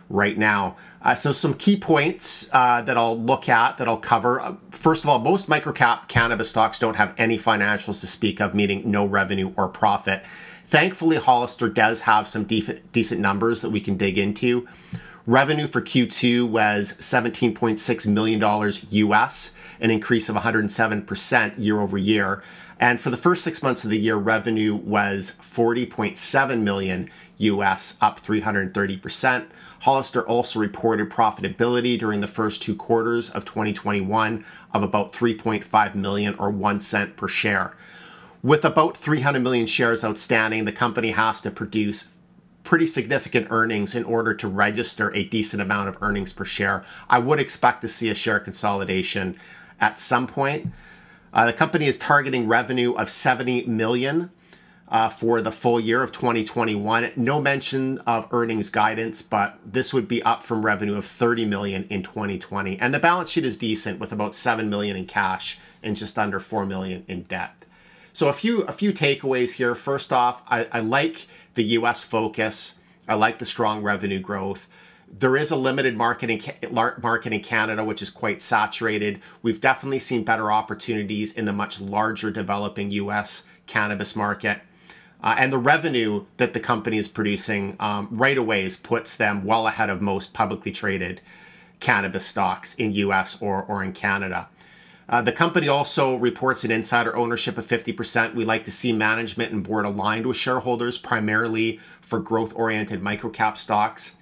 right 0.09 0.39
now. 0.39 0.77
Uh, 1.03 1.15
so, 1.15 1.33
some 1.33 1.55
key 1.55 1.77
points 1.77 2.49
uh, 2.53 2.83
that 2.83 2.97
I'll 2.97 3.19
look 3.19 3.49
at, 3.49 3.79
that 3.79 3.89
I'll 3.89 3.97
cover. 3.97 4.41
Uh, 4.41 4.55
first 4.71 5.03
of 5.03 5.11
all, 5.11 5.19
most 5.19 5.49
microcap 5.49 6.09
cannabis 6.09 6.51
stocks 6.51 6.79
don't 6.79 6.97
have 6.97 7.15
any 7.19 7.39
financials 7.39 8.01
to 8.01 8.07
speak 8.07 8.41
of, 8.41 8.55
meaning 8.55 8.89
no 8.89 9.07
revenue 9.07 9.53
or 9.57 9.67
profit. 9.69 10.25
Thankfully, 10.67 11.17
Hollister 11.17 11.69
does 11.69 12.03
have 12.03 12.29
some 12.29 12.45
def- 12.45 12.93
decent 12.93 13.21
numbers 13.21 13.63
that 13.63 13.71
we 13.71 13.81
can 13.81 13.97
dig 13.97 14.19
into. 14.19 14.69
Revenue 15.31 15.69
for 15.69 15.81
Q2 15.81 16.49
was 16.49 16.97
$17.6 16.99 18.07
million 18.09 18.73
US, 18.91 19.57
an 19.81 19.91
increase 19.93 20.29
of 20.29 20.35
107% 20.35 21.53
year 21.57 21.81
over 21.81 21.97
year. 21.97 22.43
And 22.81 23.01
for 23.01 23.11
the 23.11 23.17
first 23.17 23.45
six 23.45 23.63
months 23.63 23.85
of 23.85 23.91
the 23.91 23.99
year, 24.01 24.17
revenue 24.17 24.75
was 24.75 25.39
40.7 25.41 26.63
million 26.63 27.09
US, 27.39 27.97
up 28.01 28.19
330%. 28.19 29.47
Hollister 29.83 30.27
also 30.27 30.59
reported 30.59 31.09
profitability 31.11 31.97
during 31.97 32.21
the 32.21 32.27
first 32.27 32.61
two 32.61 32.75
quarters 32.75 33.31
of 33.31 33.45
2021 33.45 34.45
of 34.75 34.83
about 34.83 35.13
3.5 35.13 35.95
million 35.95 36.35
or 36.41 36.51
1 36.51 36.81
cent 36.81 37.17
per 37.17 37.29
share. 37.29 37.77
With 38.43 38.65
about 38.65 38.97
300 38.97 39.39
million 39.39 39.67
shares 39.67 40.05
outstanding, 40.05 40.65
the 40.65 40.73
company 40.73 41.13
has 41.13 41.41
to 41.43 41.53
produce 41.53 42.17
pretty 42.65 42.87
significant 42.87 43.49
earnings 43.51 43.95
in 43.95 44.05
order 44.05 44.35
to 44.35 44.49
register 44.49 45.15
a 45.15 45.25
decent 45.25 45.63
amount 45.63 45.89
of 45.89 45.99
earnings 46.03 46.33
per 46.33 46.45
share. 46.45 46.85
I 47.09 47.19
would 47.19 47.41
expect 47.41 47.81
to 47.83 47.89
see 47.89 48.11
a 48.11 48.15
share 48.15 48.41
consolidation 48.41 49.37
at 49.81 49.99
some 49.99 50.27
point. 50.27 50.73
Uh, 51.33 51.47
the 51.47 51.53
company 51.53 51.87
is 51.87 51.97
targeting 51.99 52.49
revenue 52.49 52.93
of 52.95 53.09
70 53.09 53.67
million 53.67 54.31
uh, 54.89 55.09
for 55.09 55.41
the 55.41 55.53
full 55.53 55.79
year 55.79 56.03
of 56.03 56.11
2021. 56.13 57.13
No 57.17 57.41
mention 57.41 57.99
of 57.99 58.27
earnings 58.33 58.71
guidance, 58.71 59.23
but 59.23 59.59
this 59.65 59.95
would 59.95 60.09
be 60.09 60.23
up 60.23 60.43
from 60.43 60.67
revenue 60.67 60.97
of 60.97 61.05
30 61.05 61.47
million 61.47 61.87
in 61.89 62.03
2020. 62.03 62.79
And 62.79 62.93
the 62.93 62.99
balance 62.99 63.31
sheet 63.31 63.45
is 63.45 63.57
decent 63.57 64.01
with 64.01 64.13
about 64.13 64.35
7 64.35 64.69
million 64.69 64.97
in 64.97 65.07
cash 65.07 65.59
and 65.83 65.97
just 65.97 66.19
under 66.19 66.41
4 66.41 66.67
million 66.67 67.05
in 67.07 67.23
debt. 67.23 67.65
So 68.13 68.29
a 68.29 68.33
few 68.33 68.63
a 68.63 68.73
few 68.73 68.93
takeaways 68.93 69.53
here. 69.53 69.77
First 69.77 70.13
off, 70.13 70.43
I, 70.49 70.67
I 70.73 70.81
like 70.81 71.27
the 71.55 71.65
U.S. 71.65 72.05
focus. 72.05 72.81
I 73.09 73.15
like 73.15 73.39
the 73.39 73.45
strong 73.45 73.83
revenue 73.83 74.21
growth. 74.21 74.69
There 75.13 75.37
is 75.37 75.51
a 75.51 75.57
limited 75.57 75.97
market 75.97 76.31
in, 76.31 76.73
market 76.73 77.33
in 77.33 77.41
Canada, 77.41 77.83
which 77.85 78.01
is 78.01 78.11
quite 78.11 78.41
saturated. 78.41 79.21
We've 79.43 79.61
definitely 79.61 79.99
seen 79.99 80.23
better 80.23 80.53
opportunities 80.53 81.33
in 81.33 81.47
the 81.47 81.53
much 81.53 81.81
larger 81.81 82.31
developing 82.31 82.93
U.S. 82.93 83.49
cannabis 83.67 84.15
market. 84.15 84.61
Uh, 85.23 85.35
and 85.37 85.53
the 85.53 85.59
revenue 85.59 86.25
that 86.37 86.53
the 86.53 86.61
company 86.61 86.97
is 86.97 87.09
producing 87.09 87.77
um, 87.81 88.09
right 88.11 88.39
away 88.39 88.69
puts 88.83 89.17
them 89.17 89.45
well 89.45 89.67
ahead 89.67 89.91
of 89.91 90.01
most 90.01 90.33
publicly 90.33 90.73
traded 90.73 91.21
cannabis 91.81 92.27
stocks 92.27 92.75
in 92.75 92.93
US 92.93 93.41
or, 93.43 93.63
or 93.65 93.83
in 93.83 93.93
Canada. 93.93 94.49
Uh, 95.11 95.21
the 95.21 95.33
company 95.33 95.67
also 95.67 96.15
reports 96.15 96.63
an 96.63 96.71
insider 96.71 97.17
ownership 97.17 97.59
of 97.59 97.67
50%. 97.67 98.33
We 98.33 98.45
like 98.45 98.63
to 98.65 98.71
see 98.71 98.93
management 98.93 99.53
and 99.53 99.65
board 99.65 99.85
aligned 99.85 100.25
with 100.25 100.37
shareholders, 100.37 100.97
primarily 100.99 101.81
for 102.01 102.21
growth 102.21 102.53
oriented 102.55 103.03
microcap 103.03 103.57
stocks. 103.57 104.19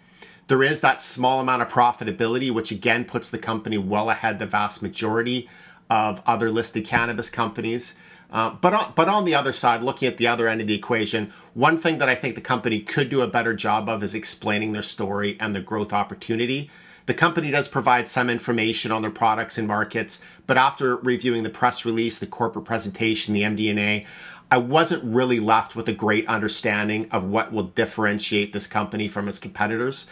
There 0.47 0.63
is 0.63 0.81
that 0.81 1.03
small 1.03 1.41
amount 1.41 1.61
of 1.61 1.69
profitability, 1.69 2.51
which 2.51 2.71
again 2.71 3.05
puts 3.05 3.29
the 3.29 3.37
company 3.37 3.77
well 3.77 4.09
ahead 4.09 4.39
the 4.39 4.47
vast 4.47 4.83
majority 4.83 5.47
of 5.91 6.23
other 6.27 6.51
listed 6.51 6.87
cannabis 6.87 7.29
companies. 7.29 7.99
Uh, 8.31 8.51
but 8.51 8.73
on, 8.73 8.93
but 8.97 9.09
on 9.09 9.27
the 9.27 9.35
other 9.35 9.53
side, 9.53 9.83
looking 9.83 10.09
at 10.09 10.17
the 10.17 10.27
other 10.27 10.49
end 10.49 10.63
of 10.63 10.67
the 10.67 10.75
equation, 10.75 11.33
one 11.53 11.77
thing 11.77 11.99
that 11.99 12.09
I 12.09 12.15
think 12.15 12.35
the 12.35 12.41
company 12.41 12.81
could 12.81 13.11
do 13.11 13.21
a 13.21 13.27
better 13.27 13.53
job 13.53 13.91
of 13.91 14.03
is 14.03 14.15
explaining 14.15 14.73
their 14.73 14.83
story 14.83 15.37
and 15.39 15.55
the 15.55 15.61
growth 15.61 15.93
opportunity. 15.93 16.71
The 17.09 17.15
company 17.15 17.51
does 17.51 17.69
provide 17.69 18.07
some 18.07 18.29
information 18.29 18.93
on 18.93 19.01
their 19.01 19.11
products 19.11 19.57
and 19.57 19.67
markets, 19.67 20.21
but 20.47 20.59
after 20.59 20.97
reviewing 20.97 21.43
the 21.43 21.49
press 21.49 21.87
release, 21.87 22.19
the 22.19 22.27
corporate 22.27 22.67
presentation, 22.67 23.33
the 23.33 23.45
MD&A, 23.45 24.05
I 24.51 24.59
wasn't 24.59 25.03
really 25.05 25.41
left 25.41 25.75
with 25.75 25.89
a 25.89 25.95
great 25.95 26.29
understanding 26.29 27.09
of 27.11 27.25
what 27.25 27.51
will 27.51 27.63
differentiate 27.63 28.53
this 28.53 28.67
company 28.67 29.09
from 29.09 29.27
its 29.27 29.39
competitors 29.39 30.11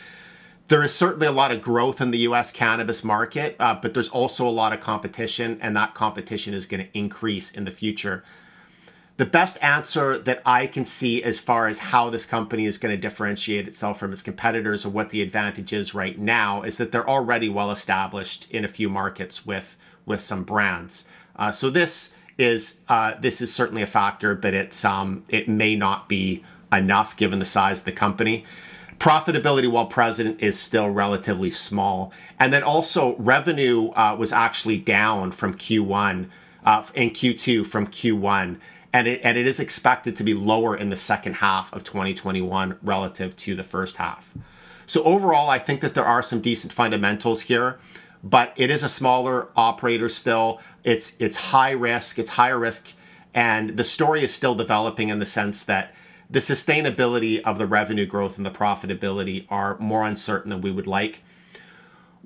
there 0.69 0.83
is 0.83 0.93
certainly 0.93 1.29
a 1.29 1.33
lot 1.33 1.53
of 1.53 1.63
growth 1.63 2.01
in 2.01 2.11
the 2.11 2.19
US 2.19 2.51
cannabis 2.51 3.05
market, 3.05 3.55
uh, 3.61 3.75
but 3.81 3.95
there's 3.95 4.09
also 4.09 4.49
a 4.49 4.51
lot 4.51 4.73
of 4.73 4.81
competition, 4.81 5.59
and 5.63 5.77
that 5.77 5.95
competition 5.95 6.55
is 6.55 6.67
going 6.67 6.85
to 6.85 6.99
increase 6.99 7.53
in 7.53 7.65
the 7.65 7.71
future. 7.71 8.25
The 9.16 9.24
best 9.24 9.57
answer 9.62 10.18
that 10.18 10.42
I 10.44 10.66
can 10.66 10.85
see 10.85 11.22
as 11.22 11.40
far 11.40 11.68
as 11.68 11.79
how 11.79 12.11
this 12.11 12.26
company 12.26 12.66
is 12.66 12.76
going 12.76 12.94
to 12.94 13.00
differentiate 13.00 13.66
itself 13.66 13.98
from 13.98 14.12
its 14.12 14.20
competitors 14.20 14.85
or 14.85 14.90
what 14.90 15.09
the 15.09 15.22
advantage 15.22 15.72
is 15.72 15.94
right 15.94 16.18
now 16.18 16.62
is 16.62 16.76
that 16.76 16.92
they're 16.92 17.09
already 17.09 17.48
well 17.48 17.70
established 17.70 18.50
in 18.50 18.64
a 18.64 18.68
few 18.68 18.88
markets 18.88 19.46
with 19.46 19.76
with 20.05 20.20
some 20.20 20.44
brands. 20.44 21.09
Uh, 21.35 21.50
so 21.50 21.70
this 21.70 22.16
is 22.37 22.83
uh, 22.90 23.14
this 23.18 23.40
is 23.40 23.52
certainly 23.52 23.83
a 23.83 23.87
factor, 23.87 24.35
but 24.35 24.52
it's 24.52 24.85
um, 24.85 25.24
it 25.31 25.48
may 25.48 25.74
not 25.74 26.11
be 26.11 26.44
enough 26.70 27.16
given 27.16 27.38
the 27.38 27.44
size 27.44 27.79
of 27.79 27.85
the 27.87 27.92
company 27.92 28.44
profitability 28.98 29.70
while 29.70 29.87
present 29.87 30.42
is 30.42 30.59
still 30.59 30.88
relatively 30.88 31.50
small. 31.50 32.12
And 32.40 32.52
then 32.52 32.62
also 32.62 33.16
revenue 33.16 33.90
uh, 33.90 34.16
was 34.18 34.33
actually 34.33 34.79
down 34.79 35.33
from 35.33 35.55
Q1 35.55 36.29
uh, 36.64 36.83
in 36.94 37.11
Q2 37.11 37.66
from 37.66 37.87
Q1. 37.87 38.59
And 38.97 39.07
it, 39.07 39.21
and 39.23 39.37
it 39.37 39.47
is 39.47 39.61
expected 39.61 40.17
to 40.17 40.25
be 40.25 40.33
lower 40.33 40.75
in 40.75 40.89
the 40.89 40.97
second 40.97 41.35
half 41.35 41.71
of 41.75 41.85
2021 41.85 42.79
relative 42.83 43.37
to 43.37 43.55
the 43.55 43.63
first 43.63 43.99
half. 43.99 44.33
So 44.87 45.03
overall, 45.03 45.51
I 45.51 45.59
think 45.59 45.83
that 45.83 45.93
there 45.93 46.07
are 46.07 46.23
some 46.23 46.41
decent 46.41 46.73
fundamentals 46.73 47.43
here, 47.43 47.79
but 48.25 48.55
it 48.57 48.71
is 48.71 48.83
a 48.83 48.89
smaller 48.89 49.49
operator 49.55 50.09
still. 50.09 50.63
It's 50.83 51.21
it's 51.21 51.37
high 51.37 51.73
risk, 51.73 52.19
it's 52.19 52.31
higher 52.31 52.59
risk, 52.59 52.95
and 53.35 53.77
the 53.77 53.85
story 53.85 54.25
is 54.25 54.33
still 54.33 54.55
developing 54.55 55.11
in 55.11 55.19
the 55.19 55.27
sense 55.27 55.63
that 55.65 55.95
the 56.31 56.39
sustainability 56.39 57.43
of 57.43 57.59
the 57.59 57.67
revenue 57.67 58.07
growth 58.07 58.39
and 58.39 58.47
the 58.47 58.51
profitability 58.51 59.45
are 59.51 59.77
more 59.79 60.07
uncertain 60.07 60.49
than 60.49 60.63
we 60.63 60.71
would 60.71 60.87
like. 60.87 61.23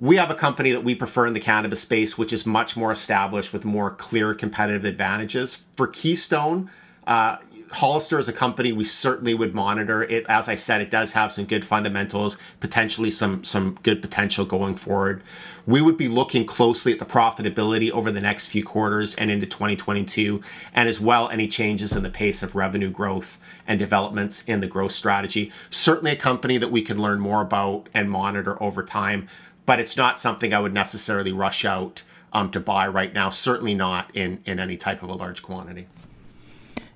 We 0.01 0.17
have 0.17 0.31
a 0.31 0.35
company 0.35 0.71
that 0.71 0.83
we 0.83 0.95
prefer 0.95 1.27
in 1.27 1.35
the 1.35 1.41
cannabis 1.41 1.83
space, 1.83 2.17
which 2.17 2.33
is 2.33 2.47
much 2.47 2.75
more 2.75 2.91
established 2.91 3.53
with 3.53 3.67
more 3.67 3.91
clear 3.91 4.33
competitive 4.33 4.87
advantages. 4.87 5.67
For 5.77 5.87
Keystone, 5.87 6.71
uh, 7.07 7.37
Hollister 7.71 8.19
is 8.19 8.29
a 8.29 8.33
company 8.33 8.73
we 8.73 8.83
certainly 8.83 9.33
would 9.33 9.55
monitor. 9.55 10.03
It, 10.03 10.27
as 10.29 10.49
I 10.49 10.57
said, 10.57 10.81
it 10.81 10.91
does 10.91 11.13
have 11.13 11.31
some 11.31 11.45
good 11.45 11.65
fundamentals, 11.65 12.37
potentially 12.59 13.11
some 13.11 13.45
some 13.45 13.79
good 13.85 14.03
potential 14.03 14.45
going 14.45 14.75
forward. 14.75 15.23
We 15.67 15.81
would 15.81 15.97
be 15.97 16.09
looking 16.09 16.45
closely 16.47 16.93
at 16.93 16.99
the 16.99 17.05
profitability 17.05 17.91
over 17.93 18.11
the 18.11 18.21
next 18.21 18.47
few 18.47 18.65
quarters 18.65 19.15
and 19.15 19.31
into 19.31 19.47
2022, 19.47 20.41
and 20.75 20.89
as 20.89 21.01
well 21.01 21.29
any 21.29 21.47
changes 21.47 21.95
in 21.95 22.03
the 22.03 22.11
pace 22.11 22.43
of 22.43 22.57
revenue 22.57 22.91
growth 22.91 23.39
and 23.69 23.79
developments 23.79 24.43
in 24.47 24.59
the 24.59 24.67
growth 24.67 24.93
strategy. 24.93 25.53
Certainly, 25.69 26.13
a 26.13 26.17
company 26.17 26.59
that 26.59 26.73
we 26.73 26.83
can 26.83 27.01
learn 27.01 27.21
more 27.21 27.43
about 27.43 27.89
and 27.95 28.11
monitor 28.11 28.61
over 28.61 28.83
time, 28.83 29.29
but 29.71 29.79
it's 29.79 29.97
not 29.97 30.19
something 30.19 30.53
I 30.53 30.59
would 30.59 30.75
necessarily 30.75 31.31
rush 31.31 31.65
out 31.65 32.03
um, 32.33 32.51
to 32.51 32.59
buy 32.59 32.89
right 32.89 33.15
now. 33.15 33.31
Certainly 33.31 33.77
not 33.77 34.11
in 34.17 34.43
in 34.45 34.59
any 34.59 34.77
type 34.77 35.01
of 35.05 35.11
a 35.11 35.15
large 35.15 35.45
quantity. 35.45 35.87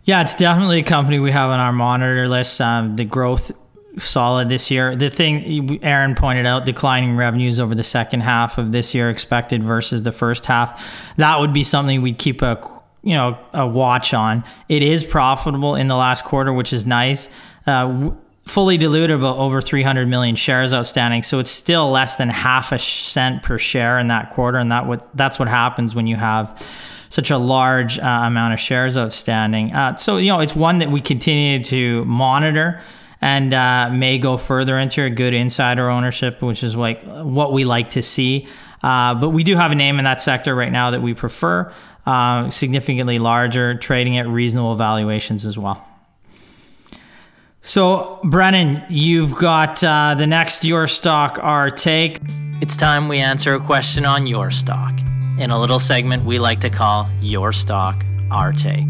Yeah, 0.02 0.22
it's 0.22 0.34
definitely 0.34 0.80
a 0.80 0.82
company 0.82 1.20
we 1.20 1.30
have 1.30 1.50
on 1.50 1.60
our 1.60 1.72
monitor 1.72 2.26
list. 2.26 2.60
Um, 2.60 2.96
the 2.96 3.04
growth 3.04 3.52
solid 3.96 4.48
this 4.48 4.72
year. 4.72 4.96
The 4.96 5.08
thing 5.08 5.84
Aaron 5.84 6.16
pointed 6.16 6.46
out, 6.46 6.66
declining 6.66 7.14
revenues 7.14 7.60
over 7.60 7.76
the 7.76 7.84
second 7.84 8.22
half 8.22 8.58
of 8.58 8.72
this 8.72 8.92
year 8.92 9.08
expected 9.08 9.62
versus 9.62 10.02
the 10.02 10.10
first 10.10 10.46
half. 10.46 11.14
That 11.16 11.38
would 11.38 11.52
be 11.52 11.62
something 11.62 12.02
we'd 12.02 12.18
keep 12.18 12.42
a 12.42 12.60
you 13.04 13.14
know 13.14 13.38
a 13.52 13.68
watch 13.68 14.12
on. 14.12 14.42
It 14.68 14.82
is 14.82 15.04
profitable 15.04 15.76
in 15.76 15.86
the 15.86 15.94
last 15.94 16.24
quarter, 16.24 16.52
which 16.52 16.72
is 16.72 16.86
nice. 16.86 17.30
Uh, 17.68 18.10
fully 18.44 18.76
diluted, 18.76 19.16
about 19.16 19.38
over 19.38 19.60
300 19.60 20.06
million 20.06 20.36
shares 20.36 20.74
outstanding. 20.74 21.22
So 21.22 21.38
it's 21.38 21.50
still 21.50 21.90
less 21.90 22.16
than 22.16 22.28
half 22.28 22.72
a 22.72 22.78
cent 22.78 23.42
per 23.42 23.58
share 23.58 23.98
in 23.98 24.08
that 24.08 24.30
quarter, 24.30 24.58
and 24.58 24.70
that 24.72 24.86
what 24.86 25.08
that's 25.16 25.38
what 25.38 25.48
happens 25.48 25.94
when 25.94 26.06
you 26.06 26.16
have 26.16 26.62
such 27.08 27.30
a 27.30 27.38
large 27.38 27.98
uh, 27.98 28.22
amount 28.24 28.52
of 28.52 28.60
shares 28.60 28.98
outstanding. 28.98 29.72
Uh, 29.72 29.94
so, 29.94 30.16
you 30.16 30.28
know, 30.28 30.40
it's 30.40 30.56
one 30.56 30.78
that 30.78 30.90
we 30.90 31.00
continue 31.00 31.62
to 31.62 32.04
monitor 32.06 32.80
and 33.20 33.54
uh, 33.54 33.88
may 33.90 34.18
go 34.18 34.36
further 34.36 34.76
into 34.78 35.02
a 35.04 35.10
good 35.10 35.32
insider 35.32 35.88
ownership, 35.88 36.42
which 36.42 36.64
is 36.64 36.74
like 36.74 37.04
what 37.04 37.52
we 37.52 37.64
like 37.64 37.90
to 37.90 38.02
see. 38.02 38.48
Uh, 38.82 39.14
but 39.14 39.30
we 39.30 39.44
do 39.44 39.54
have 39.54 39.70
a 39.70 39.74
name 39.76 39.98
in 39.98 40.04
that 40.04 40.20
sector 40.20 40.54
right 40.54 40.72
now 40.72 40.90
that 40.90 41.02
we 41.02 41.14
prefer, 41.14 41.72
uh, 42.04 42.50
significantly 42.50 43.18
larger, 43.18 43.74
trading 43.74 44.18
at 44.18 44.26
reasonable 44.26 44.74
valuations 44.74 45.46
as 45.46 45.56
well. 45.56 45.86
So, 47.66 48.20
Brennan, 48.22 48.84
you've 48.90 49.34
got 49.36 49.82
uh, 49.82 50.14
the 50.18 50.26
next 50.26 50.66
Your 50.66 50.86
Stock, 50.86 51.38
Our 51.40 51.70
Take. 51.70 52.20
It's 52.60 52.76
time 52.76 53.08
we 53.08 53.20
answer 53.20 53.54
a 53.54 53.58
question 53.58 54.04
on 54.04 54.26
your 54.26 54.50
stock 54.50 54.92
in 55.38 55.50
a 55.50 55.58
little 55.58 55.78
segment 55.78 56.26
we 56.26 56.38
like 56.38 56.60
to 56.60 56.68
call 56.68 57.08
Your 57.22 57.52
Stock, 57.52 58.04
Our 58.30 58.52
Take 58.52 58.84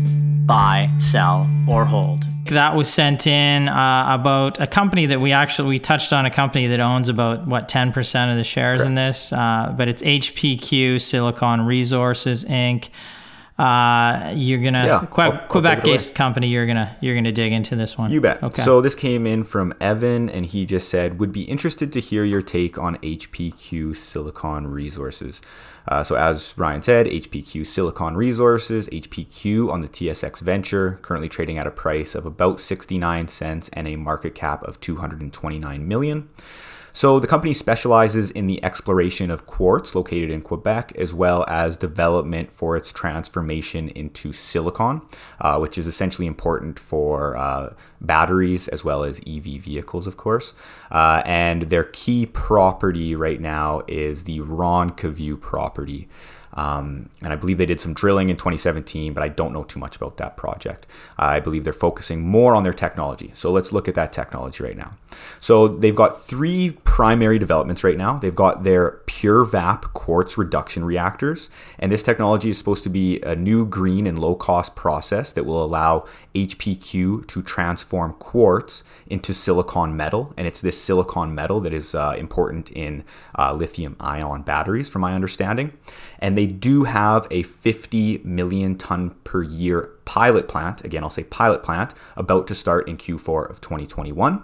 Buy, 0.44 0.90
Sell, 0.98 1.48
or 1.68 1.84
Hold. 1.84 2.24
That 2.46 2.74
was 2.74 2.92
sent 2.92 3.28
in 3.28 3.68
uh, 3.68 4.06
about 4.08 4.60
a 4.60 4.66
company 4.66 5.06
that 5.06 5.20
we 5.20 5.30
actually 5.30 5.68
we 5.68 5.78
touched 5.78 6.12
on 6.12 6.26
a 6.26 6.30
company 6.30 6.66
that 6.66 6.80
owns 6.80 7.08
about 7.08 7.46
what 7.46 7.68
10% 7.68 8.30
of 8.32 8.36
the 8.36 8.42
shares 8.42 8.78
Correct. 8.78 8.88
in 8.88 8.94
this, 8.96 9.32
uh, 9.32 9.72
but 9.78 9.86
it's 9.88 10.02
HPQ 10.02 11.00
Silicon 11.00 11.64
Resources 11.64 12.44
Inc. 12.44 12.88
Uh, 13.56 14.32
you're 14.34 14.60
gonna 14.60 14.84
yeah, 14.84 15.06
Que- 15.12 15.46
Quebec-based 15.48 16.14
company. 16.16 16.48
You're 16.48 16.66
gonna 16.66 16.96
you're 17.00 17.14
gonna 17.14 17.30
dig 17.30 17.52
into 17.52 17.76
this 17.76 17.96
one. 17.96 18.10
You 18.10 18.20
bet. 18.20 18.42
Okay. 18.42 18.62
So 18.62 18.80
this 18.80 18.96
came 18.96 19.28
in 19.28 19.44
from 19.44 19.72
Evan, 19.80 20.28
and 20.28 20.44
he 20.44 20.66
just 20.66 20.88
said 20.88 21.20
would 21.20 21.30
be 21.30 21.42
interested 21.42 21.92
to 21.92 22.00
hear 22.00 22.24
your 22.24 22.42
take 22.42 22.78
on 22.78 22.96
HPQ 22.96 23.94
Silicon 23.94 24.66
Resources. 24.66 25.40
Uh, 25.86 26.02
so 26.02 26.16
as 26.16 26.56
Ryan 26.56 26.82
said, 26.82 27.06
HPQ 27.06 27.64
Silicon 27.64 28.16
Resources, 28.16 28.88
HPQ 28.88 29.70
on 29.70 29.82
the 29.82 29.88
TSX 29.88 30.40
Venture, 30.40 30.98
currently 31.02 31.28
trading 31.28 31.56
at 31.58 31.66
a 31.66 31.70
price 31.70 32.14
of 32.16 32.26
about 32.26 32.58
69 32.58 33.28
cents 33.28 33.68
and 33.72 33.86
a 33.86 33.94
market 33.94 34.34
cap 34.34 34.62
of 34.64 34.80
229 34.80 35.86
million. 35.86 36.28
So 36.96 37.18
the 37.18 37.26
company 37.26 37.52
specializes 37.52 38.30
in 38.30 38.46
the 38.46 38.62
exploration 38.62 39.28
of 39.28 39.46
quartz 39.46 39.96
located 39.96 40.30
in 40.30 40.42
Quebec, 40.42 40.92
as 40.96 41.12
well 41.12 41.44
as 41.48 41.76
development 41.76 42.52
for 42.52 42.76
its 42.76 42.92
transformation 42.92 43.88
into 43.88 44.32
silicon, 44.32 45.02
uh, 45.40 45.58
which 45.58 45.76
is 45.76 45.88
essentially 45.88 46.28
important 46.28 46.78
for 46.78 47.36
uh, 47.36 47.74
batteries 48.00 48.68
as 48.68 48.84
well 48.84 49.02
as 49.02 49.20
EV 49.26 49.60
vehicles, 49.60 50.06
of 50.06 50.16
course. 50.16 50.54
Uh, 50.88 51.20
and 51.26 51.62
their 51.62 51.82
key 51.82 52.26
property 52.26 53.16
right 53.16 53.40
now 53.40 53.82
is 53.88 54.22
the 54.22 54.38
Roncevaux 54.38 55.40
property. 55.40 56.08
Um, 56.52 57.10
and 57.22 57.32
I 57.32 57.36
believe 57.36 57.58
they 57.58 57.66
did 57.66 57.80
some 57.80 57.94
drilling 57.94 58.28
in 58.28 58.36
2017, 58.36 59.12
but 59.12 59.22
I 59.24 59.28
don't 59.28 59.52
know 59.52 59.64
too 59.64 59.80
much 59.80 59.96
about 59.96 60.16
that 60.18 60.36
project. 60.36 60.86
I 61.18 61.40
believe 61.40 61.64
they're 61.64 61.72
focusing 61.72 62.22
more 62.22 62.54
on 62.54 62.62
their 62.62 62.72
technology. 62.72 63.32
So 63.34 63.50
let's 63.50 63.72
look 63.72 63.88
at 63.88 63.96
that 63.96 64.12
technology 64.12 64.62
right 64.62 64.76
now. 64.76 64.92
So 65.40 65.68
they've 65.68 65.94
got 65.94 66.20
three 66.20 66.70
primary 66.84 67.38
developments 67.38 67.84
right 67.84 67.98
now. 67.98 68.18
They've 68.18 68.34
got 68.34 68.64
their 68.64 69.02
PureVap 69.06 69.92
quartz 69.92 70.38
reduction 70.38 70.84
reactors, 70.84 71.50
and 71.78 71.90
this 71.90 72.02
technology 72.02 72.50
is 72.50 72.58
supposed 72.58 72.84
to 72.84 72.90
be 72.90 73.20
a 73.22 73.34
new 73.34 73.66
green 73.66 74.06
and 74.06 74.18
low 74.18 74.34
cost 74.34 74.74
process 74.74 75.32
that 75.32 75.44
will 75.44 75.62
allow 75.62 76.06
HPQ 76.34 77.26
to 77.26 77.42
transform 77.42 78.14
quartz 78.14 78.82
into 79.06 79.34
silicon 79.34 79.96
metal. 79.96 80.32
And 80.36 80.46
it's 80.46 80.60
this 80.60 80.80
silicon 80.80 81.34
metal 81.34 81.60
that 81.60 81.72
is 81.72 81.94
uh, 81.94 82.14
important 82.16 82.70
in 82.70 83.04
uh, 83.38 83.52
lithium 83.52 83.96
ion 84.00 84.42
batteries, 84.42 84.88
from 84.88 85.02
my 85.02 85.14
understanding. 85.14 85.72
And 86.18 86.36
they 86.38 86.46
do 86.46 86.84
have 86.84 87.26
a 87.30 87.42
50 87.42 88.18
million 88.24 88.76
ton 88.76 89.10
per 89.24 89.42
year 89.42 89.90
pilot 90.04 90.48
plant. 90.48 90.84
Again, 90.84 91.02
I'll 91.02 91.10
say 91.10 91.24
pilot 91.24 91.62
plant 91.62 91.94
about 92.16 92.46
to 92.48 92.54
start 92.54 92.88
in 92.88 92.96
Q4 92.96 93.50
of 93.50 93.60
2021. 93.60 94.42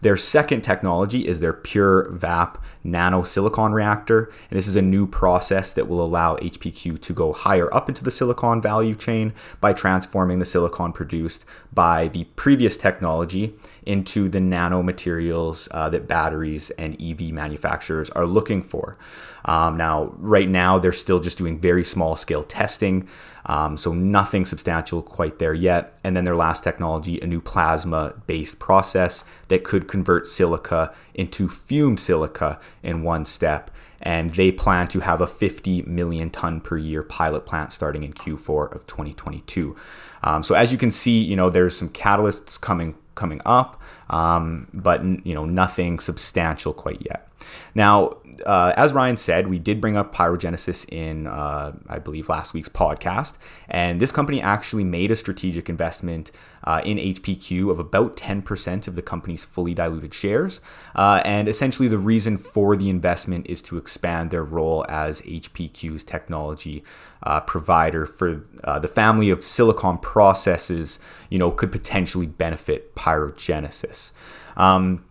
Their 0.00 0.16
second 0.16 0.62
technology 0.62 1.26
is 1.26 1.40
their 1.40 1.52
PureVap 1.52 2.56
nano 2.82 3.22
silicon 3.22 3.72
reactor. 3.72 4.30
And 4.50 4.58
this 4.58 4.66
is 4.66 4.76
a 4.76 4.82
new 4.82 5.06
process 5.06 5.72
that 5.72 5.88
will 5.88 6.02
allow 6.02 6.36
HPQ 6.36 7.00
to 7.00 7.12
go 7.12 7.32
higher 7.32 7.72
up 7.74 7.88
into 7.88 8.04
the 8.04 8.10
silicon 8.10 8.60
value 8.60 8.94
chain 8.94 9.32
by 9.60 9.72
transforming 9.72 10.38
the 10.38 10.44
silicon 10.44 10.92
produced 10.92 11.44
by 11.72 12.08
the 12.08 12.24
previous 12.36 12.76
technology 12.76 13.54
into 13.84 14.28
the 14.28 14.38
nanomaterials 14.38 15.68
uh, 15.72 15.88
that 15.88 16.06
batteries 16.06 16.70
and 16.70 17.00
EV 17.00 17.32
manufacturers 17.32 18.10
are 18.10 18.26
looking 18.26 18.62
for. 18.62 18.96
Um, 19.44 19.76
now, 19.76 20.14
right 20.18 20.48
now, 20.48 20.78
they're 20.78 20.92
still 20.92 21.20
just 21.20 21.38
doing 21.38 21.58
very 21.58 21.84
small 21.84 22.16
scale 22.16 22.42
testing, 22.42 23.08
um, 23.46 23.76
so 23.76 23.94
nothing 23.94 24.44
substantial 24.44 25.02
quite 25.02 25.38
there 25.38 25.54
yet. 25.54 25.96
And 26.04 26.14
then 26.14 26.24
their 26.24 26.36
last 26.36 26.62
technology, 26.62 27.18
a 27.20 27.26
new 27.26 27.40
plasma 27.40 28.14
based 28.26 28.58
process 28.58 29.24
that 29.48 29.64
could 29.64 29.88
convert 29.88 30.26
silica 30.26 30.94
into 31.14 31.48
fumed 31.48 32.00
silica 32.00 32.60
in 32.82 33.02
one 33.02 33.24
step. 33.24 33.70
And 34.02 34.32
they 34.32 34.50
plan 34.50 34.88
to 34.88 35.00
have 35.00 35.20
a 35.20 35.26
50 35.26 35.82
million 35.82 36.30
ton 36.30 36.60
per 36.60 36.78
year 36.78 37.02
pilot 37.02 37.44
plant 37.44 37.72
starting 37.72 38.02
in 38.02 38.14
Q4 38.14 38.74
of 38.74 38.86
2022. 38.86 39.76
Um, 40.22 40.42
so 40.42 40.54
as 40.54 40.72
you 40.72 40.78
can 40.78 40.90
see, 40.90 41.22
you 41.22 41.36
know 41.36 41.50
there's 41.50 41.76
some 41.76 41.90
catalysts 41.90 42.58
coming 42.58 42.94
coming 43.14 43.42
up, 43.44 43.80
um, 44.08 44.68
but 44.72 45.04
you 45.04 45.34
know 45.34 45.44
nothing 45.44 45.98
substantial 45.98 46.72
quite 46.72 47.02
yet. 47.04 47.29
Now, 47.74 48.14
uh, 48.46 48.72
as 48.76 48.92
Ryan 48.92 49.16
said, 49.16 49.48
we 49.48 49.58
did 49.58 49.80
bring 49.80 49.96
up 49.96 50.14
Pyrogenesis 50.14 50.86
in, 50.90 51.26
uh, 51.26 51.72
I 51.88 51.98
believe, 51.98 52.28
last 52.28 52.54
week's 52.54 52.68
podcast. 52.68 53.36
And 53.68 54.00
this 54.00 54.12
company 54.12 54.40
actually 54.40 54.84
made 54.84 55.10
a 55.10 55.16
strategic 55.16 55.68
investment 55.68 56.30
uh, 56.64 56.82
in 56.84 56.98
HPQ 56.98 57.70
of 57.70 57.78
about 57.78 58.16
10% 58.16 58.88
of 58.88 58.94
the 58.94 59.02
company's 59.02 59.44
fully 59.44 59.74
diluted 59.74 60.12
shares. 60.12 60.60
Uh, 60.94 61.22
and 61.24 61.48
essentially, 61.48 61.88
the 61.88 61.98
reason 61.98 62.36
for 62.36 62.76
the 62.76 62.90
investment 62.90 63.46
is 63.48 63.62
to 63.62 63.78
expand 63.78 64.30
their 64.30 64.44
role 64.44 64.84
as 64.88 65.20
HPQ's 65.22 66.04
technology 66.04 66.84
uh, 67.22 67.40
provider 67.40 68.06
for 68.06 68.44
uh, 68.64 68.78
the 68.78 68.88
family 68.88 69.30
of 69.30 69.44
silicon 69.44 69.98
processes, 69.98 70.98
you 71.28 71.38
know, 71.38 71.50
could 71.50 71.72
potentially 71.72 72.26
benefit 72.26 72.94
Pyrogenesis. 72.94 74.12
Um, 74.56 75.04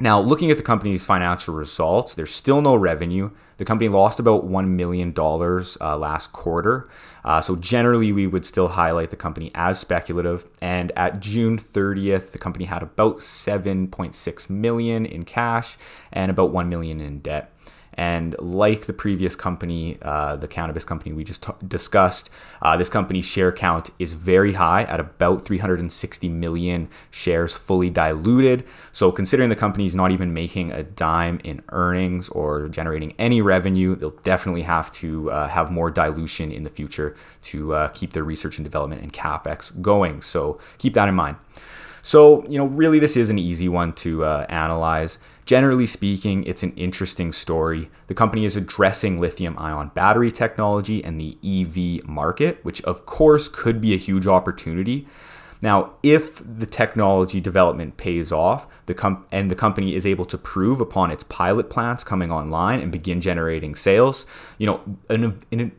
now, 0.00 0.20
looking 0.20 0.50
at 0.50 0.56
the 0.56 0.62
company's 0.64 1.04
financial 1.04 1.54
results, 1.54 2.14
there's 2.14 2.34
still 2.34 2.60
no 2.60 2.74
revenue. 2.74 3.30
The 3.58 3.64
company 3.64 3.88
lost 3.88 4.18
about 4.18 4.44
$1 4.44 4.68
million 4.68 5.14
uh, 5.16 5.96
last 5.96 6.32
quarter. 6.32 6.88
Uh, 7.24 7.40
so, 7.40 7.54
generally, 7.54 8.10
we 8.10 8.26
would 8.26 8.44
still 8.44 8.68
highlight 8.68 9.10
the 9.10 9.16
company 9.16 9.52
as 9.54 9.78
speculative. 9.78 10.46
And 10.60 10.90
at 10.96 11.20
June 11.20 11.58
30th, 11.58 12.32
the 12.32 12.38
company 12.38 12.64
had 12.64 12.82
about 12.82 13.18
7.6 13.18 14.50
million 14.50 15.06
in 15.06 15.24
cash 15.24 15.78
and 16.12 16.28
about 16.28 16.50
1 16.50 16.68
million 16.68 17.00
in 17.00 17.20
debt. 17.20 17.53
And 17.94 18.36
like 18.38 18.86
the 18.86 18.92
previous 18.92 19.36
company, 19.36 19.98
uh, 20.02 20.36
the 20.36 20.48
cannabis 20.48 20.84
company 20.84 21.12
we 21.12 21.24
just 21.24 21.42
t- 21.44 21.52
discussed, 21.66 22.30
uh, 22.60 22.76
this 22.76 22.88
company's 22.88 23.24
share 23.24 23.52
count 23.52 23.90
is 23.98 24.12
very 24.12 24.54
high 24.54 24.82
at 24.84 25.00
about 25.00 25.44
360 25.44 26.28
million 26.28 26.88
shares 27.10 27.54
fully 27.54 27.90
diluted. 27.90 28.64
So, 28.92 29.12
considering 29.12 29.48
the 29.48 29.56
company 29.56 29.86
is 29.86 29.94
not 29.94 30.10
even 30.10 30.34
making 30.34 30.72
a 30.72 30.82
dime 30.82 31.40
in 31.44 31.62
earnings 31.70 32.28
or 32.28 32.68
generating 32.68 33.14
any 33.18 33.40
revenue, 33.40 33.94
they'll 33.94 34.10
definitely 34.22 34.62
have 34.62 34.90
to 34.92 35.30
uh, 35.30 35.48
have 35.48 35.70
more 35.70 35.90
dilution 35.90 36.50
in 36.50 36.64
the 36.64 36.70
future 36.70 37.14
to 37.42 37.74
uh, 37.74 37.88
keep 37.88 38.12
their 38.12 38.24
research 38.24 38.58
and 38.58 38.64
development 38.64 39.02
and 39.02 39.12
capex 39.12 39.80
going. 39.80 40.22
So, 40.22 40.58
keep 40.78 40.94
that 40.94 41.08
in 41.08 41.14
mind. 41.14 41.36
So, 42.04 42.44
you 42.46 42.58
know, 42.58 42.66
really, 42.66 42.98
this 42.98 43.16
is 43.16 43.30
an 43.30 43.38
easy 43.38 43.66
one 43.66 43.94
to 43.94 44.26
uh, 44.26 44.44
analyze. 44.50 45.18
Generally 45.46 45.86
speaking, 45.86 46.44
it's 46.44 46.62
an 46.62 46.74
interesting 46.76 47.32
story. 47.32 47.90
The 48.08 48.14
company 48.14 48.44
is 48.44 48.56
addressing 48.56 49.18
lithium 49.18 49.58
ion 49.58 49.90
battery 49.94 50.30
technology 50.30 51.02
and 51.02 51.18
the 51.18 51.38
EV 51.42 52.06
market, 52.06 52.62
which 52.62 52.82
of 52.82 53.06
course 53.06 53.48
could 53.48 53.80
be 53.80 53.94
a 53.94 53.96
huge 53.96 54.26
opportunity. 54.26 55.08
Now, 55.62 55.92
if 56.02 56.42
the 56.44 56.66
technology 56.66 57.40
development 57.40 57.96
pays 57.96 58.30
off, 58.30 58.66
the 58.84 58.92
com- 58.92 59.24
and 59.32 59.50
the 59.50 59.54
company 59.54 59.94
is 59.94 60.04
able 60.04 60.26
to 60.26 60.36
prove 60.36 60.82
upon 60.82 61.10
its 61.10 61.24
pilot 61.24 61.70
plants 61.70 62.04
coming 62.04 62.30
online 62.30 62.80
and 62.80 62.92
begin 62.92 63.22
generating 63.22 63.74
sales, 63.74 64.26
you 64.58 64.66
know, 64.66 64.82
an, 65.08 65.40
an, 65.50 65.72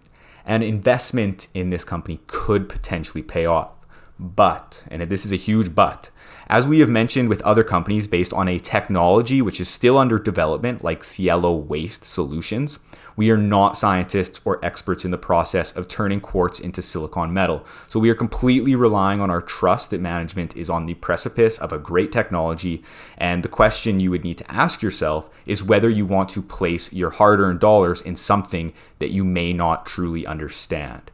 an 0.44 0.64
investment 0.64 1.50
in 1.54 1.70
this 1.70 1.84
company 1.84 2.20
could 2.26 2.68
potentially 2.68 3.22
pay 3.22 3.46
off. 3.46 3.86
But, 4.20 4.86
and 4.90 5.02
this 5.04 5.26
is 5.26 5.32
a 5.32 5.38
huge 5.38 5.76
but, 5.76 6.10
as 6.48 6.68
we 6.68 6.80
have 6.80 6.89
mentioned 6.89 7.30
with 7.30 7.41
other 7.41 7.64
companies 7.64 8.08
based 8.08 8.34
on 8.34 8.48
a 8.48 8.60
technology 8.60 9.41
which 9.41 9.60
is 9.60 9.70
still 9.70 9.98
under 9.98 10.20
development, 10.20 10.84
like 10.84 11.04
Cielo 11.04 11.56
Waste 11.56 12.04
Solutions, 12.04 12.80
we 13.16 13.32
are 13.32 13.38
not 13.38 13.78
scientists 13.78 14.41
or 14.46 14.64
experts 14.64 15.06
in 15.06 15.12
the 15.12 15.18
process 15.18 15.72
of 15.76 15.88
turning 15.88 16.20
quartz 16.20 16.60
into 16.60 16.82
silicon 16.82 17.34
metal. 17.34 17.66
So 17.88 18.00
we 18.00 18.10
are 18.10 18.16
completely 18.16 18.76
relying 18.76 19.22
on 19.22 19.32
our 19.32 19.41
trust 19.41 19.89
that 19.91 20.02
management 20.02 20.56
is 20.56 20.70
on 20.70 20.86
the 20.86 20.96
precipice 20.96 21.58
of 21.58 21.72
a 21.72 21.80
great 21.80 22.12
technology. 22.12 22.84
And 23.18 23.41
the 23.41 23.50
question 23.50 24.00
you 24.00 24.12
would 24.12 24.24
need 24.24 24.38
to 24.39 24.52
ask 24.52 24.82
yourself 24.82 25.30
is 25.46 25.64
whether 25.64 25.89
you 25.89 26.06
want 26.06 26.30
to 26.30 26.41
place 26.41 26.91
your 26.91 27.12
hard 27.12 27.39
earned 27.39 27.62
dollars 27.62 28.02
in 28.02 28.16
something 28.16 28.74
that 29.00 29.12
you 29.12 29.24
may 29.24 29.54
not 29.54 29.86
truly 29.86 30.28
understand. 30.28 31.10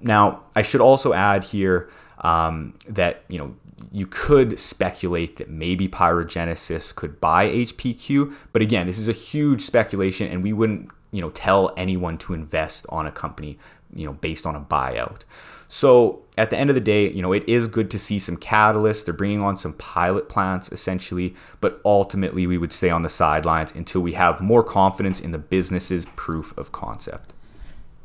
Now, 0.00 0.42
I 0.54 0.62
should 0.62 0.80
also 0.80 1.12
add 1.12 1.44
here 1.44 1.90
um, 2.18 2.74
that, 2.88 3.24
you 3.28 3.38
know, 3.38 3.54
you 3.92 4.06
could 4.06 4.58
speculate 4.58 5.36
that 5.36 5.50
maybe 5.50 5.88
Pyrogenesis 5.88 6.94
could 6.94 7.20
buy 7.20 7.46
HPQ, 7.48 8.34
but 8.52 8.62
again, 8.62 8.86
this 8.86 8.98
is 8.98 9.08
a 9.08 9.12
huge 9.12 9.62
speculation, 9.62 10.30
and 10.30 10.42
we 10.42 10.52
wouldn't, 10.52 10.90
you 11.12 11.20
know, 11.20 11.30
tell 11.30 11.72
anyone 11.76 12.18
to 12.18 12.32
invest 12.32 12.86
on 12.88 13.06
a 13.06 13.12
company, 13.12 13.58
you 13.94 14.06
know, 14.06 14.14
based 14.14 14.46
on 14.46 14.56
a 14.56 14.60
buyout. 14.60 15.22
So 15.68 16.22
at 16.38 16.50
the 16.50 16.56
end 16.56 16.70
of 16.70 16.74
the 16.74 16.80
day, 16.80 17.10
you 17.10 17.22
know, 17.22 17.32
it 17.32 17.48
is 17.48 17.68
good 17.68 17.90
to 17.90 17.98
see 17.98 18.18
some 18.18 18.36
catalysts. 18.36 19.04
They're 19.04 19.14
bringing 19.14 19.42
on 19.42 19.56
some 19.56 19.72
pilot 19.74 20.28
plants 20.28 20.70
essentially, 20.70 21.34
but 21.60 21.80
ultimately 21.84 22.46
we 22.46 22.58
would 22.58 22.72
stay 22.72 22.90
on 22.90 23.02
the 23.02 23.08
sidelines 23.08 23.74
until 23.74 24.00
we 24.00 24.12
have 24.12 24.40
more 24.40 24.62
confidence 24.62 25.20
in 25.20 25.32
the 25.32 25.38
business's 25.38 26.06
proof 26.16 26.56
of 26.56 26.72
concept. 26.72 27.32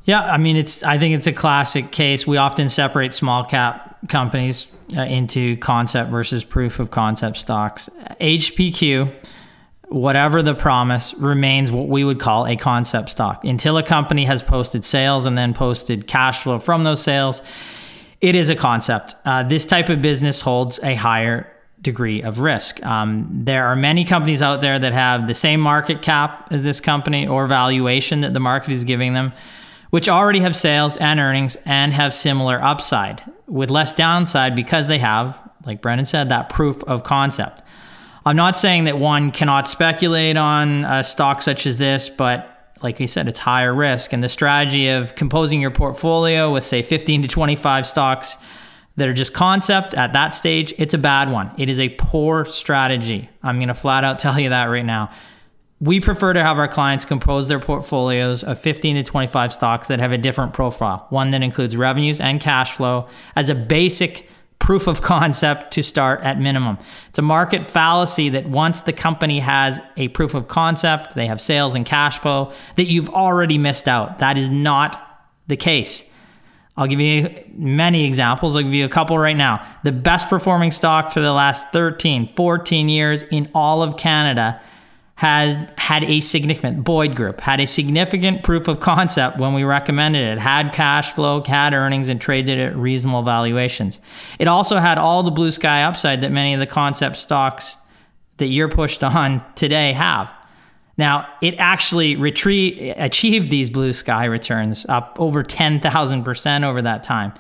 Yeah, 0.04 0.22
I 0.22 0.38
mean, 0.38 0.58
it's. 0.58 0.84
I 0.84 0.98
think 0.98 1.16
it's 1.16 1.28
a 1.28 1.34
classic 1.34 1.92
case. 1.92 2.26
We 2.26 2.38
often 2.38 2.70
separate 2.70 3.14
small 3.14 3.46
cap 3.46 3.98
companies 4.10 4.68
uh, 4.98 5.02
into 5.02 5.58
concept 5.58 6.10
versus 6.10 6.44
proof 6.44 6.80
of 6.80 6.90
concept 6.90 7.38
stocks. 7.38 7.90
HPQ, 8.20 9.14
whatever 9.90 10.42
the 10.42 10.56
promise, 10.56 11.14
remains 11.14 11.72
what 11.72 11.88
we 11.88 12.04
would 12.04 12.20
call 12.20 12.48
a 12.48 12.56
concept 12.56 13.10
stock 13.10 13.46
until 13.46 13.78
a 13.78 13.84
company 13.84 14.26
has 14.26 14.42
posted 14.42 14.84
sales 14.84 15.26
and 15.26 15.38
then 15.38 15.54
posted 15.54 16.08
cash 16.08 16.44
flow 16.44 16.58
from 16.58 16.84
those 16.84 17.02
sales. 17.02 17.44
It 18.22 18.36
is 18.36 18.50
a 18.50 18.56
concept. 18.56 19.16
Uh, 19.24 19.44
this 19.44 19.66
type 19.66 19.90
of 19.90 20.02
business 20.02 20.42
holds 20.42 20.80
a 20.84 20.96
higher 20.96 21.52
degree 21.82 22.22
of 22.22 22.40
risk. 22.40 22.84
Um, 22.86 23.28
there 23.32 23.66
are 23.68 23.76
many 23.76 24.06
companies 24.06 24.42
out 24.42 24.62
there 24.62 24.78
that 24.78 24.94
have 24.94 25.28
the 25.28 25.34
same 25.34 25.60
market 25.60 26.02
cap 26.02 26.48
as 26.52 26.64
this 26.64 26.80
company 26.80 27.28
or 27.28 27.48
valuation 27.48 28.22
that 28.22 28.34
the 28.34 28.40
market 28.40 28.72
is 28.72 28.84
giving 28.84 29.14
them 29.14 29.34
which 29.92 30.10
already 30.10 30.40
have 30.40 30.56
sales 30.56 30.98
and 30.98 31.20
earnings 31.20 31.56
and 31.66 31.94
have 31.94 32.14
similar 32.14 32.62
upside 32.62 33.22
with 33.46 33.70
less 33.70 33.94
downside 33.94 34.56
because 34.56 34.88
they 34.88 34.98
have, 34.98 35.40
like 35.66 35.82
Brendan 35.82 36.06
said, 36.06 36.30
that 36.30 36.50
proof 36.50 36.84
of 36.86 37.04
concept. 37.04 37.62
I'm 38.26 38.38
not 38.38 38.56
saying 38.56 38.86
that 38.86 38.98
one 38.98 39.32
cannot 39.32 39.68
speculate 39.68 40.38
on 40.38 40.86
a 40.86 41.04
stock 41.04 41.42
such 41.42 41.68
as 41.68 41.78
this, 41.78 42.08
but 42.08 42.74
like 42.82 42.98
he 42.98 43.08
said, 43.08 43.28
it's 43.28 43.40
higher 43.40 43.74
risk. 43.74 44.14
And 44.14 44.24
the 44.24 44.30
strategy 44.30 44.90
of 44.90 45.16
composing 45.16 45.60
your 45.60 45.72
portfolio 45.72 46.52
with, 46.54 46.64
say, 46.64 46.82
15 46.82 47.24
to 47.24 47.28
25 47.28 47.86
stocks 47.86 48.38
that 48.96 49.08
are 49.10 49.14
just 49.14 49.34
concept 49.34 49.94
at 49.94 50.14
that 50.14 50.30
stage, 50.30 50.74
it's 50.78 50.94
a 50.94 50.98
bad 50.98 51.32
one. 51.32 51.52
It 51.58 51.70
is 51.70 51.80
a 51.80 51.90
poor 51.90 52.46
strategy. 52.46 53.30
I'm 53.44 53.58
going 53.58 53.68
to 53.68 53.74
flat 53.74 54.04
out 54.04 54.20
tell 54.20 54.40
you 54.40 54.50
that 54.50 54.66
right 54.66 54.86
now 54.86 55.12
we 55.82 56.00
prefer 56.00 56.32
to 56.32 56.44
have 56.44 56.60
our 56.60 56.68
clients 56.68 57.06
compose 57.06 57.48
their 57.48 57.60
portfolios 57.60 58.44
of 58.44 58.60
15 58.60 58.98
to 58.98 59.04
25 59.04 59.52
stocks 59.52 59.88
that 59.88 60.00
have 60.00 60.12
a 60.12 60.18
different 60.18 60.54
profile, 60.54 61.08
one 61.10 61.32
that 61.32 61.42
includes 61.42 61.76
revenues 61.76 62.20
and 62.20 62.40
cash 62.40 62.74
flow 62.74 63.08
as 63.36 63.50
a 63.50 63.56
basic 63.56 64.30
proof 64.60 64.86
of 64.86 65.02
concept 65.02 65.74
to 65.74 65.82
start 65.82 66.22
at 66.22 66.40
minimum. 66.40 66.78
It's 67.10 67.18
a 67.18 67.24
market 67.24 67.68
fallacy 67.68 68.30
that 68.30 68.46
once 68.46 68.82
the 68.82 68.94
company 68.94 69.40
has 69.40 69.82
a 69.98 70.10
proof 70.10 70.36
of 70.36 70.48
concept, 70.48 71.16
they 71.16 71.26
have 71.26 71.42
sales 71.42 71.74
and 71.74 71.84
cash 71.84 72.20
flow, 72.20 72.52
that 72.76 72.86
you've 72.86 73.10
already 73.10 73.58
missed 73.58 73.88
out. 73.88 74.20
That 74.20 74.38
is 74.38 74.52
not 74.52 75.02
the 75.48 75.58
case. 75.58 76.06
I'll 76.78 76.86
give 76.86 77.02
you 77.02 77.44
many 77.54 78.06
examples. 78.06 78.56
I'll 78.56 78.62
give 78.62 78.74
you 78.74 78.86
a 78.86 78.90
couple 78.90 79.18
right 79.18 79.36
now. 79.36 79.68
The 79.84 79.92
best 79.92 80.30
performing 80.30 80.70
stock 80.70 81.12
for 81.12 81.22
the 81.22 81.34
last 81.34 81.74
13, 81.74 82.28
14 82.28 82.88
years 82.88 83.24
in 83.24 83.50
all 83.56 83.82
of 83.82 83.98
Canada 83.98 84.62
has 85.22 85.56
had 85.78 86.04
a 86.06 86.20
significant 86.20 86.84
Boyd 86.84 87.16
Group 87.16 87.42
had 87.42 87.60
a 87.60 87.68
significant 87.68 88.42
proof 88.42 88.68
of 88.68 88.80
concept 88.80 89.38
when 89.38 89.54
we 89.54 89.64
recommended 89.64 90.24
it. 90.24 90.40
Had 90.40 90.74
cash 90.74 91.14
flow, 91.14 91.44
had 91.46 91.76
earnings, 91.76 92.10
and 92.10 92.20
traded 92.20 92.58
at 92.58 92.76
reasonable 92.76 93.22
valuations. 93.22 94.00
It 94.40 94.48
also 94.48 94.78
had 94.78 94.98
all 94.98 95.22
the 95.22 95.30
blue 95.30 95.52
sky 95.52 95.84
upside 95.84 96.22
that 96.22 96.32
many 96.32 96.56
of 96.56 96.60
the 96.60 96.66
concept 96.66 97.18
stocks 97.18 97.78
that 98.38 98.48
you're 98.48 98.68
pushed 98.68 99.04
on 99.16 99.46
today 99.54 99.94
have. 99.94 100.34
Now, 100.98 101.28
it 101.40 101.54
actually 101.60 102.14
achieved 102.98 103.52
these 103.52 103.70
blue 103.70 103.94
sky 103.94 104.26
returns 104.26 104.88
up 104.90 105.18
over 105.20 105.44
10,000% 105.44 106.64
over 106.64 106.82
that 106.82 107.04
time. 107.04 107.34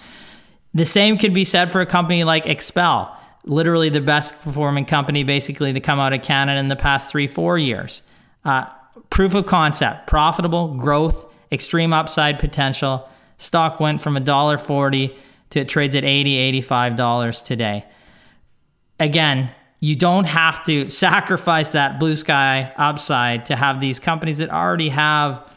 The 0.75 0.85
same 0.85 1.17
could 1.17 1.33
be 1.33 1.45
said 1.45 1.71
for 1.71 1.81
a 1.81 1.87
company 1.87 2.25
like 2.25 2.45
XPEL 2.45 3.17
literally 3.45 3.89
the 3.89 4.01
best 4.01 4.39
performing 4.41 4.85
company 4.85 5.23
basically 5.23 5.73
to 5.73 5.79
come 5.79 5.99
out 5.99 6.13
of 6.13 6.21
Canada 6.21 6.59
in 6.59 6.67
the 6.67 6.75
past 6.75 7.11
three, 7.11 7.27
four 7.27 7.57
years. 7.57 8.03
Uh, 8.45 8.65
proof 9.09 9.33
of 9.33 9.45
concept, 9.45 10.07
profitable 10.07 10.75
growth, 10.75 11.31
extreme 11.51 11.93
upside 11.93 12.39
potential. 12.39 13.07
Stock 13.37 13.79
went 13.79 14.01
from 14.01 14.15
$1.40 14.15 15.15
to 15.51 15.59
it 15.59 15.67
trades 15.67 15.95
at 15.95 16.03
$80, 16.03 16.63
$85 16.63 17.45
today. 17.45 17.85
Again, 18.99 19.51
you 19.79 19.95
don't 19.95 20.25
have 20.25 20.63
to 20.65 20.89
sacrifice 20.89 21.69
that 21.69 21.99
blue 21.99 22.15
sky 22.15 22.71
upside 22.77 23.47
to 23.47 23.55
have 23.55 23.79
these 23.79 23.99
companies 23.99 24.37
that 24.37 24.51
already 24.51 24.89
have 24.89 25.51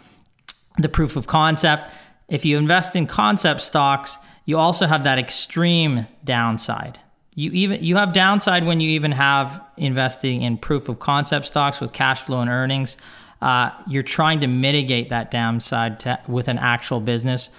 the 0.79 0.89
proof 0.89 1.17
of 1.17 1.27
concept. 1.27 1.91
If 2.29 2.45
you 2.45 2.57
invest 2.57 2.97
in 2.97 3.07
concept 3.07 3.61
stocks, 3.61 4.17
you 4.47 4.57
also 4.57 4.87
have 4.87 5.05
that 5.05 5.19
extreme 5.19 6.07
downside. 6.25 6.99
You 7.35 7.51
even 7.51 7.83
you 7.83 7.97
have 7.97 8.13
downside 8.13 8.65
when 8.65 8.81
you 8.81 8.91
even 8.91 9.13
have 9.13 9.61
investing 9.77 10.43
in 10.43 10.57
proof 10.57 10.89
of 10.89 10.99
concept 11.01 11.47
stocks 11.47 11.81
with 11.81 11.93
cash 11.93 12.23
flow 12.23 12.41
and 12.41 12.51
earnings. 12.51 12.97
Uh, 13.43 13.71
you're 13.89 14.03
trying 14.03 14.41
to 14.41 14.47
mitigate 14.47 15.11
that 15.11 15.31
downside 15.31 16.01
to, 16.01 16.19
with 16.29 16.49
an 16.49 16.59
actual 16.59 17.01
business 17.01 17.51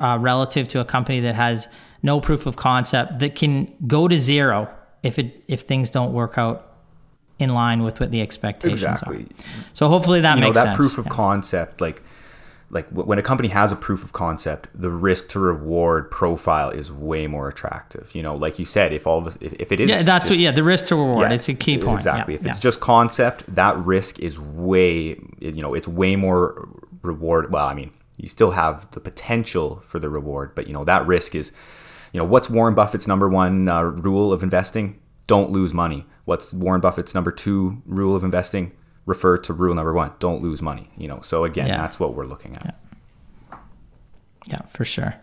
uh, 0.00 0.18
relative 0.20 0.66
to 0.68 0.80
a 0.80 0.84
company 0.84 1.20
that 1.20 1.34
has 1.34 1.68
no 2.02 2.20
proof 2.20 2.46
of 2.46 2.56
concept 2.56 3.18
that 3.18 3.34
can 3.34 3.72
go 3.86 4.08
to 4.08 4.16
zero 4.16 4.68
if 5.02 5.18
it 5.18 5.44
if 5.46 5.60
things 5.60 5.90
don't 5.90 6.12
work 6.12 6.38
out 6.38 6.64
in 7.38 7.50
line 7.50 7.82
with 7.82 8.00
what 8.00 8.10
the 8.10 8.20
expectations 8.20 8.82
exactly. 8.82 9.22
are. 9.22 9.44
So 9.72 9.88
hopefully 9.88 10.20
that 10.22 10.36
you 10.36 10.40
makes 10.40 10.56
know, 10.56 10.64
that 10.64 10.76
sense. 10.76 10.76
proof 10.76 10.98
of 10.98 11.06
yeah. 11.06 11.12
concept, 11.12 11.80
like 11.80 12.02
like 12.70 12.86
when 12.90 13.18
a 13.18 13.22
company 13.22 13.48
has 13.48 13.72
a 13.72 13.76
proof 13.76 14.04
of 14.04 14.12
concept, 14.12 14.68
the 14.74 14.90
risk 14.90 15.28
to 15.30 15.38
reward 15.38 16.10
profile 16.10 16.68
is 16.68 16.92
way 16.92 17.26
more 17.26 17.48
attractive. 17.48 18.14
You 18.14 18.22
know, 18.22 18.36
like 18.36 18.58
you 18.58 18.64
said, 18.66 18.92
if 18.92 19.06
all 19.06 19.26
of, 19.26 19.38
if, 19.40 19.54
if 19.54 19.72
it 19.72 19.80
is, 19.80 19.88
yeah, 19.88 20.02
that's 20.02 20.28
just, 20.28 20.32
what, 20.32 20.38
yeah, 20.38 20.50
the 20.50 20.62
risk 20.62 20.86
to 20.86 20.96
reward. 20.96 21.30
Yeah, 21.30 21.34
it's 21.34 21.48
a 21.48 21.54
key 21.54 21.78
point. 21.78 21.96
Exactly. 21.96 22.34
Yeah, 22.34 22.40
if 22.40 22.46
it's 22.46 22.58
just 22.58 22.80
concept, 22.80 23.44
that 23.54 23.76
risk 23.78 24.18
is 24.20 24.38
way, 24.38 25.18
you 25.40 25.62
know, 25.62 25.72
it's 25.72 25.88
way 25.88 26.14
more 26.14 26.68
reward. 27.02 27.50
Well, 27.50 27.66
I 27.66 27.72
mean, 27.72 27.90
you 28.18 28.28
still 28.28 28.50
have 28.50 28.90
the 28.90 29.00
potential 29.00 29.80
for 29.82 29.98
the 29.98 30.10
reward, 30.10 30.54
but 30.54 30.66
you 30.66 30.74
know, 30.74 30.84
that 30.84 31.06
risk 31.06 31.34
is, 31.34 31.52
you 32.12 32.18
know, 32.18 32.24
what's 32.24 32.50
Warren 32.50 32.74
Buffett's 32.74 33.08
number 33.08 33.28
one 33.28 33.68
uh, 33.68 33.82
rule 33.82 34.32
of 34.32 34.42
investing? 34.42 35.00
Don't 35.26 35.50
lose 35.50 35.72
money. 35.72 36.04
What's 36.26 36.52
Warren 36.52 36.80
Buffett's 36.80 37.14
number 37.14 37.30
two 37.30 37.82
rule 37.86 38.14
of 38.14 38.24
investing? 38.24 38.72
Refer 39.08 39.38
to 39.38 39.52
rule 39.52 39.74
number 39.74 39.92
one: 39.92 40.12
don't 40.20 40.42
lose 40.42 40.62
money. 40.62 40.90
You 40.96 41.08
know, 41.08 41.20
so 41.22 41.44
again, 41.44 41.66
Yeah. 41.66 41.78
that's 41.78 41.98
what 41.98 42.14
we're 42.14 42.26
looking 42.26 42.54
at. 42.56 42.78
Yeah, 44.46 44.62
for 44.66 44.84
sure. 44.84 45.14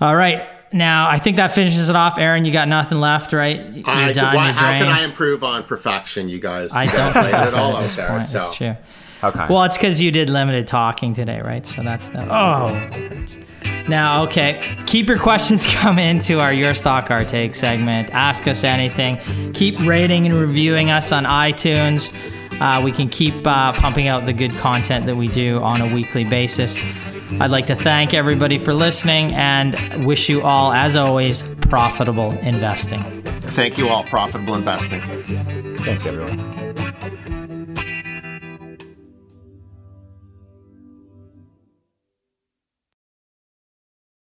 All 0.00 0.14
right. 0.14 0.46
Now, 0.72 1.08
I 1.08 1.18
think 1.18 1.36
that 1.36 1.52
finishes 1.52 1.88
it 1.88 1.94
off. 1.96 2.18
Aaron, 2.18 2.44
you 2.44 2.52
got 2.52 2.66
nothing 2.66 2.98
left, 3.00 3.32
right? 3.32 3.60
You're 3.72 3.88
I, 3.88 4.12
done, 4.12 4.34
why- 4.34 4.44
you're 4.46 4.54
how 4.54 4.66
can. 4.66 4.88
I 4.88 5.04
improve 5.04 5.44
on 5.44 5.62
perfection? 5.64 6.28
You 6.28 6.40
guys, 6.40 6.72
I 6.74 6.86
don't 6.86 6.96
guys 6.96 7.12
think 7.12 7.24
laid 7.26 7.34
I 7.34 7.46
it 7.46 7.50
can 7.52 7.58
all 7.60 7.70
at 7.70 7.76
out 7.76 7.82
this 7.84 7.96
there. 7.96 8.08
point. 8.08 8.22
So 8.22 8.38
That's 8.40 8.56
true. 8.56 8.76
How 9.20 9.30
kind. 9.30 9.50
Well, 9.50 9.62
it's 9.62 9.76
because 9.76 10.00
you 10.00 10.10
did 10.10 10.30
limited 10.30 10.66
talking 10.66 11.14
today, 11.14 11.40
right? 11.40 11.64
So 11.64 11.82
that's 11.82 12.08
the. 12.08 12.26
Oh. 12.28 13.84
Now, 13.88 14.24
okay. 14.24 14.76
Keep 14.86 15.08
your 15.08 15.18
questions 15.18 15.66
coming 15.76 16.18
to 16.20 16.40
our 16.40 16.52
Your 16.52 16.74
Stock 16.74 17.10
Our 17.10 17.24
Take 17.24 17.54
segment. 17.54 18.10
Ask 18.10 18.48
us 18.48 18.64
anything. 18.64 19.18
Keep 19.52 19.80
rating 19.80 20.26
and 20.26 20.34
reviewing 20.34 20.90
us 20.90 21.12
on 21.12 21.24
iTunes. 21.24 22.12
Uh, 22.60 22.80
we 22.82 22.92
can 22.92 23.08
keep 23.08 23.46
uh, 23.46 23.72
pumping 23.72 24.08
out 24.08 24.26
the 24.26 24.32
good 24.32 24.56
content 24.56 25.06
that 25.06 25.16
we 25.16 25.28
do 25.28 25.60
on 25.60 25.80
a 25.80 25.92
weekly 25.94 26.24
basis. 26.24 26.78
I'd 27.40 27.50
like 27.50 27.66
to 27.66 27.74
thank 27.74 28.14
everybody 28.14 28.58
for 28.58 28.72
listening 28.72 29.34
and 29.34 30.06
wish 30.06 30.28
you 30.28 30.42
all, 30.42 30.72
as 30.72 30.96
always, 30.96 31.42
profitable 31.62 32.32
investing. 32.40 33.02
thank 33.24 33.78
you 33.78 33.88
all. 33.88 34.04
Profitable 34.04 34.54
investing. 34.54 35.00
Thanks, 35.78 36.06
everyone. 36.06 36.53